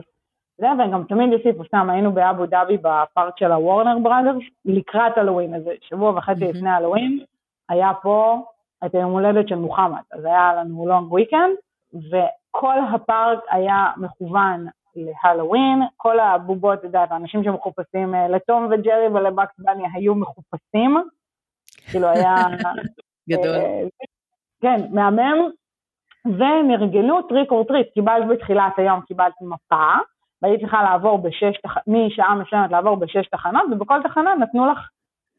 זה, 0.58 0.66
וגם 0.78 1.04
תמיד 1.08 1.32
יוסיפו, 1.32 1.64
סתם 1.64 1.90
היינו 1.90 2.12
באבו 2.12 2.46
דאבי 2.46 2.76
בפארק 2.76 3.38
של 3.38 3.52
ה 3.52 3.59
Warner 3.59 3.98
Brothers, 4.02 4.42
לקראת 4.64 5.18
הלואוין, 5.18 5.54
איזה 5.54 5.70
שבוע 5.88 6.10
וחצי 6.10 6.44
לפני 6.44 6.70
הלואוין, 6.70 7.20
היה 7.68 7.92
פה 8.02 8.42
את 8.86 8.94
היום 8.94 9.12
הולדת 9.12 9.48
של 9.48 9.54
מוחמד, 9.54 10.02
אז 10.12 10.24
היה 10.24 10.52
לנו 10.54 10.86
long 10.86 11.12
weekend, 11.12 11.56
וכל 12.56 12.74
הפארק 12.94 13.38
היה 13.50 13.90
מכוון 13.96 14.66
להלואוין, 14.96 15.82
כל 15.96 16.20
הבובות, 16.20 16.78
את 16.78 16.84
יודעת, 16.84 17.12
האנשים 17.12 17.44
שמחופשים 17.44 18.14
אה, 18.14 18.28
לתום 18.28 18.68
וג'רי 18.70 19.06
ול 19.06 19.22
Bugs 19.22 19.54
Bunny 19.58 19.84
היו 19.94 20.14
מחופשים, 20.14 20.96
כאילו 21.90 22.08
היה... 22.08 22.34
גדול. 23.30 23.46
אה, 23.46 23.82
כן, 24.62 24.80
מהמם, 24.90 25.50
ונרגלו 26.24 27.22
trick 27.22 27.50
or 27.50 27.64
treat, 27.64 27.86
קיבלת 27.94 28.28
בתחילת 28.28 28.72
היום, 28.76 29.00
קיבלתי 29.00 29.44
מפה, 29.44 29.84
והיית 30.42 30.60
צריכה 30.60 30.82
לעבור 30.82 31.18
בשש, 31.18 31.60
משעה 31.86 32.34
מסוימת 32.34 32.70
לעבור 32.70 32.96
בשש 32.96 33.26
תחנות, 33.26 33.62
ובכל 33.72 34.02
תחנה 34.02 34.34
נתנו 34.34 34.66
לך, 34.66 34.78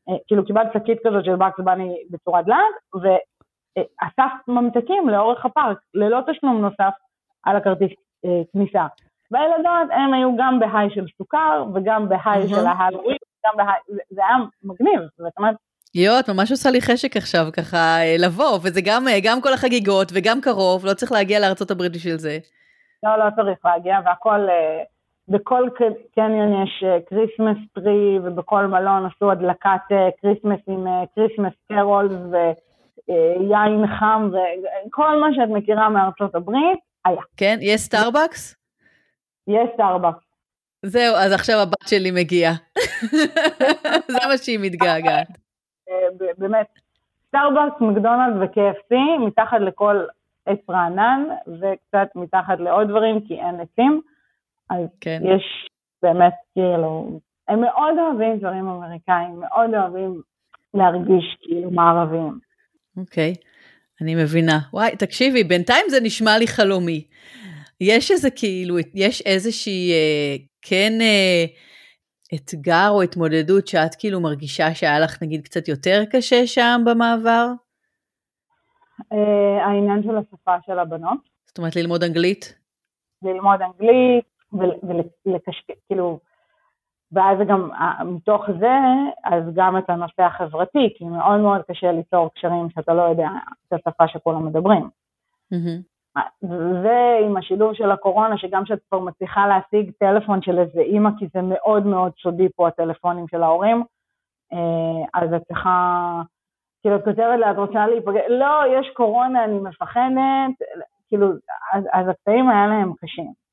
אה, 0.10 0.16
כאילו 0.28 0.46
קיבלת 0.46 0.74
שקית 0.74 0.98
כזאת 1.08 1.26
של 1.26 1.36
Bugs 1.36 1.60
Bunny 1.60 1.98
בצורת 2.10 2.46
דלעת, 2.46 2.76
ואספת 2.96 4.48
ממתקים 4.48 5.10
לאורך 5.10 5.46
הפארק, 5.46 5.78
ללא 5.94 6.20
תשלום 6.28 6.62
נוסף 6.62 6.94
על 7.46 7.56
הכרטיס 7.56 7.92
אה, 8.26 8.42
כניסה. 8.54 8.86
והילדות 9.32 9.90
הם 9.92 10.14
היו 10.14 10.36
גם 10.38 10.60
ב 10.60 10.66
high 10.66 10.90
של 10.90 11.06
סוכר, 11.18 11.66
וגם 11.74 12.10
ב 12.10 12.18
high 12.18 12.48
של 12.48 12.68
ההלווין, 12.68 13.18
גם 13.46 13.54
ב 13.58 13.62
high, 13.62 13.80
זה 14.10 14.22
היה 14.26 14.38
מגניב, 14.64 15.02
זאת 15.18 15.38
אומרת, 15.38 15.56
יואו, 15.96 16.20
את 16.20 16.30
ממש 16.30 16.52
עושה 16.52 16.72
לי 16.72 16.82
חשק 16.82 17.18
עכשיו 17.18 17.46
ככה 17.54 17.78
אה, 17.78 18.16
לבוא, 18.20 18.56
וזה 18.64 18.82
גם, 18.86 19.08
אה, 19.08 19.20
גם 19.24 19.42
כל 19.42 19.54
החגיגות 19.54 20.12
וגם 20.14 20.42
קרוב, 20.42 20.86
לא 20.86 20.94
צריך 20.94 21.12
להגיע 21.12 21.40
לארה"ב 21.40 21.84
בשביל 21.94 22.18
זה. 22.18 22.38
לא, 23.04 23.18
לא 23.18 23.26
צריך 23.36 23.66
להגיע, 23.66 24.00
והכל, 24.06 24.50
אה, 24.50 24.84
בכל 25.28 25.70
קניון 26.16 26.64
יש 26.64 26.84
Christmas 27.10 27.58
tree, 27.74 28.20
ובכל 28.24 28.66
מלון 28.66 29.06
עשו 29.06 29.32
הדלקת 29.32 29.86
Christmas 30.22 30.60
עם 30.68 30.88
Christmas 31.16 31.54
carols 31.68 32.14
ויין 33.10 33.88
חם, 34.00 34.30
וכל 34.88 35.20
מה 35.20 35.28
שאת 35.36 35.50
מכירה 35.50 35.90
מארצות 35.90 36.36
הברית, 36.36 36.80
היה. 37.06 37.22
כן? 37.38 37.58
יש 37.62 37.82
סטארבקס? 37.82 38.56
יש 39.48 39.70
סטארבקס. 39.74 40.26
זהו, 40.86 41.16
אז 41.16 41.32
עכשיו 41.32 41.60
הבת 41.60 41.88
שלי 41.88 42.12
מגיעה. 42.12 42.54
זה 44.14 44.28
מה 44.28 44.38
שהיא 44.38 44.60
מתגעגעת. 44.62 45.28
באמת, 46.38 46.68
סטארבקס, 47.28 47.82
מקדונלדס 47.82 48.38
ו-KFC, 48.40 48.96
מתחת 49.28 49.58
לכל 49.62 50.06
עץ 50.46 50.60
רענן, 50.70 51.24
וקצת 51.48 52.08
מתחת 52.16 52.60
לעוד 52.60 52.88
דברים, 52.88 53.22
כי 53.28 53.34
אין 53.34 53.60
עצים. 53.60 54.02
אז 54.70 54.86
כן. 55.02 55.22
יש 55.24 55.70
באמת, 56.04 56.34
כאילו, 56.54 57.20
הם 57.48 57.62
מאוד 57.62 57.94
אוהבים 57.98 58.40
דברים 58.40 58.68
אמריקאים, 58.68 59.40
מאוד 59.40 59.74
אוהבים 59.74 60.22
להרגיש 60.74 61.38
כאילו 61.42 61.72
מערבים. 61.72 62.40
אוקיי, 62.98 63.34
אני 64.02 64.16
מבינה. 64.16 64.60
וואי, 64.74 64.96
תקשיבי, 64.96 65.44
בינתיים 65.44 65.86
זה 65.90 65.98
נשמע 66.04 66.38
לי 66.38 66.48
חלומי. 66.48 67.08
יש 67.82 68.12
איזה 68.12 68.30
כאילו, 68.32 68.76
יש 68.94 69.22
איזושהי, 69.22 69.92
אה, 69.92 70.36
כן, 70.62 70.94
אה, 71.02 71.46
אתגר 72.36 72.88
או 72.90 73.02
התמודדות 73.02 73.68
שאת 73.68 73.96
כאילו 74.00 74.20
מרגישה 74.20 74.74
שהיה 74.74 75.00
לך 75.00 75.24
נגיד 75.24 75.44
קצת 75.44 75.68
יותר 75.68 76.04
קשה 76.12 76.48
שם 76.48 76.82
במעבר? 76.86 77.48
Uh, 79.14 79.16
העניין 79.66 80.04
של 80.04 80.18
השפה 80.18 80.56
של 80.66 80.80
הבנות. 80.80 81.20
זאת 81.46 81.58
אומרת 81.58 81.76
ללמוד 81.76 82.04
אנגלית? 82.04 82.56
ללמוד 83.24 83.60
אנגלית 83.62 84.26
ולקשקש, 85.26 85.76
כאילו, 85.88 86.20
ואז 87.12 87.38
גם 87.48 87.70
מתוך 88.06 88.46
זה, 88.60 88.78
אז 89.24 89.44
גם 89.54 89.78
את 89.78 89.90
הנושא 89.90 90.24
החברתי, 90.24 90.94
כי 90.98 91.06
מאוד 91.06 91.40
מאוד 91.40 91.62
קשה 91.72 91.92
ליצור 91.92 92.30
קשרים 92.34 92.70
שאתה 92.70 92.94
לא 92.94 93.02
יודע 93.02 93.30
את 93.68 93.74
השפה 93.74 94.08
שכולם 94.08 94.46
מדברים. 94.46 94.90
Mm-hmm. 95.54 96.48
ועם 96.84 97.38
השילוב 97.38 97.74
של 97.74 97.92
הקורונה, 97.92 98.38
שגם 98.38 98.64
כשאת 98.64 98.80
כבר 98.90 99.00
מצליחה 99.00 99.48
להשיג 99.48 99.92
טלפון 100.00 100.42
של 100.42 100.60
איזה 100.60 100.82
אימא, 100.82 101.10
כי 101.20 101.28
זה 101.34 101.42
מאוד 101.42 101.86
מאוד 101.86 102.12
סודי 102.22 102.48
פה 102.56 102.68
הטלפונים 102.68 103.28
של 103.28 103.44
ההורים, 103.44 103.84
אה, 104.54 105.22
אז 105.22 105.34
את 105.34 105.42
צריכה, 105.48 106.22
כאילו, 106.82 106.96
את 106.96 107.04
כותבת 107.04 107.40
לה, 107.40 107.52
את 107.52 107.58
רוצה 107.58 107.88
להיפגש, 107.88 108.22
לא, 108.30 108.80
יש 108.80 108.90
קורונה, 108.94 109.44
אני 109.44 109.60
מפחדת, 109.60 110.56
כאילו, 111.08 111.28
אז, 111.74 111.84
אז 111.94 112.08
הקטעים 112.08 112.50
האלה 112.50 112.74
הם 112.74 112.94
קשים. 113.02 113.45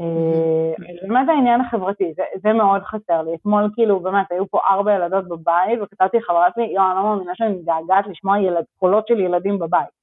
אה, 0.00 0.72
באמת 1.08 1.28
העניין 1.28 1.60
החברתי, 1.60 2.12
זה, 2.16 2.22
זה 2.42 2.52
מאוד 2.52 2.82
חסר 2.82 3.22
לי. 3.22 3.34
אתמול 3.34 3.70
כאילו, 3.74 4.00
באמת, 4.00 4.32
היו 4.32 4.48
פה 4.50 4.58
ארבע 4.66 4.94
ילדות 4.94 5.28
בבית, 5.28 5.78
וכתבתי 5.82 6.16
לחברת 6.16 6.56
לי, 6.56 6.64
יואו, 6.64 6.86
אני 6.86 6.96
לא 6.96 7.02
מאמינה 7.02 7.32
שאני 7.34 7.54
מתגעגעת 7.54 8.06
לשמוע 8.06 8.38
ילד, 8.38 8.64
קולות 8.78 9.08
של 9.08 9.20
ילדים 9.20 9.58
בבית. 9.58 10.00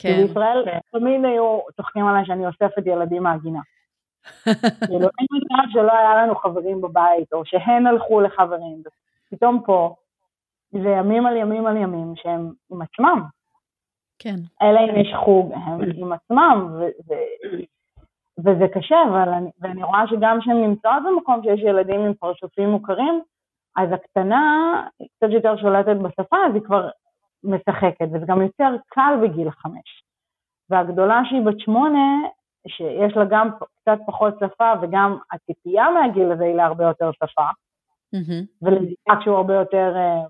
כן. 0.00 0.16
בישראל 0.16 0.64
כן. 0.64 0.78
תמיד 0.98 1.24
היו 1.24 1.58
צוחקים 1.76 2.06
עליי 2.06 2.26
שאני 2.26 2.46
אוספת 2.46 2.86
ילדים 2.86 3.22
מהגינה. 3.22 3.60
כאילו, 4.86 5.08
אין 5.18 5.26
מצב 5.32 5.72
שלא 5.72 5.92
היה 5.92 6.22
לנו 6.22 6.34
חברים 6.34 6.80
בבית, 6.80 7.32
או 7.32 7.44
שהן 7.44 7.86
הלכו 7.86 8.20
לחברים. 8.20 8.82
פתאום 9.30 9.62
פה, 9.64 9.94
זה 10.72 10.88
ימים 10.88 11.26
על 11.26 11.36
ימים 11.36 11.66
על 11.66 11.76
ימים 11.76 12.12
שהם 12.16 12.52
עם 12.70 12.82
עצמם. 12.82 13.22
כן. 14.18 14.36
אלא 14.62 14.80
אם 14.80 15.00
יש 15.00 15.14
חוג, 15.24 15.52
הם 15.52 15.80
עם 15.96 16.12
עצמם, 16.12 16.68
ו- 16.78 17.12
וזה 18.44 18.68
קשה, 18.74 18.96
אבל 19.10 19.28
אני, 19.28 19.50
ואני 19.60 19.82
רואה 19.82 20.06
שגם 20.06 20.40
כשהן 20.40 20.56
נמצאות 20.56 21.02
במקום 21.06 21.42
שיש 21.42 21.60
ילדים 21.60 22.00
עם 22.00 22.14
פרצופים 22.14 22.68
מוכרים, 22.68 23.22
אז 23.76 23.88
הקטנה 23.92 24.72
קצת 25.16 25.30
יותר 25.30 25.56
שולטת 25.56 25.96
בשפה, 25.96 26.36
אז 26.46 26.54
היא 26.54 26.62
כבר 26.62 26.88
משחקת, 27.44 28.06
וזה 28.12 28.26
גם 28.26 28.42
יותר 28.42 28.76
קל 28.88 29.14
בגיל 29.22 29.50
חמש. 29.50 30.04
והגדולה 30.70 31.22
שהיא 31.28 31.42
בת 31.46 31.60
שמונה, 31.60 32.28
שיש 32.68 33.16
לה 33.16 33.24
גם 33.24 33.50
קצת 33.80 33.98
פחות 34.06 34.34
שפה, 34.40 34.72
וגם 34.82 35.18
הציפייה 35.32 35.90
מהגיל 35.90 36.32
הזה 36.32 36.44
היא 36.44 36.54
להרבה 36.54 36.84
יותר 36.84 37.10
שפה, 37.12 37.48
mm-hmm. 38.16 38.44
ולזיקה 38.62 39.14
שהוא 39.24 39.36
הרבה 39.36 39.54
יותר 39.54 39.94
uh, 39.96 40.28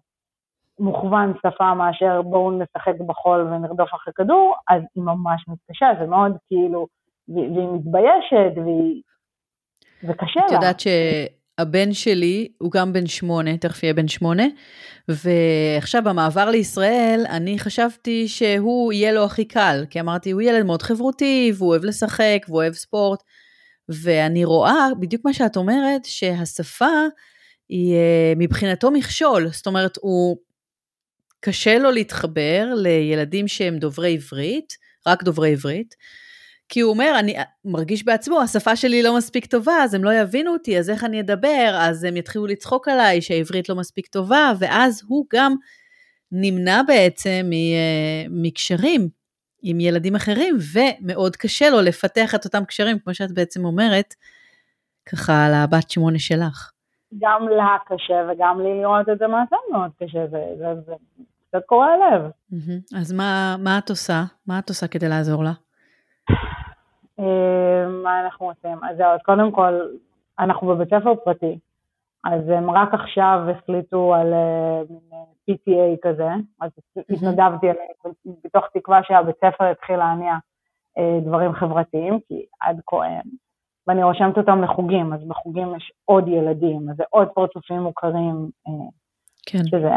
מוכוון 0.78 1.32
שפה 1.46 1.74
מאשר 1.74 2.22
בואו 2.22 2.50
נשחק 2.50 2.94
בחול 3.06 3.40
ונרדוף 3.40 3.94
אחרי 3.94 4.12
כדור, 4.16 4.54
אז 4.68 4.82
היא 4.94 5.04
ממש 5.04 5.44
מתקשה, 5.48 5.86
זה 6.00 6.06
מאוד 6.06 6.36
כאילו, 6.48 6.86
והיא 7.28 7.68
מתביישת, 7.74 8.56
והיא... 8.56 9.02
וקשה 10.02 10.40
לה. 10.40 10.46
את 10.46 10.52
יודעת 10.52 10.80
ש... 10.80 10.86
הבן 11.58 11.92
שלי 11.92 12.48
הוא 12.58 12.72
גם 12.72 12.92
בן 12.92 13.06
שמונה, 13.06 13.56
תכף 13.56 13.82
יהיה 13.82 13.94
בן 13.94 14.08
שמונה, 14.08 14.44
ועכשיו 15.08 16.02
במעבר 16.04 16.50
לישראל, 16.50 17.24
אני 17.28 17.58
חשבתי 17.58 18.28
שהוא 18.28 18.92
יהיה 18.92 19.12
לו 19.12 19.24
הכי 19.24 19.44
קל, 19.44 19.84
כי 19.90 20.00
אמרתי, 20.00 20.30
הוא 20.30 20.42
ילד 20.42 20.62
מאוד 20.66 20.82
חברותי, 20.82 21.52
והוא 21.58 21.68
אוהב 21.68 21.84
לשחק, 21.84 22.44
והוא 22.48 22.56
אוהב 22.62 22.72
ספורט, 22.72 23.22
ואני 23.88 24.44
רואה, 24.44 24.88
בדיוק 25.00 25.22
מה 25.24 25.32
שאת 25.32 25.56
אומרת, 25.56 26.04
שהשפה 26.04 26.94
היא 27.68 27.94
אה, 27.94 28.32
מבחינתו 28.36 28.90
מכשול, 28.90 29.48
זאת 29.48 29.66
אומרת, 29.66 29.98
הוא, 30.00 30.36
קשה 31.44 31.78
לו 31.78 31.90
להתחבר 31.90 32.74
לילדים 32.76 33.48
שהם 33.48 33.78
דוברי 33.78 34.14
עברית, 34.14 34.76
רק 35.06 35.22
דוברי 35.22 35.52
עברית, 35.52 35.94
כי 36.72 36.80
הוא 36.80 36.92
אומר, 36.92 37.12
אני 37.18 37.34
מרגיש 37.64 38.04
בעצמו, 38.04 38.40
השפה 38.40 38.76
שלי 38.76 39.02
לא 39.02 39.16
מספיק 39.16 39.46
טובה, 39.46 39.72
אז 39.72 39.94
הם 39.94 40.04
לא 40.04 40.14
יבינו 40.14 40.52
אותי, 40.52 40.78
אז 40.78 40.90
איך 40.90 41.04
אני 41.04 41.20
אדבר? 41.20 41.74
אז 41.74 42.04
הם 42.04 42.16
יתחילו 42.16 42.46
לצחוק 42.46 42.88
עליי 42.88 43.22
שהעברית 43.22 43.68
לא 43.68 43.74
מספיק 43.76 44.06
טובה, 44.06 44.52
ואז 44.58 45.02
הוא 45.08 45.26
גם 45.34 45.54
נמנע 46.32 46.80
בעצם 46.86 47.50
אה, 47.52 48.24
מקשרים 48.30 49.08
עם 49.62 49.80
ילדים 49.80 50.14
אחרים, 50.14 50.56
ומאוד 50.74 51.36
קשה 51.36 51.70
לו 51.70 51.80
לפתח 51.80 52.34
את 52.34 52.44
אותם 52.44 52.64
קשרים, 52.64 52.98
כמו 52.98 53.14
שאת 53.14 53.32
בעצם 53.34 53.64
אומרת, 53.64 54.14
ככה 55.12 55.46
על 55.46 55.54
הבת 55.54 55.90
שמונה 55.90 56.18
שלך. 56.18 56.72
גם 57.18 57.48
לה 57.48 57.76
קשה 57.86 58.14
וגם 58.32 58.60
לי 58.60 58.80
לראות 58.80 59.08
את 59.08 59.18
זה 59.18 59.26
מהצד 59.26 59.56
מאוד 59.72 59.90
קשה, 60.02 60.26
זה, 60.30 60.38
זה, 60.58 60.80
זה 60.86 60.92
קצת 61.48 61.62
קורע 61.66 61.86
לב. 61.96 62.22
אז 63.00 63.12
מה, 63.12 63.56
מה 63.58 63.78
את 63.78 63.90
עושה? 63.90 64.22
מה 64.46 64.58
את 64.58 64.68
עושה 64.68 64.86
כדי 64.86 65.08
לעזור 65.08 65.44
לה? 65.44 65.52
אה, 67.22 67.86
מה 67.88 68.20
אנחנו 68.20 68.46
עושים? 68.46 68.84
אז 68.84 68.96
זהו, 68.96 69.10
אז 69.10 69.20
קודם 69.24 69.52
כל, 69.52 69.80
אנחנו 70.38 70.68
בבית 70.68 70.88
ספר 70.88 71.14
פרטי, 71.24 71.58
אז 72.24 72.48
הם 72.48 72.70
רק 72.70 72.94
עכשיו 72.94 73.40
החליטו 73.50 74.14
על 74.14 74.32
אה, 74.32 74.82
PTA 75.50 75.96
כזה, 76.02 76.28
אז 76.60 76.70
התנדבתי 77.10 77.70
עליהם, 77.70 78.12
בתוך 78.44 78.64
תקווה 78.74 79.00
שהבית 79.02 79.36
ספר 79.36 79.70
יתחיל 79.70 79.96
להניע 79.96 80.34
אה, 80.98 81.18
דברים 81.24 81.52
חברתיים, 81.52 82.20
כי 82.28 82.44
עד 82.60 82.80
כה 82.86 83.06
הם, 83.06 83.22
ואני 83.86 84.02
רושמת 84.02 84.38
אותם 84.38 84.62
לחוגים, 84.62 85.12
אז 85.12 85.20
בחוגים 85.28 85.74
יש 85.76 85.92
עוד 86.04 86.28
ילדים, 86.28 86.90
אז 86.90 86.96
זה 86.96 87.04
עוד 87.10 87.28
פרצופים 87.28 87.80
מוכרים, 87.80 88.50
כן. 89.46 89.64
שזה, 89.66 89.94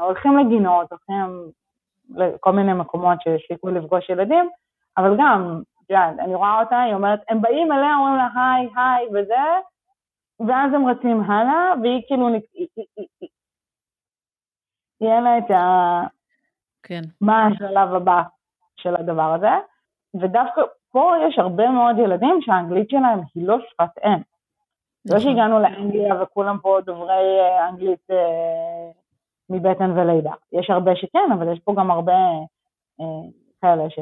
הולכים 0.00 0.38
לגינות, 0.38 0.92
הולכים 0.92 1.50
לכל 2.14 2.52
מיני 2.52 2.72
מקומות 2.72 3.18
שהשיקו 3.22 3.68
לפגוש 3.68 4.10
ילדים, 4.10 4.48
אבל 4.98 5.16
גם 5.18 5.62
יודעת, 5.90 6.18
אני 6.18 6.34
רואה 6.34 6.60
אותה, 6.60 6.80
היא 6.80 6.94
אומרת, 6.94 7.20
הם 7.28 7.42
באים 7.42 7.72
אליה, 7.72 7.96
אומרים 7.96 8.16
לה 8.16 8.28
היי, 8.34 8.68
היי 8.76 9.06
וזה, 9.08 9.44
ואז 10.48 10.74
הם 10.74 10.88
רצים 10.88 11.20
הלאה, 11.20 11.72
והיא 11.82 12.02
כאילו, 12.06 12.28
יהיה 15.00 15.20
לה 15.20 15.38
את 15.38 15.50
ה... 15.50 16.02
כן. 16.82 17.00
מה 17.20 17.46
השלב 17.46 17.94
הבא 17.94 18.22
של 18.76 18.96
הדבר 18.96 19.34
הזה, 19.34 19.54
ודווקא 20.20 20.62
פה 20.92 21.12
יש 21.28 21.38
הרבה 21.38 21.70
מאוד 21.70 21.98
ילדים 21.98 22.38
שהאנגלית 22.40 22.90
שלהם 22.90 23.20
היא 23.34 23.46
לא 23.46 23.56
שפת 23.70 24.04
אם. 24.04 24.20
לא. 25.10 25.18
שהגענו 25.18 25.58
לאנגליה 25.58 26.22
וכולם 26.22 26.58
פה 26.62 26.78
דוברי 26.84 27.40
אה, 27.40 27.68
אנגלית 27.68 28.10
אה, 28.10 28.90
מבטן 29.50 29.98
ולידה. 29.98 30.32
יש 30.52 30.70
הרבה 30.70 30.96
שכן, 30.96 31.32
אבל 31.34 31.52
יש 31.52 31.58
פה 31.64 31.74
גם 31.76 31.90
הרבה 31.90 32.12
אה, 33.00 33.28
כאלה 33.60 33.90
ש... 33.90 33.98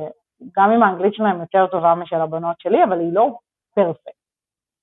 גם 0.57 0.71
אם 0.71 0.83
האנגלית 0.83 1.15
שלהם 1.15 1.41
יותר 1.41 1.67
טובה 1.67 1.95
משל 1.95 2.17
הבנות 2.17 2.61
שלי, 2.61 2.85
אבל 2.85 3.01
היא 3.01 3.13
לא 3.13 3.39
פרפקט. 3.75 4.25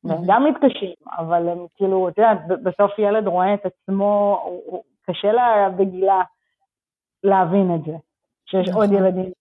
והם 0.03 0.21
גם 0.27 0.45
מתקשים, 0.45 0.93
אבל 1.17 1.49
הם 1.49 1.65
כאילו, 1.75 2.09
את 2.09 2.17
יודעת, 2.17 2.37
בסוף 2.63 2.99
ילד 2.99 3.27
רואה 3.27 3.53
את 3.53 3.65
עצמו, 3.65 4.39
קשה 5.05 5.31
לה 5.31 5.69
בגילה 5.69 6.21
להבין 7.23 7.75
את 7.75 7.85
זה, 7.85 7.97
שיש 8.45 8.67
עוד 8.75 8.89
נכון. 8.89 8.97
ילדים 8.97 9.31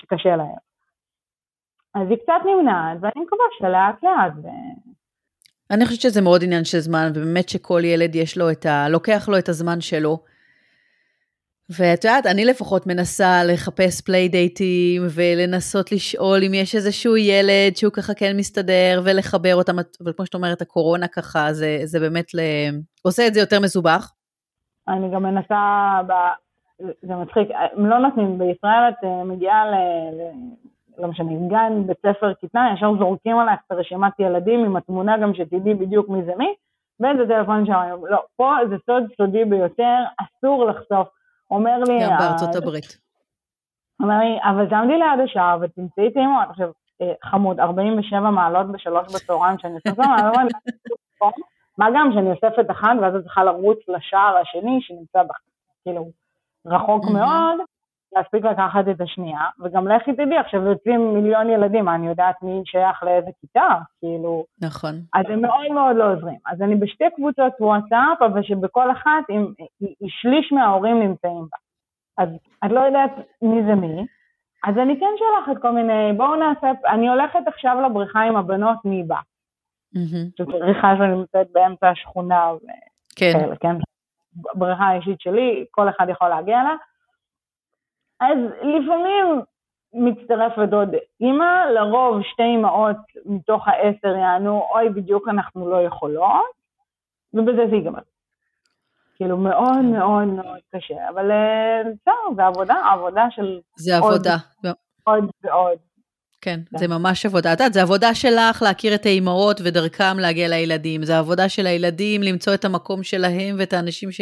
שקשה 0.00 0.36
להם. 0.36 0.56
אז 1.94 2.08
היא 2.10 2.18
קצת 2.18 2.40
נמנעת, 2.44 2.98
ואני 3.00 3.24
מקווה 3.24 3.44
שלאט 3.58 4.02
לאט. 4.02 4.52
אני 5.70 5.86
חושבת 5.86 6.00
שזה 6.00 6.20
מאוד 6.20 6.40
עניין 6.44 6.64
של 6.64 6.78
זמן, 6.78 7.10
ובאמת 7.14 7.48
שכל 7.48 7.80
ילד 7.84 8.14
יש 8.14 8.38
לו 8.38 8.50
את 8.50 8.66
ה... 8.66 8.88
לוקח 8.88 9.28
לו 9.28 9.38
את 9.38 9.48
הזמן 9.48 9.80
שלו. 9.80 10.18
ואת 11.78 12.04
יודעת, 12.04 12.26
אני 12.26 12.44
לפחות 12.44 12.86
מנסה 12.86 13.44
לחפש 13.44 14.00
playdate 14.06 14.83
ים 14.83 15.02
ולנסות 15.16 15.92
לשאול 15.92 16.38
אם 16.46 16.54
יש 16.54 16.74
איזשהו 16.74 17.16
ילד 17.16 17.76
שהוא 17.76 17.92
ככה 17.92 18.14
כן 18.14 18.36
מסתדר 18.36 19.00
ולחבר 19.04 19.54
אותם, 19.54 19.72
אבל 20.02 20.12
כמו 20.12 20.26
שאת 20.26 20.34
אומרת, 20.34 20.62
הקורונה 20.62 21.08
ככה, 21.08 21.52
זה, 21.52 21.78
זה 21.84 22.00
באמת 22.00 22.34
ל... 22.34 22.40
עושה 23.04 23.26
את 23.26 23.34
זה 23.34 23.40
יותר 23.40 23.60
מסובך. 23.60 24.12
אני 24.88 25.10
גם 25.14 25.22
מנסה, 25.22 26.00
ב... 26.06 26.12
זה 27.02 27.14
מצחיק, 27.16 27.48
הם 27.76 27.86
לא 27.86 27.98
נותנים, 27.98 28.38
בישראל 28.38 28.88
את 28.88 29.04
אה, 29.04 29.24
מגיעה 29.24 29.70
ל... 29.70 29.74
לא 30.98 31.08
משנה, 31.08 31.30
גן, 31.48 31.86
בית 31.86 31.98
ספר, 31.98 32.34
כיתה, 32.34 32.60
ישר 32.74 32.92
זורקים 32.98 33.38
עלייך 33.38 33.60
את 33.66 33.72
רשימת 33.72 34.12
ילדים 34.20 34.64
עם 34.64 34.76
התמונה 34.76 35.18
גם 35.18 35.34
שתדעי 35.34 35.74
בדיוק 35.74 36.08
מי 36.08 36.24
זה 36.24 36.32
מי, 36.38 36.54
ואיזה 37.00 37.22
טלפון 37.28 37.66
שם, 37.66 37.80
לא, 38.10 38.22
פה 38.36 38.54
זה 38.68 38.76
סוד 38.86 39.02
סודי 39.16 39.44
ביותר, 39.44 39.96
אסור 40.20 40.66
לחשוף. 40.66 41.19
אומר 41.50 41.78
לי... 41.78 42.00
גם 42.02 42.16
בארצות 42.18 42.54
הברית. 42.54 42.98
אומר 44.02 44.18
לי, 44.18 44.38
אבל 44.50 44.70
שמתי 44.70 44.92
ליד 44.92 45.24
השער 45.24 45.58
ותמצאי 45.62 46.12
טעימות. 46.12 46.48
עכשיו, 46.50 46.70
אה, 47.02 47.12
חמוד, 47.24 47.60
47 47.60 48.30
מעלות 48.30 48.72
בשלוש 48.72 49.14
בצהריים 49.14 49.58
שאני 49.58 49.74
עושה 49.74 50.02
מה 51.78 51.86
גם 51.94 52.10
שאני 52.14 52.30
אוספת 52.30 52.70
אחת 52.70 52.96
ואז 53.02 53.14
את 53.14 53.22
צריכה 53.22 53.44
לרוץ 53.44 53.78
לשער 53.88 54.36
השני 54.36 54.78
שנמצא 54.80 55.22
כאילו 55.82 56.10
רחוק 56.66 57.04
מאוד, 57.04 57.58
להספיק 58.12 58.44
לקחת 58.44 58.84
את 58.90 59.00
השנייה, 59.00 59.40
וגם 59.60 59.88
לכי 59.88 60.12
תדעי, 60.12 60.38
עכשיו 60.38 60.62
יוצאים 60.62 61.14
מיליון 61.14 61.50
ילדים, 61.50 61.88
אני 61.88 62.08
יודעת 62.08 62.42
מי 62.42 62.62
שייך 62.64 63.02
לאיזה 63.02 63.30
כיתה, 63.40 63.68
כאילו... 64.00 64.44
נכון. 64.62 64.94
אז 65.14 65.24
הם 65.28 65.40
מאוד 65.40 65.72
מאוד 65.74 65.96
לא 65.96 66.12
עוזרים. 66.12 66.38
אז 66.46 66.62
אני 66.62 66.74
בשתי 66.74 67.04
קבוצות 67.16 67.52
וואטסאפ, 67.60 68.22
אבל 68.26 68.42
שבכל 68.42 68.90
אחת 68.92 69.24
עם, 69.28 69.46
שליש 70.06 70.52
מההורים 70.52 71.00
נמצאים 71.00 71.40
בה. 71.50 71.58
אז 72.24 72.28
את 72.64 72.70
לא 72.70 72.80
יודעת 72.80 73.10
מי 73.42 73.62
זה 73.66 73.74
מי, 73.74 74.06
אז 74.64 74.78
אני 74.78 75.00
כן 75.00 75.12
שולחת 75.18 75.62
כל 75.62 75.70
מיני, 75.70 76.12
בואו 76.16 76.36
נעשה, 76.36 76.70
אני 76.88 77.08
הולכת 77.08 77.40
עכשיו 77.46 77.76
לבריכה 77.86 78.20
עם 78.20 78.36
הבנות, 78.36 78.78
מי 78.84 79.02
בא? 79.02 79.16
זו 80.38 80.44
בריכה 80.46 80.94
שנמצאת 80.96 81.46
באמצע 81.52 81.88
השכונה, 81.88 82.50
כן. 83.16 83.32
כאלה, 83.32 83.56
כן? 83.56 83.76
בריכה 84.54 84.84
האישית 84.84 85.20
שלי, 85.20 85.64
כל 85.70 85.88
אחד 85.88 86.06
יכול 86.08 86.28
להגיע 86.28 86.62
לה. 86.62 86.74
אז 88.20 88.38
לפעמים 88.62 89.42
מצטרף 89.92 90.58
ודוד 90.58 90.88
אימא, 91.20 91.64
לרוב 91.74 92.22
שתי 92.22 92.42
אמהות 92.56 92.96
מתוך 93.26 93.68
העשר 93.68 94.16
יענו, 94.16 94.62
אוי, 94.74 94.88
בדיוק 94.88 95.28
אנחנו 95.28 95.70
לא 95.70 95.82
יכולות, 95.82 96.50
ובזה 97.34 97.66
זה 97.70 97.76
ייגמר. 97.76 98.00
כאילו 99.16 99.36
מאוד 99.36 99.68
כן. 99.74 99.92
מאוד 99.92 100.24
מאוד 100.24 100.58
קשה, 100.74 101.08
אבל 101.08 101.30
אה, 101.30 101.82
בסדר, 101.84 102.34
זה 102.36 102.46
עבודה, 102.46 102.74
עבודה 102.92 103.26
של... 103.30 103.60
זה 103.76 103.96
עבודה. 103.96 104.36
עוד 105.04 105.24
ועוד. 105.42 105.78
כן, 106.42 106.60
כן, 106.70 106.78
זה 106.78 106.88
ממש 106.88 107.26
עבודה. 107.26 107.52
את 107.52 107.60
יודעת, 107.60 107.72
זה 107.72 107.82
עבודה 107.82 108.14
שלך 108.14 108.62
להכיר 108.62 108.94
את 108.94 109.06
האימהות 109.06 109.60
ודרכם 109.64 110.18
להגיע 110.18 110.48
לילדים. 110.48 111.04
זה 111.04 111.18
עבודה 111.18 111.48
של 111.48 111.66
הילדים 111.66 112.22
למצוא 112.22 112.54
את 112.54 112.64
המקום 112.64 113.02
שלהם 113.02 113.56
ואת 113.58 113.72
האנשים 113.72 114.12
ש... 114.12 114.20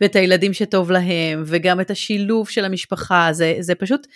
ואת 0.00 0.16
הילדים 0.16 0.52
שטוב 0.52 0.90
להם, 0.90 1.42
וגם 1.46 1.80
את 1.80 1.90
השילוב 1.90 2.48
של 2.48 2.64
המשפחה. 2.64 3.28
זה, 3.32 3.56
זה 3.60 3.74
פשוט, 3.74 4.06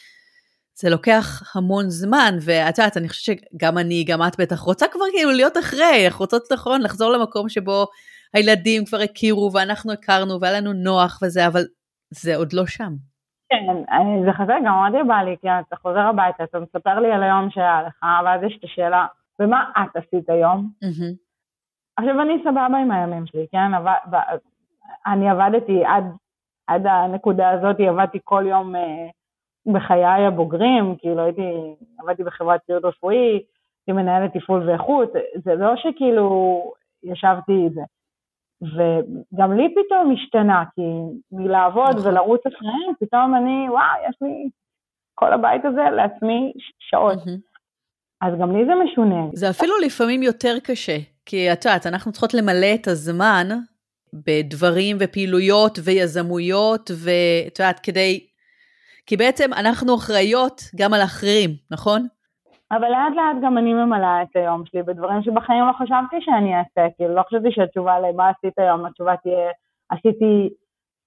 זה 0.81 0.91
לוקח 0.91 1.43
המון 1.55 1.91
זמן, 1.91 2.39
ואת 2.41 2.79
יודעת, 2.79 2.97
אני 2.97 3.09
חושבת 3.09 3.39
שגם 3.55 3.79
אני, 3.79 4.05
גם 4.05 4.23
את 4.23 4.41
בטח 4.41 4.59
רוצה 4.59 4.87
כבר 4.89 5.05
כאילו 5.17 5.33
להיות 5.33 5.57
אחרי, 5.57 6.07
אנחנו 6.07 6.23
רוצות 6.23 6.53
נכון 6.53 6.83
לחזור 6.83 7.13
למקום 7.13 7.49
שבו 7.49 7.87
הילדים 8.35 8.85
כבר 8.85 9.01
הכירו 9.01 9.51
ואנחנו 9.55 9.93
הכרנו 9.93 10.41
והיה 10.41 10.61
לנו 10.61 10.73
נוח 10.73 11.19
וזה, 11.23 11.47
אבל 11.47 11.65
זה 12.11 12.37
עוד 12.37 12.53
לא 12.53 12.67
שם. 12.67 13.16
כן, 13.49 13.67
זה 14.25 14.33
חזק, 14.33 14.57
גם 14.65 14.75
מאוד 14.75 15.07
בא 15.09 15.23
לי, 15.23 15.37
כי 15.41 15.49
אתה 15.51 15.77
חוזר 15.77 16.01
הביתה, 16.01 16.45
אתה 16.45 16.61
מספר 16.61 17.01
לי 17.01 17.13
על 17.13 17.23
היום 17.23 17.51
שהיה 17.51 17.83
לך, 17.87 18.07
ואז 18.25 18.43
יש 18.43 18.57
את 18.59 18.65
השאלה, 18.65 19.07
ומה 19.41 19.71
את 19.79 19.97
עשית 19.97 20.31
היום? 20.31 20.71
עכשיו, 21.97 22.23
אני 22.23 22.39
סבבה 22.45 22.79
עם 22.79 22.91
הימים 22.91 23.27
שלי, 23.27 23.47
כן? 23.53 23.71
אני 25.07 25.31
עבדתי 25.31 25.85
עד, 25.85 26.05
עד 26.67 26.87
הנקודה 26.87 27.51
הזאת, 27.51 27.77
עבדתי 27.81 28.19
כל 28.25 28.45
יום 28.47 28.77
אה, 28.77 29.07
בחיי 29.73 30.27
הבוגרים, 30.27 30.97
כאילו 30.99 31.25
הייתי, 31.25 31.75
עבדתי 31.99 32.25
בחברת 32.25 32.61
ציוד 32.67 32.85
רפואי, 32.85 33.33
הייתי 33.87 34.03
מנהלת 34.03 34.37
תפעול 34.37 34.69
ואיכות, 34.69 35.13
זה 35.45 35.55
לא 35.55 35.77
שכאילו 35.77 36.63
ישבתי 37.03 37.67
את 37.67 37.73
זה. 37.73 37.83
וגם 38.63 39.57
לי 39.57 39.75
פתאום 39.75 40.15
השתנה, 40.15 40.65
כי 40.75 40.83
מלעבוד 41.33 41.97
נכון. 41.97 42.07
ולרוץ 42.13 42.41
אחריהם, 42.47 42.95
פתאום 43.01 43.35
אני, 43.35 43.71
וואי, 43.71 44.09
יש 44.09 44.17
לי 44.21 44.49
כל 45.15 45.33
הבית 45.33 45.65
הזה 45.65 45.83
לעצמי 45.97 46.53
שעות. 46.79 47.19
אז 48.21 48.35
גם 48.41 48.57
לי 48.57 48.65
זה 48.65 48.73
משונה. 48.85 49.25
זה 49.35 49.51
אפילו 49.51 49.73
לפעמים 49.87 50.23
יותר 50.23 50.57
קשה, 50.65 50.97
כי 51.27 51.53
את 51.53 51.65
יודעת, 51.65 51.87
אנחנו 51.87 52.13
צריכות 52.13 52.35
למלא 52.35 52.75
את 52.75 52.89
הזמן 52.89 53.49
בדברים 54.13 54.97
ופעילויות 55.01 55.79
ויזמויות, 55.85 56.91
ואת 57.05 57.59
יודעת, 57.59 57.81
כדי... 57.81 58.27
כי 59.07 59.17
בעצם 59.17 59.53
אנחנו 59.53 59.95
אחראיות 59.95 60.63
גם 60.77 60.95
על 60.95 61.03
אחרים, 61.03 61.51
נכון? 61.71 62.07
אבל 62.73 62.89
לאט 62.89 63.13
לאט 63.17 63.43
גם 63.43 63.59
אני 63.59 63.73
ממלאה 63.75 64.23
את 64.23 64.37
היום 64.37 64.63
שלי 64.67 64.83
בדברים 64.83 65.23
שבחיים 65.23 65.65
לא 65.67 65.73
חשבתי 65.73 66.17
שאני 66.21 66.55
אעשה, 66.59 66.95
כאילו 66.97 67.15
לא 67.15 67.23
חשבתי 67.29 67.49
שהתשובה 67.51 68.01
למה 68.01 68.29
עשית 68.29 68.59
היום, 68.59 68.87
התשובה 68.87 69.15
תהיה, 69.23 69.51
עשיתי 69.91 70.49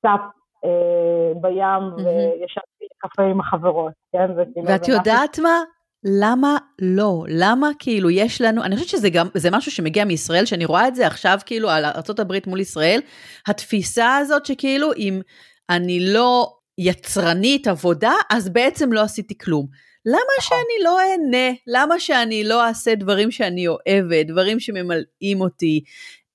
סאפ 0.01 0.21
אה, 0.65 1.33
בים 1.41 1.63
mm-hmm. 1.63 2.01
וישבתי 2.01 2.85
קפה 2.97 3.23
עם 3.23 3.39
החברות, 3.39 3.93
כן? 4.11 4.27
כאילו, 4.53 4.67
ואת 4.67 4.87
יודעת 4.87 5.31
משהו... 5.31 5.43
מה? 5.43 5.63
למה 6.03 6.57
לא? 6.81 7.23
למה 7.27 7.69
כאילו 7.79 8.09
יש 8.09 8.41
לנו, 8.41 8.63
אני 8.63 8.75
חושבת 8.75 8.89
שזה 8.89 9.09
גם, 9.09 9.27
זה 9.33 9.49
משהו 9.51 9.71
שמגיע 9.71 10.05
מישראל, 10.05 10.45
שאני 10.45 10.65
רואה 10.65 10.87
את 10.87 10.95
זה 10.95 11.07
עכשיו 11.07 11.37
כאילו 11.45 11.69
על 11.69 11.85
ארה"ב 11.85 12.33
מול 12.47 12.59
ישראל, 12.59 12.99
התפיסה 13.47 14.17
הזאת 14.17 14.45
שכאילו 14.45 14.93
אם 14.97 15.21
אני 15.69 16.13
לא 16.13 16.53
יצרנית 16.77 17.67
עבודה, 17.67 18.11
אז 18.31 18.49
בעצם 18.49 18.93
לא 18.93 19.01
עשיתי 19.01 19.37
כלום. 19.37 19.88
למה 20.05 20.17
נכון. 20.17 20.57
שאני 20.57 20.83
לא 20.83 20.99
אהנה? 20.99 21.55
למה 21.67 21.99
שאני 21.99 22.43
לא 22.43 22.67
אעשה 22.67 22.95
דברים 22.95 23.31
שאני 23.31 23.67
אוהבת, 23.67 24.25
דברים 24.27 24.59
שממלאים 24.59 25.41
אותי? 25.41 25.83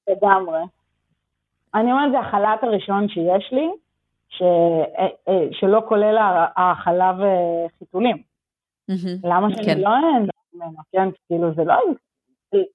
לגמרי. 0.08 0.60
אני 1.74 1.92
אומרת, 1.92 2.12
זה 2.12 2.18
החל"ת 2.18 2.62
הראשון 2.62 3.08
שיש 3.08 3.52
לי, 3.52 3.68
ש... 4.28 4.42
אה, 4.42 5.06
אה, 5.28 5.48
שלא 5.52 5.82
כולל 5.88 6.16
האכלה 6.56 7.12
וחיתולים. 7.12 8.22
למה 9.24 9.48
שאני 9.54 9.64
כן. 9.64 9.80
לא 9.80 9.88
אהנה 9.88 10.32
ממנו, 10.54 10.78
כן? 10.92 11.08
כאילו 11.26 11.54
זה 11.54 11.64
לא, 11.64 11.74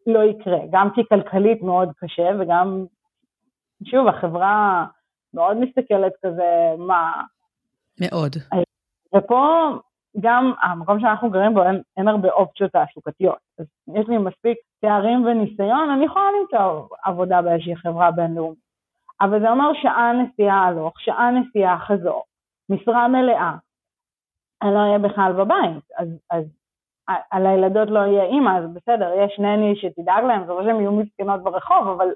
לא 0.07 0.23
יקרה, 0.23 0.57
גם 0.71 0.89
כי 0.95 1.01
כלכלית 1.09 1.61
מאוד 1.61 1.89
קשה 1.99 2.29
וגם, 2.39 2.85
שוב, 3.83 4.07
החברה 4.07 4.85
מאוד 5.33 5.57
מסתכלת 5.57 6.13
כזה, 6.25 6.73
מה... 6.77 7.23
מאוד. 8.01 8.35
ופה 9.15 9.69
גם 10.19 10.53
המקום 10.61 10.99
שאנחנו 10.99 11.29
גרים 11.29 11.53
בו 11.53 11.63
אין, 11.63 11.81
אין 11.97 12.07
הרבה 12.07 12.29
אופציות 12.29 12.71
תעסוקתיות. 12.71 13.37
אז 13.59 13.65
יש 13.95 14.07
לי 14.07 14.17
מספיק 14.17 14.57
תארים 14.81 15.25
וניסיון, 15.25 15.89
אני 15.89 16.05
יכולה 16.05 16.25
למצוא 16.41 16.87
עבודה 17.03 17.41
באיזושהי 17.41 17.75
חברה 17.75 18.11
בינלאומית. 18.11 18.59
אבל 19.21 19.39
זה 19.39 19.49
אומר 19.49 19.71
שעה 19.81 20.11
נסיעה 20.13 20.65
הלוך, 20.65 20.99
שעה 20.99 21.31
נסיעה 21.31 21.79
חזור, 21.79 22.23
משרה 22.69 23.07
מלאה. 23.07 23.53
אני 24.61 24.73
לא 24.73 24.79
אהיה 24.79 24.99
בכלל 24.99 25.33
בבית, 25.33 25.83
אז, 25.97 26.07
אז 26.31 26.45
על 27.31 27.45
הילדות 27.45 27.89
לא 27.89 27.99
יהיה 27.99 28.23
אימא, 28.23 28.57
אז 28.57 28.63
בסדר, 28.73 29.11
יש 29.25 29.39
נני 29.39 29.75
שתדאג 29.75 30.23
להם, 30.23 30.45
זה 30.45 30.53
לא 30.53 30.63
שהן 30.63 30.79
יהיו 30.79 30.91
מסכנות 30.91 31.43
ברחוב, 31.43 31.87
אבל... 31.87 32.07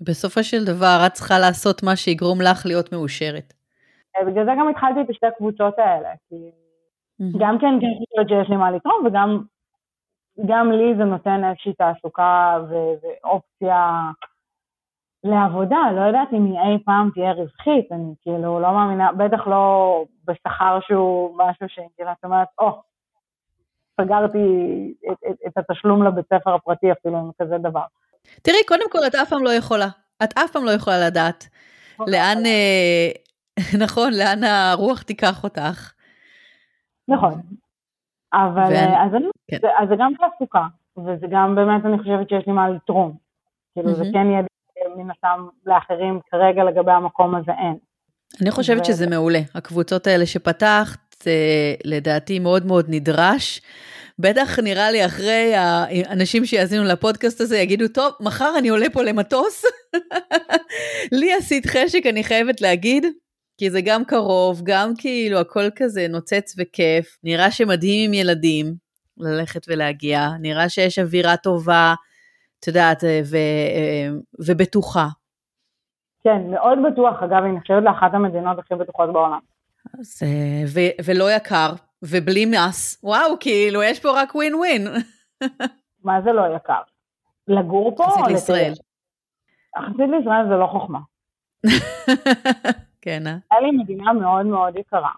בסופו 0.00 0.44
של 0.44 0.64
דבר, 0.64 1.02
את 1.06 1.12
צריכה 1.12 1.38
לעשות 1.38 1.82
מה 1.82 1.96
שיגרום 1.96 2.38
לך 2.40 2.66
להיות 2.66 2.92
מאושרת. 2.92 3.52
בגלל 4.26 4.44
זה 4.44 4.50
גם 4.58 4.68
התחלתי 4.68 5.00
את 5.00 5.10
השתי 5.10 5.26
קבוצות 5.38 5.78
האלה, 5.78 6.08
כי. 6.28 6.50
גם 7.38 7.58
כן 7.58 7.80
כן 7.80 7.86
חושבת 7.98 8.28
שיש 8.28 8.50
לי 8.50 8.56
מה 8.56 8.70
לתרום, 8.70 9.06
וגם 9.06 9.42
גם 10.46 10.72
לי 10.72 10.94
זה 10.96 11.04
נותן 11.04 11.44
איזושהי 11.44 11.72
תעסוקה 11.72 12.58
ו- 12.70 12.94
ואופציה 13.02 14.10
לעבודה, 15.24 15.78
לא 15.96 16.00
יודעת 16.00 16.28
אם 16.32 16.44
היא 16.44 16.58
אי 16.58 16.84
פעם 16.84 17.10
תהיה 17.14 17.32
רווחית, 17.32 17.92
אני 17.92 18.14
כאילו 18.22 18.60
לא 18.60 18.72
מאמינה, 18.72 19.12
בטח 19.12 19.46
לא 19.46 20.04
בשכר 20.24 20.78
שהוא 20.86 21.38
משהו 21.38 21.68
שכאילו 21.68 22.10
את 22.12 22.24
אומרת, 22.24 22.48
או, 22.58 22.68
oh, 22.68 22.74
סגרתי 24.00 24.38
את, 25.12 25.16
את, 25.30 25.36
את 25.46 25.58
התשלום 25.58 26.02
לבית 26.02 26.26
ספר 26.26 26.54
הפרטי 26.54 26.92
אפילו 26.92 27.18
עם 27.18 27.30
כזה 27.42 27.58
דבר. 27.58 27.84
תראי, 28.42 28.64
קודם 28.68 28.90
כל 28.90 28.98
את 29.06 29.14
אף 29.14 29.28
פעם 29.28 29.44
לא 29.44 29.50
יכולה, 29.50 29.88
את 30.22 30.38
אף 30.38 30.50
פעם 30.52 30.64
לא 30.64 30.70
יכולה 30.70 31.06
לדעת 31.06 31.48
לאן, 32.06 32.46
אה, 32.46 33.10
נכון, 33.84 34.12
לאן 34.12 34.44
הרוח 34.44 35.02
תיקח 35.02 35.44
אותך. 35.44 35.92
נכון, 37.10 37.40
אבל 38.32 38.62
ואני, 38.62 38.76
אה, 38.76 39.04
אז, 39.04 39.14
אני, 39.14 39.26
כן. 39.50 39.58
זה, 39.60 39.68
אז 39.78 39.88
זה 39.88 39.94
גם 39.98 40.12
תעסוקה, 40.18 40.66
וזה 40.98 41.26
גם 41.30 41.54
באמת 41.54 41.84
אני 41.84 41.98
חושבת 41.98 42.28
שיש 42.28 42.46
לי 42.46 42.52
מה 42.52 42.68
לתרום. 42.70 43.16
כאילו 43.74 43.90
mm-hmm. 43.90 43.94
זה 43.94 44.04
כן 44.12 44.26
יהיה 44.30 44.42
מן 44.96 45.10
הסתם 45.10 45.46
לאחרים 45.66 46.20
כרגע 46.30 46.64
לגבי 46.64 46.92
המקום 46.92 47.34
הזה 47.34 47.52
אין. 47.52 47.76
אני 48.42 48.50
חושבת 48.50 48.80
ו... 48.80 48.84
שזה 48.84 49.06
מעולה. 49.10 49.40
הקבוצות 49.54 50.06
האלה 50.06 50.26
שפתחת, 50.26 51.26
אה, 51.26 51.74
לדעתי 51.84 52.38
מאוד 52.38 52.66
מאוד 52.66 52.86
נדרש. 52.88 53.60
בטח 54.18 54.58
נראה 54.58 54.90
לי 54.90 55.06
אחרי 55.06 55.52
האנשים 55.54 56.44
שיאזינו 56.44 56.84
לפודקאסט 56.84 57.40
הזה 57.40 57.58
יגידו, 57.58 57.88
טוב, 57.88 58.12
מחר 58.20 58.52
אני 58.58 58.68
עולה 58.68 58.86
פה 58.92 59.02
למטוס. 59.02 59.64
לי 61.18 61.32
עשית 61.32 61.66
חשק, 61.66 62.06
אני 62.08 62.24
חייבת 62.24 62.60
להגיד, 62.60 63.06
כי 63.60 63.70
זה 63.70 63.80
גם 63.84 64.04
קרוב, 64.04 64.60
גם 64.64 64.92
כאילו 64.98 65.38
הכל 65.38 65.70
כזה 65.76 66.06
נוצץ 66.08 66.54
וכיף. 66.58 67.18
נראה 67.24 67.50
שמדהים 67.50 68.08
עם 68.08 68.14
ילדים 68.14 68.66
ללכת 69.16 69.66
ולהגיע, 69.68 70.28
נראה 70.40 70.68
שיש 70.68 70.98
אווירה 70.98 71.36
טובה. 71.36 71.94
את 72.60 72.66
יודעת, 72.66 73.04
אה, 73.04 73.20
ו, 73.30 73.36
אה, 73.36 74.08
ובטוחה. 74.46 75.06
כן, 76.24 76.50
מאוד 76.50 76.78
בטוח, 76.92 77.22
אגב, 77.22 77.44
היא 77.44 77.52
נחשבת 77.52 77.82
לאחת 77.82 78.14
המדינות 78.14 78.58
הכי 78.58 78.74
בטוחות 78.74 79.12
בעולם. 79.12 79.38
אז, 79.98 80.20
אה, 80.22 80.62
ו, 80.66 80.80
ולא 81.04 81.32
יקר, 81.32 81.72
ובלי 82.02 82.46
מס, 82.46 83.00
וואו, 83.04 83.38
כאילו, 83.40 83.82
יש 83.82 84.00
פה 84.00 84.22
רק 84.22 84.34
ווין 84.34 84.54
ווין. 84.54 84.86
מה 86.04 86.20
זה 86.24 86.32
לא 86.32 86.42
יקר? 86.56 86.82
לגור 87.48 87.96
פה? 87.96 88.04
יחסית 88.04 88.26
לישראל. 88.26 88.72
יחסית 89.78 90.10
לישראל 90.10 90.48
זה 90.48 90.54
לא 90.54 90.66
חוכמה. 90.66 90.98
כן, 93.02 93.26
אה? 93.26 93.36
היה 93.50 93.60
לי 93.60 93.70
מדינה 93.70 94.12
מאוד 94.12 94.46
מאוד 94.46 94.76
יקרה. 94.76 95.10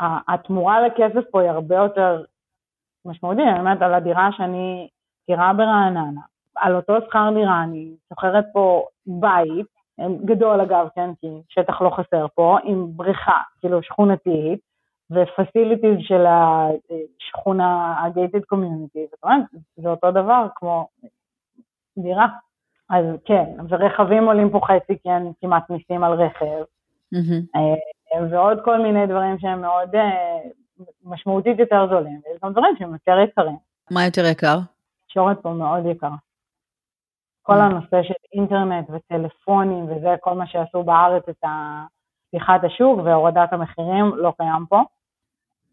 התמורה 0.00 0.86
לכסף 0.86 1.30
פה 1.30 1.40
היא 1.40 1.50
הרבה 1.50 1.76
יותר 1.76 2.24
משמעותית, 3.04 3.44
אני 3.48 3.58
אומרת, 3.58 3.82
על 3.82 3.94
הדירה 3.94 4.28
שאני, 4.32 4.88
דירה 5.26 5.52
ברעננה, 5.52 6.20
על 6.56 6.76
אותו 6.76 6.94
שכר 7.06 7.30
דירה, 7.34 7.62
אני 7.62 7.94
שוכרת 8.08 8.44
פה 8.52 8.86
בית, 9.06 9.66
גדול 10.24 10.60
אגב, 10.60 10.88
כן, 10.94 11.10
כי 11.20 11.26
שטח 11.48 11.80
לא 11.80 11.90
חסר 11.90 12.26
פה, 12.34 12.58
עם 12.64 12.86
בריכה, 12.96 13.40
כאילו 13.60 13.82
שכונתית, 13.82 14.60
ופסיליטיז 15.10 15.96
של 16.00 16.24
השכונה, 16.26 17.94
ה-gated 17.98 18.54
community, 18.54 19.00
זאת 19.10 19.24
אומרת, 19.24 19.42
זה 19.76 19.88
אותו 19.88 20.10
דבר 20.10 20.46
כמו 20.54 20.88
דירה. 21.98 22.26
אז 22.90 23.04
כן, 23.24 23.44
ורכבים 23.68 24.24
עולים 24.24 24.50
פה 24.50 24.60
חצי, 24.64 24.98
כי 25.02 25.10
אין 25.10 25.32
כמעט 25.40 25.70
מיסים 25.70 26.04
על 26.04 26.12
רכב, 26.12 26.64
mm-hmm. 27.14 28.20
ועוד 28.30 28.58
כל 28.64 28.82
מיני 28.82 29.06
דברים 29.06 29.38
שהם 29.38 29.60
מאוד 29.60 29.94
אה, 29.94 30.38
משמעותית 31.04 31.58
יותר 31.58 31.86
זולים, 31.90 32.20
ויש 32.24 32.38
גם 32.44 32.52
דברים 32.52 32.76
שהם 32.78 32.92
יותר 32.92 33.18
יקרים. 33.18 33.56
מה 33.90 34.04
יותר 34.04 34.24
יקר? 34.24 34.58
תקשורת 35.06 35.42
פה 35.42 35.50
מאוד 35.50 35.86
יקרה. 35.86 36.16
כל 37.42 37.60
הנושא 37.60 38.02
של 38.02 38.14
אינטרנט 38.32 38.90
וטלפונים 38.90 39.84
וזה, 39.84 40.14
כל 40.20 40.34
מה 40.34 40.46
שעשו 40.46 40.82
בארץ 40.82 41.22
את 41.28 41.44
פתיחת 42.28 42.64
השוק 42.64 43.00
והורדת 43.04 43.52
המחירים, 43.52 44.16
לא 44.16 44.32
קיים 44.36 44.66
פה. 44.68 44.82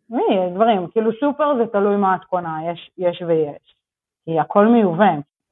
מי, 0.10 0.50
דברים, 0.56 0.88
כאילו 0.88 1.12
סופר 1.20 1.56
זה 1.58 1.68
תלוי 1.72 1.96
מה 1.96 2.16
את 2.16 2.24
קונה, 2.24 2.60
יש, 2.72 2.92
יש 2.98 3.22
ויש. 3.28 3.76
כי 4.26 4.39
הכל 4.39 4.68
מיובא. 4.68 5.12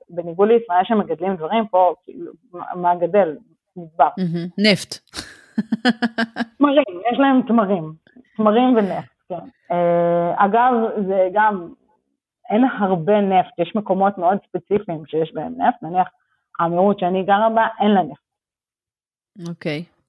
בניגוד 0.10 0.48
לישראל 0.48 0.84
שמגדלים 0.84 1.36
דברים 1.36 1.68
פה, 1.68 1.94
כאילו, 2.04 2.32
מה 2.54 2.96
גדל? 2.96 3.38
מדבר. 3.76 4.10
נפט. 4.58 4.96
תמרים, 6.58 7.02
יש 7.12 7.20
להם 7.20 7.42
תמרים. 7.48 7.94
תמרים 8.38 8.76
ונפט, 8.78 9.12
כן. 9.30 9.50
אה, 9.72 10.46
אגב, 10.46 10.74
זה 11.08 11.30
גם 11.34 11.74
אין 12.50 12.64
הרבה 12.80 13.22
נפט, 13.22 13.60
יש 13.60 13.76
מקומות 13.76 14.18
מאוד 14.18 14.38
ספציפיים 14.48 15.06
שיש 15.06 15.34
בהם 15.34 15.62
נפט, 15.62 15.84
נניח 15.84 16.08
האמירות 16.60 17.00
שאני 17.00 17.24
גרה 17.24 17.50
בה, 17.50 17.68
אין 17.80 17.92
לה 17.92 18.04
נפט. 18.04 18.22
אוקיי. 19.50 19.84
Okay. 19.88 20.00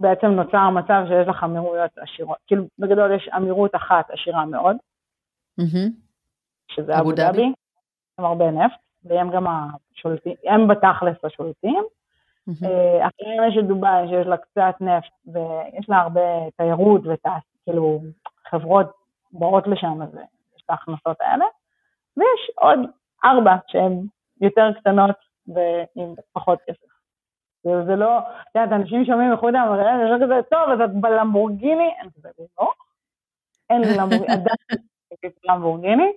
בעצם 0.00 0.26
נוצר 0.26 0.70
מצב 0.70 1.04
שיש 1.08 1.28
לך 1.28 1.44
אמירויות 1.44 1.90
עשירות, 1.98 2.38
כאילו 2.46 2.64
בגדול 2.78 3.12
יש 3.12 3.28
אמירות 3.36 3.74
אחת 3.74 4.10
עשירה 4.10 4.46
מאוד, 4.46 4.76
mm-hmm. 5.60 5.90
שזה 6.72 6.98
אבו 7.00 7.12
דאבי, 7.12 7.52
עם 8.18 8.24
הרבה 8.24 8.50
נפט, 8.50 8.78
והם 9.04 9.30
גם 9.30 9.46
השולטים, 9.46 10.34
הם 10.44 10.68
בתכלס 10.68 11.24
השולטים. 11.24 11.84
Mm-hmm. 12.48 13.08
אחריהם 13.08 13.48
יש 13.48 13.58
את 13.58 13.66
דובאי 13.66 14.08
שיש 14.08 14.26
לה 14.26 14.36
קצת 14.36 14.74
נפט 14.80 15.12
ויש 15.26 15.88
לה 15.88 15.98
הרבה 15.98 16.50
תיירות 16.56 17.00
וכאילו 17.04 18.00
חברות 18.50 18.86
באות 19.32 19.66
לשם, 19.66 20.02
אז 20.02 20.08
יש 20.56 20.62
את 20.64 20.70
ההכנסות 20.70 21.16
האלה. 21.20 21.44
ויש 22.16 22.50
עוד 22.56 22.78
ארבע 23.24 23.56
שהן 23.66 24.00
יותר 24.40 24.72
קטנות 24.80 25.16
ועם 25.46 26.14
פחות 26.32 26.58
כסף. 26.66 26.90
זה, 27.62 27.84
זה 27.86 27.96
לא, 27.96 28.18
את 28.18 28.54
יודעת, 28.54 28.72
אנשים 28.72 29.04
שומעים 29.04 29.32
מחוץ 29.32 29.52
לאמר, 29.52 29.76
זה 29.76 30.10
לא 30.10 30.24
כזה, 30.24 30.40
טוב, 30.50 30.70
אז 30.72 30.80
את 30.80 30.94
בלמבורגיני, 31.00 31.90
אין 32.00 32.10
כזה, 32.10 32.28
לא, 32.58 32.72
אין 33.70 33.82
למבורגיני. 35.48 36.12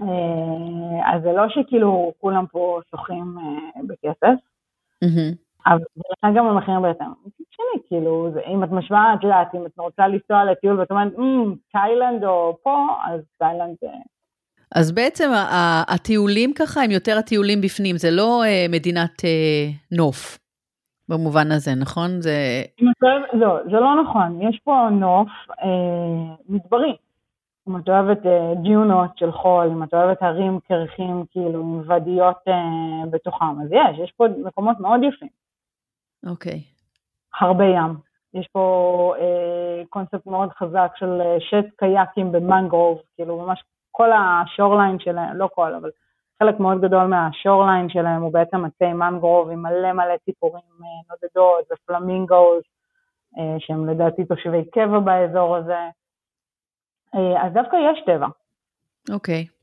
אה, 0.00 1.14
אז 1.14 1.22
זה 1.22 1.32
לא 1.32 1.48
שכאילו 1.48 2.12
כולם 2.20 2.46
פה 2.46 2.80
שוחים 2.90 3.34
אה, 3.38 3.80
בכסף, 3.86 4.53
אבל 5.66 5.78
לכן 6.12 6.34
גם 6.34 6.46
המחירים 6.46 6.82
בהתאם. 6.82 7.06
מצד 7.26 7.44
שני, 7.50 7.82
כאילו, 7.88 8.28
אם 8.54 8.64
את 8.64 8.68
משווה, 8.70 9.14
את 9.18 9.22
יודעת, 9.24 9.54
אם 9.54 9.66
את 9.66 9.78
רוצה 9.78 10.08
לנסוע 10.08 10.44
לטיול 10.44 10.80
ואת 10.80 10.90
אומרת, 10.90 11.12
תאילנד 11.72 12.24
או 12.24 12.56
פה, 12.62 12.88
אז 13.06 13.20
תאילנד 13.38 13.76
אז 14.74 14.92
בעצם 14.92 15.30
הטיולים 15.88 16.52
ככה 16.52 16.82
הם 16.82 16.90
יותר 16.90 17.18
הטיולים 17.18 17.60
בפנים, 17.60 17.96
זה 17.96 18.10
לא 18.10 18.42
אה, 18.44 18.66
מדינת 18.68 19.24
אה, 19.24 19.70
נוף 19.92 20.38
במובן 21.08 21.52
הזה, 21.52 21.74
נכון? 21.74 22.20
זה... 22.20 22.62
לא, 23.32 23.58
זה 23.64 23.80
לא 23.80 24.02
נכון, 24.02 24.42
יש 24.42 24.60
פה 24.64 24.88
נוף 24.92 25.28
אה, 25.62 26.34
מדברי. 26.48 26.96
אם 27.68 27.76
את 27.76 27.88
אוהבת 27.88 28.18
ג'יונות 28.62 29.18
של 29.18 29.32
חול, 29.32 29.66
אם 29.66 29.82
את 29.82 29.94
אוהבת 29.94 30.22
הרים 30.22 30.60
קרחים, 30.68 31.24
כאילו, 31.30 31.60
עם 31.60 31.82
ואדיות 31.86 32.44
בתוכם, 33.10 33.60
אז 33.62 33.72
יש, 33.72 33.98
יש 33.98 34.12
פה 34.16 34.26
מקומות 34.44 34.80
מאוד 34.80 35.00
יפים. 35.02 35.28
אוקיי. 36.26 36.52
Okay. 36.52 36.74
הרבה 37.40 37.64
ים. 37.64 37.94
יש 38.34 38.48
פה 38.52 39.14
אה, 39.18 39.82
קונספט 39.88 40.26
מאוד 40.26 40.52
חזק 40.52 40.92
של 40.96 41.20
שט 41.38 41.66
קייקים 41.76 42.32
במנגרוב, 42.32 42.98
כאילו 43.14 43.38
ממש 43.38 43.64
כל 43.90 44.10
השורליין 44.12 44.98
שלהם, 44.98 45.36
לא 45.36 45.48
כל, 45.54 45.74
אבל 45.74 45.90
חלק 46.38 46.60
מאוד 46.60 46.80
גדול 46.80 47.04
מהשורליין 47.04 47.88
שלהם 47.88 48.22
הוא 48.22 48.32
בעצם 48.32 48.64
עצי 48.64 48.92
מנגרוב 48.92 49.50
עם 49.50 49.62
מלא 49.62 49.92
מלא 49.92 50.16
ציפורים 50.24 50.62
אה, 50.82 50.86
נודדות 51.10 51.64
ופלמינגוס, 51.72 52.64
אה, 53.38 53.56
שהם 53.58 53.88
לדעתי 53.88 54.24
תושבי 54.24 54.64
קבע 54.72 54.98
באזור 54.98 55.56
הזה. 55.56 55.80
אה, 57.14 57.46
אז 57.46 57.52
דווקא 57.52 57.76
יש 57.76 58.02
טבע. 58.06 58.26
אוקיי. 59.12 59.46
Okay. 59.48 59.54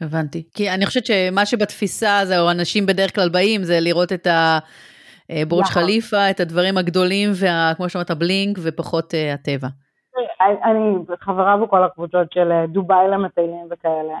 הבנתי. 0.00 0.42
כי 0.54 0.70
אני 0.70 0.86
חושבת 0.86 1.06
שמה 1.06 1.46
שבתפיסה 1.46 2.20
זה, 2.24 2.40
או 2.40 2.50
אנשים 2.50 2.86
בדרך 2.86 3.14
כלל 3.14 3.28
באים, 3.28 3.62
זה 3.62 3.80
לראות 3.80 4.12
את 4.12 4.26
הבורג' 4.26 5.64
נכון. 5.64 5.82
חליפה, 5.82 6.30
את 6.30 6.40
הדברים 6.40 6.78
הגדולים, 6.78 7.30
וכמו 7.30 7.88
שאמרת, 7.88 8.10
הבלינק, 8.10 8.58
ופחות 8.62 9.14
uh, 9.14 9.34
הטבע. 9.34 9.68
אני 10.40 10.94
חברה 11.20 11.56
בכל 11.56 11.84
הקבוצות 11.84 12.32
של 12.32 12.52
דובאי 12.68 13.08
למטיילים 13.08 13.66
וכאלה. 13.70 14.14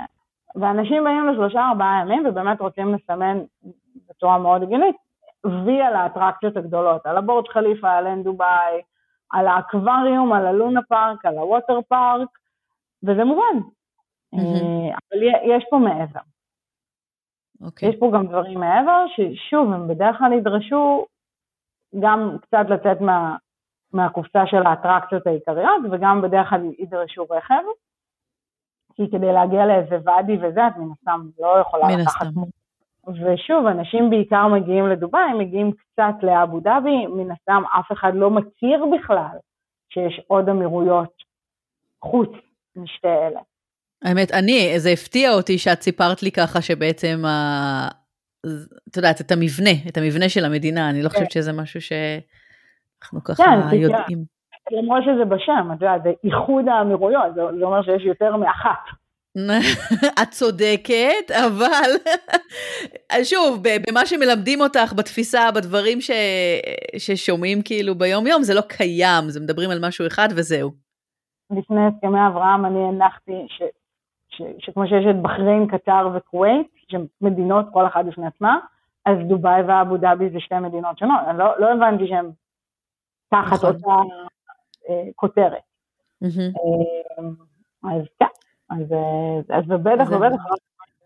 ואנשים 0.56 1.04
באים 1.04 1.28
לשלושה 1.28 1.68
ארבעה 1.68 2.00
ימים 2.02 2.26
ובאמת 2.26 2.60
רוצים 2.60 2.94
לסמן 2.94 3.38
בצורה 4.10 4.38
מאוד 4.38 4.62
הגיונית 4.62 4.96
וי 5.44 5.82
על 5.82 5.96
האטרקציות 5.96 6.56
הגדולות, 6.56 7.06
על 7.06 7.16
הבורג' 7.16 7.48
חליפה, 7.48 7.90
על 7.90 8.06
אין 8.06 8.22
דובאי, 8.22 8.80
על 9.32 9.48
האקווריום, 9.48 10.32
על 10.32 10.46
הלונה 10.46 10.80
פארק, 10.88 11.24
על 11.24 11.38
הווטר 11.38 11.78
פארק, 11.88 12.28
וזה 13.06 13.24
מובן. 13.24 13.68
Mm-hmm. 14.34 14.98
אבל 15.12 15.22
יש 15.44 15.64
פה 15.70 15.78
מעבר. 15.78 16.20
Okay. 16.20 17.64
אוקיי. 17.64 17.88
יש 17.88 17.96
פה 17.98 18.10
גם 18.14 18.26
דברים 18.26 18.60
מעבר, 18.60 19.04
ששוב, 19.08 19.72
הם 19.72 19.88
בדרך 19.88 20.18
כלל 20.18 20.32
ידרשו 20.32 21.06
גם 22.00 22.36
קצת 22.42 22.66
לצאת 22.70 23.00
מה, 23.00 23.36
מהקופסה 23.92 24.46
של 24.46 24.66
האטרקציות 24.66 25.26
העיקריות, 25.26 25.82
וגם 25.92 26.22
בדרך 26.22 26.48
כלל 26.48 26.60
ידרשו 26.78 27.26
רכב. 27.30 27.62
כי 28.94 29.10
כדי 29.10 29.32
להגיע 29.32 29.66
לאיזה 29.66 29.98
ואדי 30.04 30.36
וזה, 30.36 30.66
את 30.66 30.76
מן 30.76 30.92
הסתם 30.92 31.20
לא 31.38 31.58
יכולה 31.60 31.88
לקחת... 31.88 32.26
ושוב, 33.08 33.66
אנשים 33.66 34.10
בעיקר 34.10 34.46
מגיעים 34.48 34.86
לדובאי, 34.86 35.32
מגיעים 35.38 35.72
קצת 35.72 36.14
לאבו 36.22 36.60
דאבי, 36.60 37.06
מן 37.06 37.30
הסתם 37.30 37.62
אף 37.78 37.92
אחד 37.92 38.12
לא 38.14 38.30
מכיר 38.30 38.84
בכלל 38.86 39.38
שיש 39.88 40.20
עוד 40.26 40.48
אמירויות 40.48 41.22
חוץ 42.04 42.30
משתי 42.76 43.08
אלה. 43.08 43.40
האמת, 44.02 44.32
אני, 44.32 44.80
זה 44.80 44.90
הפתיע 44.90 45.32
אותי 45.32 45.58
שאת 45.58 45.82
סיפרת 45.82 46.22
לי 46.22 46.32
ככה 46.32 46.60
שבעצם, 46.62 47.24
ה... 47.24 47.88
את 48.88 48.96
יודעת, 48.96 49.20
את 49.20 49.32
המבנה, 49.32 49.70
את 49.88 49.96
המבנה 49.96 50.28
של 50.28 50.44
המדינה, 50.44 50.90
אני 50.90 51.02
לא 51.02 51.08
חושבת 51.08 51.24
כן. 51.24 51.30
שזה 51.30 51.52
משהו 51.52 51.80
שאנחנו 51.80 53.24
ככה 53.24 53.44
כן, 53.44 53.76
יודעים. 53.76 54.24
למרות 54.70 55.02
שזה 55.04 55.24
בשם, 55.24 55.68
את 55.72 55.82
יודעת, 55.82 56.02
זה 56.02 56.10
איחוד 56.24 56.68
האמירויות, 56.68 57.34
זה, 57.34 57.40
זה 57.58 57.64
אומר 57.64 57.82
שיש 57.82 58.02
יותר 58.02 58.36
מאחת. 58.36 58.84
את 60.22 60.30
צודקת, 60.30 61.30
אבל 61.30 61.90
שוב, 63.30 63.62
במה 63.88 64.06
שמלמדים 64.06 64.60
אותך, 64.60 64.92
בתפיסה, 64.96 65.50
בדברים 65.54 66.00
ש... 66.00 66.10
ששומעים 66.98 67.62
כאילו 67.62 67.94
ביום-יום, 67.94 68.42
זה 68.42 68.54
לא 68.54 68.60
קיים, 68.60 69.28
זה 69.28 69.40
מדברים 69.40 69.70
על 69.70 69.78
משהו 69.86 70.06
אחד 70.06 70.28
וזהו. 70.36 70.85
לפני 71.50 71.86
הסכמי 71.86 72.26
אברהם 72.26 72.64
אני 72.64 72.84
הנחתי 72.84 73.46
ש... 73.48 73.62
ש... 74.28 74.42
שכמו 74.58 74.86
שיש 74.86 75.06
את 75.10 75.22
בחריין, 75.22 75.66
קטר 75.66 76.08
וכווית, 76.14 76.66
שהן 76.88 77.06
מדינות 77.20 77.66
כל 77.72 77.86
אחת 77.86 78.04
בפני 78.04 78.26
עצמה, 78.26 78.58
אז 79.04 79.18
דובאי 79.28 79.62
ואבו 79.62 79.96
דאבי 79.96 80.30
זה 80.30 80.40
שתי 80.40 80.58
מדינות 80.58 80.98
שונות. 80.98 81.20
אני 81.28 81.38
לא, 81.38 81.58
לא 81.58 81.72
הבנתי 81.72 82.08
שהן 82.08 82.30
תחת 83.28 83.52
נכון. 83.52 83.74
אותה 83.74 84.14
אה, 84.88 85.08
כותרת. 85.14 85.62
אה, 86.22 86.28
אז 87.84 88.02
כן, 88.18 88.26
אז, 88.70 88.92
אה, 88.92 89.56
אז 89.56 89.64
ובטח 89.68 90.08
ובטח 90.10 90.46
לא 90.50 90.56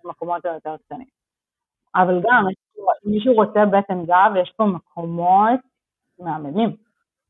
במקומות 0.05 0.45
היותר 0.45 0.77
קטנים. 0.77 1.07
אבל 1.95 2.21
גם, 2.23 2.45
מישהו 3.05 3.35
רוצה 3.35 3.67
בטן 3.67 4.05
גב, 4.05 4.33
יש 4.43 4.53
פה 4.57 4.65
מקומות 4.65 5.61
מהממים, 6.19 6.77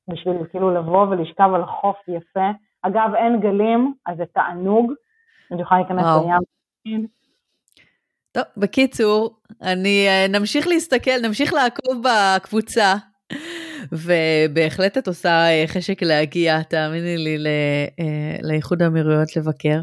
בשביל 0.08 0.46
כאילו 0.50 0.74
לבוא 0.74 1.06
ולשכב 1.06 1.50
על 1.54 1.66
חוף 1.66 1.96
יפה. 2.08 2.50
אגב, 2.82 3.14
אין 3.14 3.40
גלים, 3.40 3.94
אז 4.06 4.16
זה 4.16 4.24
תענוג, 4.34 4.92
אני 5.52 5.62
יכולה 5.62 5.80
להיכנס 5.80 6.06
לים. 6.86 7.06
טוב, 8.32 8.44
בקיצור, 8.56 9.40
אני 9.62 10.08
נמשיך 10.28 10.66
להסתכל, 10.68 11.20
נמשיך 11.22 11.52
לעקוב 11.52 12.02
בקבוצה 12.04 12.94
ובהחלט 13.92 14.98
את 14.98 15.08
עושה 15.08 15.30
אה, 15.30 15.64
חשק 15.66 16.02
להגיע, 16.02 16.62
תאמיני 16.62 17.16
לי, 17.16 17.36
אה, 17.98 18.36
לאיחוד 18.42 18.82
האמירויות 18.82 19.36
לבקר. 19.36 19.80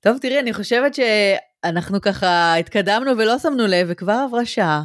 טוב, 0.00 0.18
תראי, 0.18 0.40
אני 0.40 0.52
חושבת 0.52 0.92
שאנחנו 0.94 2.00
ככה 2.00 2.54
התקדמנו 2.54 3.18
ולא 3.18 3.38
שמנו 3.38 3.66
לב, 3.66 3.86
וכבר 3.90 4.24
עברה 4.28 4.44
שעה. 4.44 4.82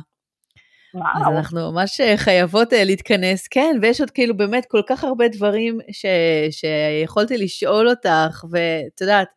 וואו. 0.94 1.08
אז 1.16 1.38
אנחנו 1.38 1.72
ממש 1.72 2.02
חייבות 2.16 2.74
אה, 2.74 2.84
להתכנס, 2.84 3.48
כן, 3.48 3.78
ויש 3.82 4.02
עוד 4.02 4.12
כאילו 4.12 4.38
באמת 4.38 4.66
כל 4.66 4.82
כך 4.88 5.04
הרבה 5.04 5.28
דברים 5.28 5.80
ש, 5.92 6.06
שיכולתי 6.52 7.38
לשאול 7.38 7.90
אותך, 7.90 8.44
ואת 8.52 9.02
יודעת, 9.02 9.28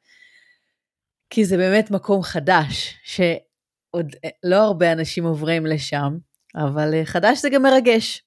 כי 1.31 1.45
זה 1.45 1.57
באמת 1.57 1.91
מקום 1.91 2.23
חדש, 2.23 2.95
שעוד 3.05 4.17
לא 4.45 4.57
הרבה 4.57 4.93
אנשים 4.93 5.25
עוברים 5.25 5.67
לשם, 5.67 6.17
אבל 6.57 7.05
חדש 7.05 7.43
זה 7.43 7.51
גם 7.51 7.63
מרגש. 7.63 8.23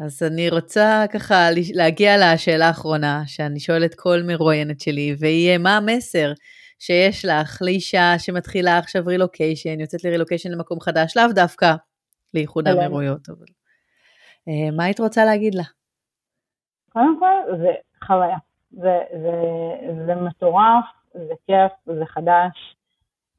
אז 0.00 0.22
אני 0.22 0.48
רוצה 0.48 1.04
ככה 1.12 1.48
להגיע 1.74 2.34
לשאלה 2.34 2.66
האחרונה, 2.66 3.22
שאני 3.26 3.60
שואלת 3.60 3.94
כל 3.94 4.22
מרואיינת 4.22 4.80
שלי, 4.80 5.14
והיא 5.18 5.58
מה 5.58 5.76
המסר 5.76 6.32
שיש 6.78 7.24
לך 7.24 7.58
לאישה 7.62 8.14
שמתחילה 8.18 8.78
עכשיו 8.78 9.02
רילוקיישן, 9.06 9.80
יוצאת 9.80 10.04
לרילוקיישן 10.04 10.50
למקום 10.50 10.80
חדש, 10.80 11.16
לאו 11.16 11.32
דווקא 11.34 11.74
לאיחוד 12.34 12.68
האמירויות, 12.68 13.28
אבל 13.28 13.46
uh, 13.46 14.76
מה 14.76 14.84
היית 14.84 15.00
רוצה 15.00 15.24
להגיד 15.24 15.54
לה? 15.54 15.62
קודם 16.92 17.18
כל, 17.18 17.56
זה 17.56 17.72
חוויה. 18.04 18.38
זה, 18.70 18.98
זה, 19.22 19.34
זה 20.06 20.14
מטורף, 20.14 20.84
זה 21.14 21.34
כיף, 21.46 21.96
זה 21.98 22.06
חדש, 22.06 22.76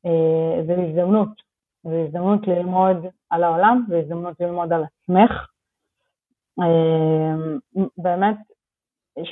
uh, 0.05 0.65
זה 0.67 0.73
הזדמנות. 0.73 1.51
זה 1.83 2.03
הזדמנות 2.07 2.47
ללמוד 2.47 2.97
על 3.29 3.43
העולם, 3.43 3.85
זה 3.89 3.99
הזדמנות 3.99 4.39
ללמוד 4.39 4.73
על 4.73 4.83
עצמך, 4.83 5.31
אמ, 6.59 7.57
באמת, 7.97 8.35
אני 9.17 9.25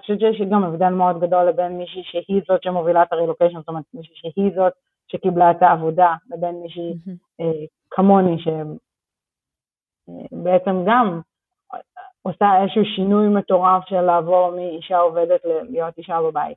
חושבת 0.00 0.20
שיש 0.20 0.42
גם 0.50 0.64
הבדל 0.64 0.88
מאוד 0.88 1.20
גדול 1.20 1.48
לבין 1.48 1.78
מישהי 1.78 2.02
שהיא 2.04 2.42
זאת 2.48 2.62
שמובילה 2.62 3.02
את 3.02 3.12
הרילוקיישן, 3.12 3.58
זאת 3.58 3.68
אומרת 3.68 3.84
מישהי 3.94 4.14
שהיא 4.14 4.52
זאת 4.56 4.72
שקיבלה 5.08 5.50
את 5.50 5.62
העבודה, 5.62 6.14
לבין 6.30 6.54
מישהי 6.62 6.94
אה, 7.40 7.64
כמוני 7.90 8.36
שבעצם 10.30 10.84
גם 10.86 11.20
עושה 12.22 12.62
איזשהו 12.62 12.84
שינוי 12.84 13.28
מטורף 13.28 13.84
של 13.86 14.00
לעבור 14.00 14.50
מאישה 14.56 14.98
עובדת 14.98 15.40
להיות 15.44 15.98
אישה 15.98 16.22
בבית. 16.22 16.56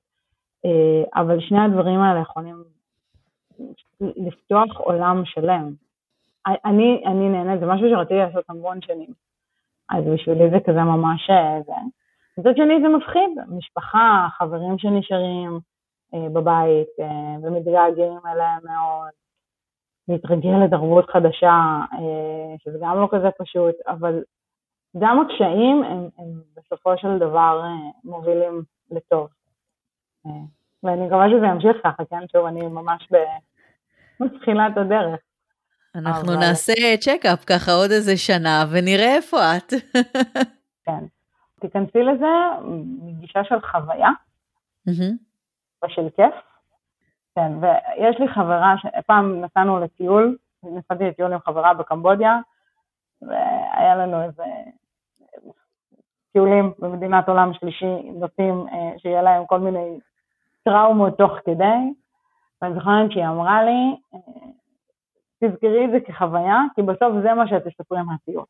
אה, 0.66 1.22
אבל 1.22 1.39
שני 1.39 1.60
הדברים 1.60 1.99
האלה 1.99 2.20
יכולים 2.20 2.64
לפתוח 4.01 4.78
עולם 4.78 5.22
שלם. 5.26 5.72
אני, 6.66 7.03
אני 7.06 7.30
נהנית, 7.30 7.60
זה 7.60 7.66
משהו 7.66 7.89
שרציתי 7.89 8.20
לעשות 8.20 8.45
המון 8.49 8.82
שנים. 8.82 9.10
אז 9.89 10.03
בשבילי 10.14 10.49
זה 10.49 10.58
כזה 10.66 10.80
ממש 10.80 11.30
אה, 11.30 11.62
זה. 11.66 11.74
מצד 12.38 12.56
שני 12.56 12.82
זה 12.82 12.88
מפחיד, 12.88 13.30
משפחה, 13.47 14.28
חברים 14.38 14.78
שנשארים 14.78 15.60
אה, 16.14 16.30
בבית 16.34 16.88
ומתגעגעים 17.43 18.20
אליהם 18.26 18.60
מאוד, 18.64 19.24
להתרגל 20.08 20.66
לתרבות 20.66 21.10
חדשה, 21.10 21.80
אה, 21.93 22.56
שזה 22.58 22.78
גם 22.82 23.01
לא 23.01 23.08
כזה 23.12 23.28
פשוט, 23.38 23.76
אבל 23.88 24.24
גם 24.99 25.20
הקשיים 25.20 25.84
הם, 25.84 26.10
הם 26.18 26.41
בסופו 26.56 26.97
של 26.97 27.18
דבר 27.18 27.62
אה, 27.64 27.89
מובילים 28.03 28.64
לטוב. 28.91 29.28
אה, 30.26 30.32
ואני 30.84 31.06
מקווה 31.06 31.26
שזה 31.30 31.45
ימשיך 31.45 31.78
ככה, 31.84 32.06
כן? 32.06 32.28
שוב, 32.32 32.45
אני 32.45 32.62
ממש 32.62 33.08
בתחילת 34.20 34.78
הדרך. 34.78 35.20
אנחנו 35.95 36.34
אבל... 36.34 36.39
נעשה 36.39 36.74
צ'קאפ 36.99 37.45
ככה 37.45 37.72
עוד 37.72 37.91
איזה 37.91 38.18
שנה 38.18 38.66
ונראה 38.72 39.16
איפה 39.16 39.38
את. 39.38 39.74
כן. 40.86 41.06
תיכנסי 41.60 42.03
לזה 42.03 42.26
מגישה 43.01 43.43
של 43.43 43.62
חוויה, 43.62 44.10
ושל 45.86 46.10
כיף. 46.16 46.34
כן, 47.36 47.51
ויש 47.61 48.19
לי 48.19 48.27
חברה, 48.27 48.75
פעם 49.05 49.41
נסענו 49.41 49.79
לטיול, 49.79 50.38
נסעתי 50.63 51.03
לטיול 51.03 51.33
עם 51.33 51.39
חברה 51.39 51.73
בקמבודיה, 51.73 52.39
והיה 53.21 53.95
לנו 53.95 54.23
איזה 54.23 54.43
טיולים 56.33 56.73
במדינת 56.79 57.29
עולם 57.29 57.53
שלישי, 57.53 58.11
נוטים 58.19 58.65
אה, 58.71 58.93
שיהיה 58.97 59.21
להם 59.21 59.45
כל 59.45 59.59
מיני 59.59 59.99
טראומות 60.63 61.17
תוך 61.17 61.31
כדי, 61.45 61.93
ואני 62.61 62.73
זוכרת 62.73 63.11
שהיא 63.11 63.25
אמרה 63.25 63.63
לי, 63.63 63.95
תזכרי 65.43 65.86
את 65.86 65.91
זה 65.91 65.99
כחוויה, 65.99 66.61
כי 66.75 66.81
בסוף 66.81 67.13
זה 67.23 67.33
מה 67.33 67.47
שאת 67.47 67.67
תספרי 67.67 68.01
מהסיור. 68.01 68.45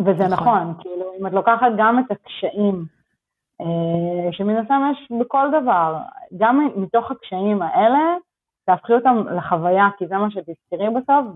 וזה 0.00 0.28
נכון. 0.28 0.48
נכון, 0.48 0.74
כאילו, 0.80 1.12
אם 1.20 1.26
את 1.26 1.32
לוקחת 1.32 1.72
גם 1.78 1.98
את 1.98 2.10
הקשיים, 2.10 2.74
אה, 2.74 2.95
שמן 4.32 4.56
הסתם 4.56 4.82
יש 4.92 5.08
בכל 5.20 5.48
דבר, 5.62 5.96
גם 6.36 6.68
מתוך 6.76 7.10
הקשיים 7.10 7.62
האלה, 7.62 8.14
תהפכי 8.66 8.92
אותם 8.92 9.24
לחוויה, 9.36 9.88
כי 9.98 10.06
זה 10.06 10.16
מה 10.16 10.30
שתזכרי 10.30 10.90
בסוף, 10.90 11.26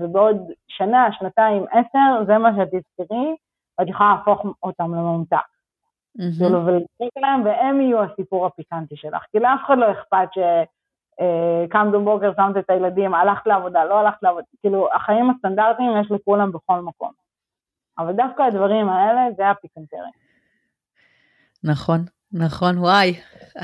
ובעוד 0.00 0.36
שנה, 0.68 1.12
שנתיים, 1.12 1.64
עשר, 1.70 2.24
זה 2.26 2.38
מה 2.38 2.50
שתזכרי, 2.52 3.36
ואת 3.78 3.88
יכולה 3.88 4.14
להפוך 4.18 4.46
אותם 4.62 4.94
לממתק. 4.94 5.36
כאילו, 6.38 6.58
להם, 7.16 7.44
והם 7.44 7.80
יהיו 7.80 8.02
הסיפור 8.02 8.46
הפיקנטי 8.46 8.96
שלך. 8.96 9.22
כי 9.32 9.38
לאף 9.38 9.60
אחד 9.66 9.78
לא 9.78 9.92
אכפת 9.92 10.28
שקמת 10.34 11.92
בבוקר, 11.92 12.32
שמת 12.36 12.56
את 12.56 12.70
הילדים, 12.70 13.14
הלכת 13.14 13.46
לעבודה, 13.46 13.84
לא 13.84 13.98
הלכת 13.98 14.22
לעבודה, 14.22 14.46
כאילו, 14.60 14.88
החיים 14.92 15.30
הסטנדרטיים 15.30 15.96
יש 16.00 16.10
לכולם 16.10 16.52
בכל 16.52 16.80
מקום. 16.80 17.10
אבל 17.98 18.12
דווקא 18.12 18.42
הדברים 18.42 18.88
האלה, 18.88 19.32
זה 19.36 19.50
הפיקנטרי. 19.50 20.23
נכון, 21.64 22.04
נכון, 22.32 22.78
וואי, 22.78 23.14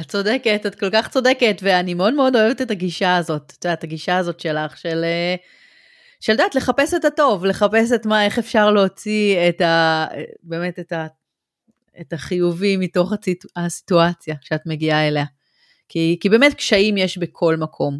את 0.01 0.07
צודקת, 0.07 0.67
את 0.67 0.75
כל 0.75 0.91
כך 0.93 1.09
צודקת, 1.09 1.57
ואני 1.63 1.95
מאוד 1.95 2.15
מאוד 2.15 2.37
אוהבת 2.37 2.63
את 2.63 2.71
הגישה 2.71 3.17
הזאת, 3.17 3.53
את 3.59 3.65
יודעת, 3.65 3.85
הגישה 3.85 4.17
הזאת 4.17 4.41
שלך, 4.41 4.79
של... 4.79 5.05
אה, 5.05 5.35
של 6.21 6.37
דעת 6.37 6.55
לחפש 6.55 6.95
את 6.95 7.05
הטוב, 7.05 7.45
לחפש 7.45 7.93
את 7.93 8.07
מה, 8.07 8.25
איך 8.25 8.39
אפשר 8.39 8.71
להוציא 8.71 9.49
את 9.49 9.61
ה... 9.61 10.07
באמת 10.43 10.79
את, 10.79 10.93
ה, 10.93 11.07
את 12.01 12.13
החיובי 12.13 12.77
מתוך 12.77 13.13
הציט, 13.13 13.45
הסיטואציה 13.57 14.35
שאת 14.41 14.61
מגיעה 14.67 15.09
אליה. 15.09 15.25
כי, 15.89 16.19
כי 16.21 16.29
באמת 16.29 16.55
קשיים 16.55 16.97
יש 16.97 17.19
בכל 17.19 17.55
מקום 17.61 17.95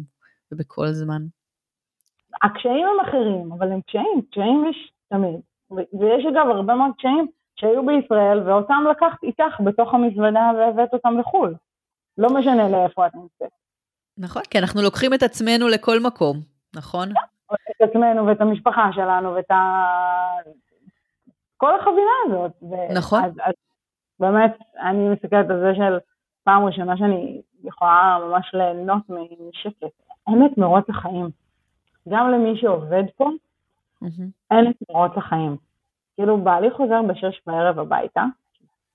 ובכל 0.51 0.87
זמן. 0.87 1.21
הקשיים 2.43 2.85
הם 2.87 3.07
אחרים, 3.09 3.51
אבל 3.51 3.71
הם 3.71 3.81
קשיים, 3.81 4.21
קשיים 4.31 4.65
יש 4.69 4.91
תמיד. 5.09 5.41
ויש 5.71 6.25
אגב 6.29 6.47
הרבה 6.49 6.75
מאוד 6.75 6.91
קשיים 6.97 7.27
שהיו 7.55 7.85
בישראל, 7.85 8.49
ואותם 8.49 8.83
לקחת 8.91 9.23
איתך 9.23 9.59
בתוך 9.65 9.93
המזוודה 9.93 10.51
והבאת 10.57 10.93
אותם 10.93 11.19
לחו"ל. 11.19 11.55
לא 12.17 12.29
משנה 12.29 12.69
לאיפה 12.69 13.07
את 13.07 13.15
נמצאת. 13.15 13.51
נכון, 14.17 14.41
כי 14.49 14.59
אנחנו 14.59 14.81
לוקחים 14.81 15.13
את 15.13 15.23
עצמנו 15.23 15.67
לכל 15.67 15.99
מקום, 15.99 16.37
נכון? 16.75 17.09
את 17.53 17.81
עצמנו 17.81 18.25
ואת 18.25 18.41
המשפחה 18.41 18.89
שלנו 18.93 19.33
ואת 19.33 19.51
ה... 19.51 19.85
כל 21.57 21.79
החבילה 21.79 22.11
הזאת. 22.27 22.51
נכון. 22.95 23.23
אז, 23.23 23.31
אז 23.43 23.53
באמת, 24.19 24.57
אני 24.79 25.09
מסתכלת 25.09 25.49
על 25.49 25.59
זה 25.59 25.75
של 25.75 25.97
פעם 26.43 26.65
ראשונה 26.65 26.97
שאני 26.97 27.41
יכולה 27.63 28.17
ממש 28.27 28.51
ליהנות 28.53 29.03
משקט. 29.09 29.87
אין 30.27 30.45
את 30.45 30.57
מרוץ 30.57 30.89
החיים. 30.89 31.29
גם 32.09 32.31
למי 32.31 32.57
שעובד 32.57 33.03
פה, 33.17 33.29
אין 34.51 34.69
את 34.69 34.89
מרוץ 34.89 35.11
החיים. 35.15 35.57
כאילו, 36.21 36.37
בעלי 36.37 36.71
חוזר 36.71 37.01
בשש 37.01 37.41
בערב 37.47 37.79
הביתה, 37.79 38.23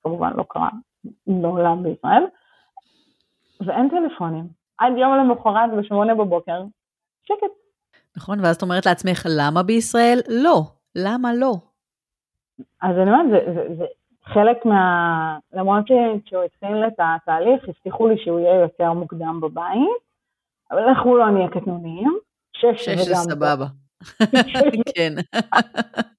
כמובן 0.04 0.32
לא 0.36 0.44
קרה 0.48 0.68
לעולם 1.26 1.82
בישראל, 1.82 2.22
ואין 3.60 3.88
טלפונים. 3.88 4.44
עד 4.78 4.92
יום 4.96 5.14
למחרת 5.14 5.70
בשמונה 5.78 6.14
בבוקר, 6.14 6.62
שקט. 7.22 7.52
נכון, 8.16 8.40
ואז 8.40 8.56
את 8.56 8.62
אומרת 8.62 8.86
לעצמך, 8.86 9.26
למה 9.38 9.62
בישראל? 9.62 10.20
לא. 10.28 10.62
למה 10.94 11.34
לא? 11.34 11.54
אז 12.82 12.96
אני 12.96 13.10
אומרת, 13.10 13.26
זה, 13.30 13.52
זה, 13.54 13.74
זה 13.78 13.84
חלק 14.24 14.64
מה... 14.64 15.38
למרות 15.52 15.84
שכשהוא 15.86 16.42
התחיל 16.42 16.86
את 16.86 16.94
התהליך, 16.98 17.68
הבטיחו 17.68 18.08
לי 18.08 18.14
שהוא 18.24 18.40
יהיה 18.40 18.60
יותר 18.60 18.92
מוקדם 18.92 19.40
בבית, 19.42 20.02
אבל 20.70 20.82
אנחנו 20.82 21.16
לא 21.16 21.30
נהיה 21.30 21.48
קטנוניים. 21.48 22.18
שש, 22.52 22.84
שש 22.84 22.98
זה 22.98 23.14
סבבה. 23.14 23.66
כן. 24.96 25.12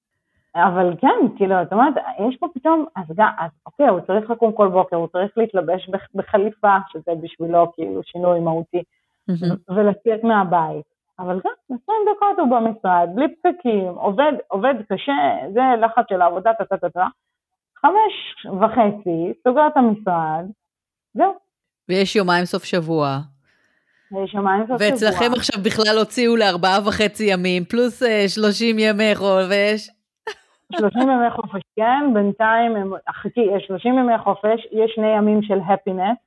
אבל 0.66 0.94
כן, 1.00 1.18
כאילו, 1.36 1.62
את 1.62 1.72
אומרת, 1.72 1.94
יש 2.28 2.36
פה 2.36 2.46
פתאום, 2.54 2.86
אז, 2.96 3.04
גם, 3.16 3.28
אז 3.38 3.50
אוקיי, 3.66 3.88
הוא 3.88 4.00
צריך 4.00 4.30
לקום 4.30 4.52
כל 4.52 4.68
בוקר, 4.68 4.96
הוא 4.96 5.08
צריך 5.08 5.38
להתלבש 5.38 5.90
בחליפה, 6.14 6.76
שזה 6.92 7.12
בשבילו 7.20 7.72
כאילו 7.72 8.00
שינוי 8.02 8.40
מהותי, 8.40 8.82
ולצאת 9.68 10.24
מהבית. 10.24 10.84
אבל 11.18 11.40
גם, 11.44 11.52
20 11.64 11.80
דקות 12.16 12.38
הוא 12.38 12.48
במשרד, 12.50 13.08
בלי 13.14 13.26
פקקים, 13.34 13.88
עובד, 13.88 14.32
עובד 14.48 14.74
קשה, 14.92 15.12
זה 15.52 15.60
לחץ 15.80 16.04
של 16.08 16.22
העבודה, 16.22 16.50
טה 16.58 16.64
טה 16.64 16.76
טה 16.76 16.90
טה. 16.90 17.06
חמש 17.76 18.46
וחצי, 18.60 19.32
סוגר 19.44 19.66
את 19.66 19.76
המשרד, 19.76 20.44
זהו. 21.14 21.32
ויש 21.88 22.16
יומיים 22.16 22.44
סוף 22.44 22.64
שבוע. 22.64 23.18
ויש 24.12 24.34
יומיים 24.34 24.66
סוף 24.66 24.82
שבוע. 24.82 24.90
ואצלכם 24.90 25.32
עכשיו 25.36 25.62
בכלל 25.64 25.98
הוציאו 25.98 26.36
לארבעה 26.36 26.78
וחצי 26.88 27.24
ימים, 27.24 27.64
פלוס 27.64 28.02
uh, 28.02 28.06
שלושים 28.28 28.78
ימי 28.78 29.14
חול, 29.14 29.42
ויש... 29.50 29.90
שלושים 30.76 31.10
ימי 31.10 31.30
חופש, 31.30 31.62
כן, 31.76 32.14
בינתיים, 32.14 32.72
חכי, 33.10 33.40
יש 33.40 33.64
שלושים 33.66 33.98
ימי 33.98 34.18
חופש, 34.18 34.66
יש 34.72 34.92
שני 34.94 35.16
ימים 35.16 35.42
של 35.42 35.58
הפינס, 35.68 36.18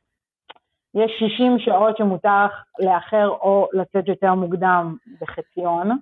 יש 0.96 1.12
60 1.20 1.60
שעות 1.60 1.98
שמותר 1.98 2.46
לאחר 2.80 3.28
או 3.28 3.68
לצאת 3.74 4.08
יותר 4.08 4.34
מוקדם 4.34 4.96
בחציון, 5.22 5.98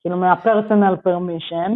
כאילו 0.00 0.16
מה-personal 0.16 1.06
permission. 1.06 1.72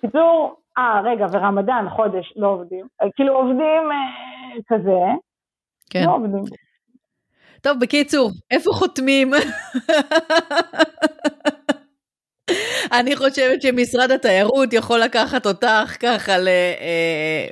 קיצור, 0.00 0.56
אה, 0.78 1.00
רגע, 1.04 1.26
ורמדאן, 1.32 1.86
חודש, 1.96 2.32
לא 2.36 2.46
עובדים. 2.46 2.86
כאילו 3.16 3.36
עובדים 3.36 3.92
אה, 3.92 4.60
כזה, 4.68 5.00
כן. 5.90 6.04
לא 6.06 6.14
עובדים. 6.14 6.42
טוב, 7.62 7.76
בקיצור, 7.80 8.30
איפה 8.50 8.70
חותמים? 8.72 9.30
אני 12.92 13.16
חושבת 13.16 13.62
שמשרד 13.62 14.10
התיירות 14.10 14.72
יכול 14.72 15.00
לקחת 15.00 15.46
אותך 15.46 15.96
ככה 16.00 16.38
ל... 16.38 16.48
אה, 16.80 17.46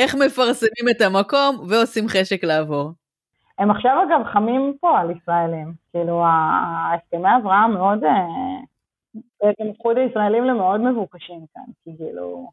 איך 0.00 0.14
מפרסמים 0.14 0.88
את 0.90 1.00
המקום 1.00 1.56
ועושים 1.68 2.08
חשק 2.08 2.44
לעבור. 2.44 2.90
הם 3.58 3.70
עכשיו 3.70 3.96
אגב 4.02 4.26
חמים 4.32 4.74
פה 4.80 4.98
על 4.98 5.10
ישראלים, 5.10 5.72
כאילו 5.92 6.22
ההסכמי 6.24 7.28
אברהם 7.42 7.74
מאוד, 7.74 8.04
אה, 8.04 8.10
הם 9.60 9.70
הפכו 9.70 9.92
את 9.92 9.96
הישראלים 9.96 10.44
למאוד 10.44 10.80
מבוקשים 10.80 11.40
כאן, 11.54 11.96
כאילו... 11.98 12.48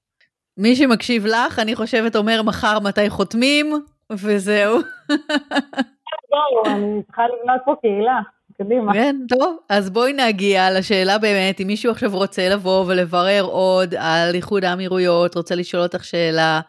מי 0.58 0.76
שמקשיב 0.76 1.26
לך, 1.26 1.60
אני 1.60 1.76
חושבת 1.76 2.16
אומר 2.16 2.42
מחר 2.46 2.78
מתי 2.84 3.10
חותמים, 3.10 3.66
וזהו. 4.12 4.78
אני 6.66 7.04
צריכה 7.04 7.22
לבנות 7.28 7.62
פה 7.66 7.76
קהילה. 7.82 8.20
קדימה. 8.58 8.94
כן, 8.94 9.16
טוב, 9.30 9.58
אז 9.70 9.90
בואי 9.90 10.14
נגיע 10.14 10.62
לשאלה 10.78 11.18
באמת, 11.18 11.60
אם 11.62 11.68
מישהו 11.68 11.92
עכשיו 11.92 12.10
רוצה 12.14 12.42
לבוא 12.50 12.86
ולברר 12.88 13.44
עוד 13.44 13.96
על 13.96 14.36
איחוד 14.36 14.64
האמירויות, 14.64 15.36
רוצה 15.36 15.56
לשאול 15.56 15.84
אותך 15.84 16.04
שאלה, 16.04 16.60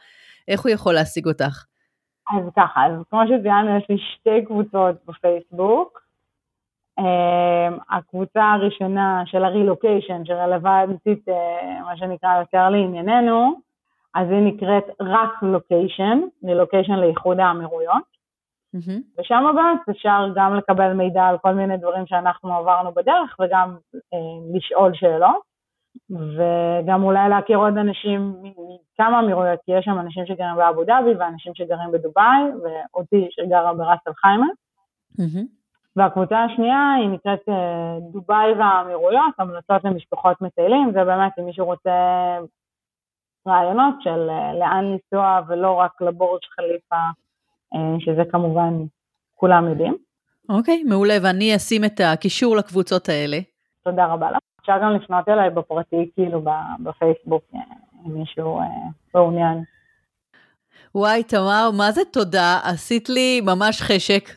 איך 0.48 0.62
הוא 0.62 0.70
יכול 0.70 0.94
להשיג 0.94 1.26
אותך? 1.26 1.64
אז 2.30 2.44
ככה, 2.56 2.86
אז 2.86 2.92
כמו 3.10 3.20
שציינו, 3.24 3.76
יש 3.78 3.86
לי 3.88 3.96
שתי 3.98 4.44
קבוצות 4.46 4.96
בפייסבוק. 5.06 6.08
Um, 7.00 7.02
הקבוצה 7.90 8.44
הראשונה 8.44 9.22
של 9.26 9.44
הרילוקיישן, 9.44 10.24
שרלוונטית, 10.24 11.28
uh, 11.28 11.84
מה 11.84 11.96
שנקרא, 11.96 12.38
יותר 12.38 12.68
לענייננו, 12.68 13.60
אז 14.14 14.26
היא 14.30 14.40
נקראת 14.40 14.84
רק 15.00 15.42
לוקיישן, 15.42 16.20
רילוקיישן 16.44 16.92
לאיחוד 16.92 17.40
האמירויות. 17.40 18.17
Mm-hmm. 18.76 19.20
ושם 19.20 19.44
באמת 19.54 19.88
אפשר 19.90 20.28
גם 20.34 20.56
לקבל 20.56 20.92
מידע 20.92 21.22
על 21.22 21.38
כל 21.38 21.52
מיני 21.52 21.76
דברים 21.76 22.06
שאנחנו 22.06 22.54
עברנו 22.54 22.92
בדרך 22.92 23.36
וגם 23.40 23.76
אה, 24.14 24.56
לשאול 24.56 24.94
שאלות. 24.94 25.48
וגם 26.10 27.02
אולי 27.02 27.28
להכיר 27.28 27.58
עוד 27.58 27.78
אנשים 27.78 28.34
מכמה 28.42 29.20
אמירויות, 29.20 29.60
כי 29.64 29.72
יש 29.72 29.84
שם 29.84 29.98
אנשים 29.98 30.26
שגרים 30.26 30.56
באבו 30.56 30.84
דאבי 30.84 31.14
ואנשים 31.18 31.54
שגרים 31.54 31.92
בדובאי, 31.92 32.42
ואותי 32.62 33.28
שגרה 33.30 33.74
בראס 33.74 33.98
אל 34.08 34.12
חיימה. 34.12 34.46
Mm-hmm. 35.20 35.46
והקבוצה 35.96 36.44
השנייה 36.44 36.94
היא 36.98 37.08
נקראת 37.08 37.48
אה, 37.48 37.98
דובאי 38.12 38.52
והאמירויות, 38.52 39.34
המלצות 39.38 39.84
למשפחות 39.84 40.40
מטיילים, 40.40 40.92
זה 40.92 41.04
באמת 41.04 41.32
אם 41.38 41.44
מישהו 41.44 41.66
רוצה 41.66 41.90
רעיונות 43.48 43.94
של 44.00 44.30
אה, 44.30 44.54
לאן 44.54 44.84
לנסוע 44.84 45.40
ולא 45.48 45.72
רק 45.72 46.00
לבורג' 46.00 46.44
חליפה 46.56 47.04
שזה 47.98 48.22
כמובן 48.30 48.74
כולם 49.34 49.68
יודעים. 49.68 49.96
אוקיי, 50.48 50.82
okay, 50.86 50.88
מעולה, 50.88 51.14
ואני 51.22 51.56
אשים 51.56 51.84
את 51.84 52.00
הקישור 52.04 52.56
לקבוצות 52.56 53.08
האלה. 53.08 53.38
תודה 53.84 54.06
רבה 54.06 54.30
לך. 54.30 54.38
אפשר 54.60 54.72
גם 54.82 54.92
לפנות 54.92 55.28
אליי 55.28 55.50
בפרטי, 55.50 56.10
כאילו 56.14 56.44
בפייסבוק, 56.82 57.42
אה, 57.54 57.60
אם 58.06 58.18
מישהו 58.18 58.58
אה, 58.58 58.64
מעוניין. 59.14 59.62
וואי, 60.94 61.22
תמר, 61.22 61.70
מה 61.76 61.92
זה 61.92 62.00
תודה? 62.12 62.60
עשית 62.64 63.08
לי 63.08 63.40
ממש 63.40 63.82
חשק. 63.82 64.28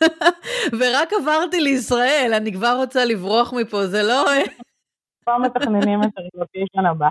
ורק 0.78 1.12
עברתי 1.20 1.60
לישראל, 1.60 2.32
אני 2.36 2.52
כבר 2.52 2.76
רוצה 2.76 3.04
לברוח 3.04 3.52
מפה, 3.52 3.86
זה 3.86 4.02
לא... 4.02 4.24
כבר 5.24 5.38
מתכננים 5.38 6.02
את 6.02 6.08
הרילוקיישן 6.16 6.86
הבא. 6.90 7.08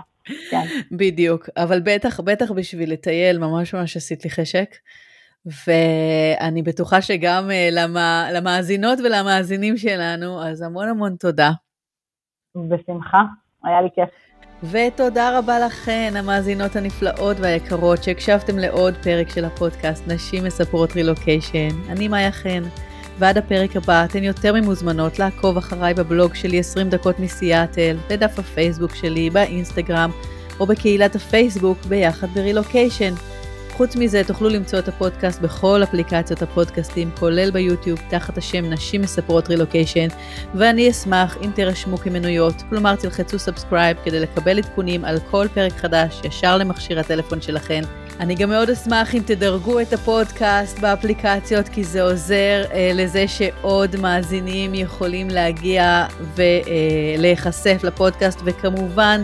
כן. 0.50 0.66
בדיוק, 0.92 1.48
אבל 1.56 1.80
בטח, 1.84 2.20
בטח 2.20 2.50
בשביל 2.50 2.92
לטייל, 2.92 3.38
ממש 3.38 3.74
ממש 3.74 3.96
עשית 3.96 4.24
לי 4.24 4.30
חשק. 4.30 4.70
ואני 5.46 6.62
בטוחה 6.62 7.02
שגם 7.02 7.50
אה, 7.50 7.68
למה, 7.72 8.28
למאזינות 8.32 8.98
ולמאזינים 8.98 9.76
שלנו, 9.76 10.42
אז 10.42 10.62
המון 10.62 10.88
המון 10.88 11.16
תודה. 11.16 11.50
בשמחה, 12.68 13.22
היה 13.64 13.82
לי 13.82 13.88
כיף. 13.94 14.08
ותודה 14.62 15.38
רבה 15.38 15.58
לכן, 15.66 16.12
המאזינות 16.16 16.76
הנפלאות 16.76 17.36
והיקרות, 17.40 18.02
שהקשבתם 18.02 18.58
לעוד 18.58 18.94
פרק 19.02 19.28
של 19.28 19.44
הפודקאסט 19.44 20.08
נשים 20.08 20.44
מספרות 20.44 20.92
רילוקיישן. 20.92 21.68
אני 21.88 22.08
מאיה 22.08 22.32
חן, 22.32 22.62
ועד 23.18 23.38
הפרק 23.38 23.76
הבא 23.76 24.04
אתן 24.04 24.24
יותר 24.24 24.52
ממוזמנות 24.54 25.18
לעקוב 25.18 25.56
אחריי 25.56 25.94
בבלוג 25.94 26.34
שלי 26.34 26.58
20 26.58 26.88
דקות 26.88 27.18
מסיאטל, 27.18 27.96
בדף 28.10 28.38
הפייסבוק 28.38 28.94
שלי, 28.94 29.30
באינסטגרם, 29.30 30.10
או 30.60 30.66
בקהילת 30.66 31.14
הפייסבוק 31.14 31.78
ביחד 31.88 32.26
ברילוקיישן. 32.34 33.14
חוץ 33.80 33.96
מזה, 33.96 34.22
תוכלו 34.26 34.48
למצוא 34.48 34.78
את 34.78 34.88
הפודקאסט 34.88 35.40
בכל 35.40 35.82
אפליקציות 35.82 36.42
הפודקאסטים, 36.42 37.10
כולל 37.18 37.50
ביוטיוב, 37.50 37.98
תחת 38.10 38.38
השם 38.38 38.70
נשים 38.70 39.02
מספרות 39.02 39.48
רילוקיישן, 39.48 40.08
ואני 40.54 40.90
אשמח 40.90 41.36
אם 41.44 41.50
תירשמו 41.54 41.98
כמנויות, 41.98 42.54
כלומר 42.68 42.96
תלחצו 42.96 43.38
subscribe 43.38 43.96
כדי 44.04 44.20
לקבל 44.20 44.58
עדכונים 44.58 45.04
על 45.04 45.18
כל 45.30 45.46
פרק 45.54 45.72
חדש 45.72 46.20
ישר 46.24 46.56
למכשיר 46.56 47.00
הטלפון 47.00 47.40
שלכן. 47.40 47.80
אני 48.20 48.34
גם 48.34 48.48
מאוד 48.48 48.70
אשמח 48.70 49.14
אם 49.14 49.22
תדרגו 49.26 49.80
את 49.80 49.92
הפודקאסט 49.92 50.78
באפליקציות, 50.78 51.68
כי 51.68 51.84
זה 51.84 52.02
עוזר 52.02 52.64
אה, 52.72 52.90
לזה 52.94 53.28
שעוד 53.28 53.96
מאזינים 53.96 54.74
יכולים 54.74 55.30
להגיע 55.30 56.06
ולהיחשף 56.34 57.80
אה, 57.84 57.88
לפודקאסט, 57.88 58.40
וכמובן, 58.44 59.22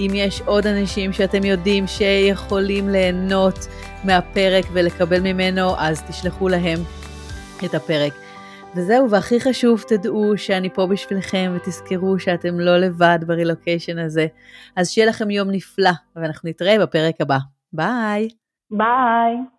אם 0.00 0.10
יש 0.14 0.42
עוד 0.44 0.66
אנשים 0.66 1.12
שאתם 1.12 1.44
יודעים 1.44 1.86
שיכולים 1.86 2.88
ליהנות 2.88 3.66
מהפרק 4.04 4.64
ולקבל 4.72 5.20
ממנו, 5.20 5.78
אז 5.78 6.02
תשלחו 6.02 6.48
להם 6.48 6.78
את 7.64 7.74
הפרק. 7.74 8.12
וזהו, 8.76 9.10
והכי 9.10 9.40
חשוב, 9.40 9.84
תדעו 9.88 10.32
שאני 10.36 10.70
פה 10.70 10.86
בשבילכם 10.86 11.52
ותזכרו 11.56 12.18
שאתם 12.18 12.60
לא 12.60 12.78
לבד 12.78 13.18
ברילוקיישן 13.26 13.98
הזה. 13.98 14.26
אז 14.76 14.90
שיהיה 14.90 15.06
לכם 15.06 15.30
יום 15.30 15.50
נפלא, 15.50 15.90
ואנחנו 16.16 16.48
נתראה 16.48 16.78
בפרק 16.78 17.20
הבא. 17.20 17.38
ביי. 17.72 18.28
ביי. 18.70 19.55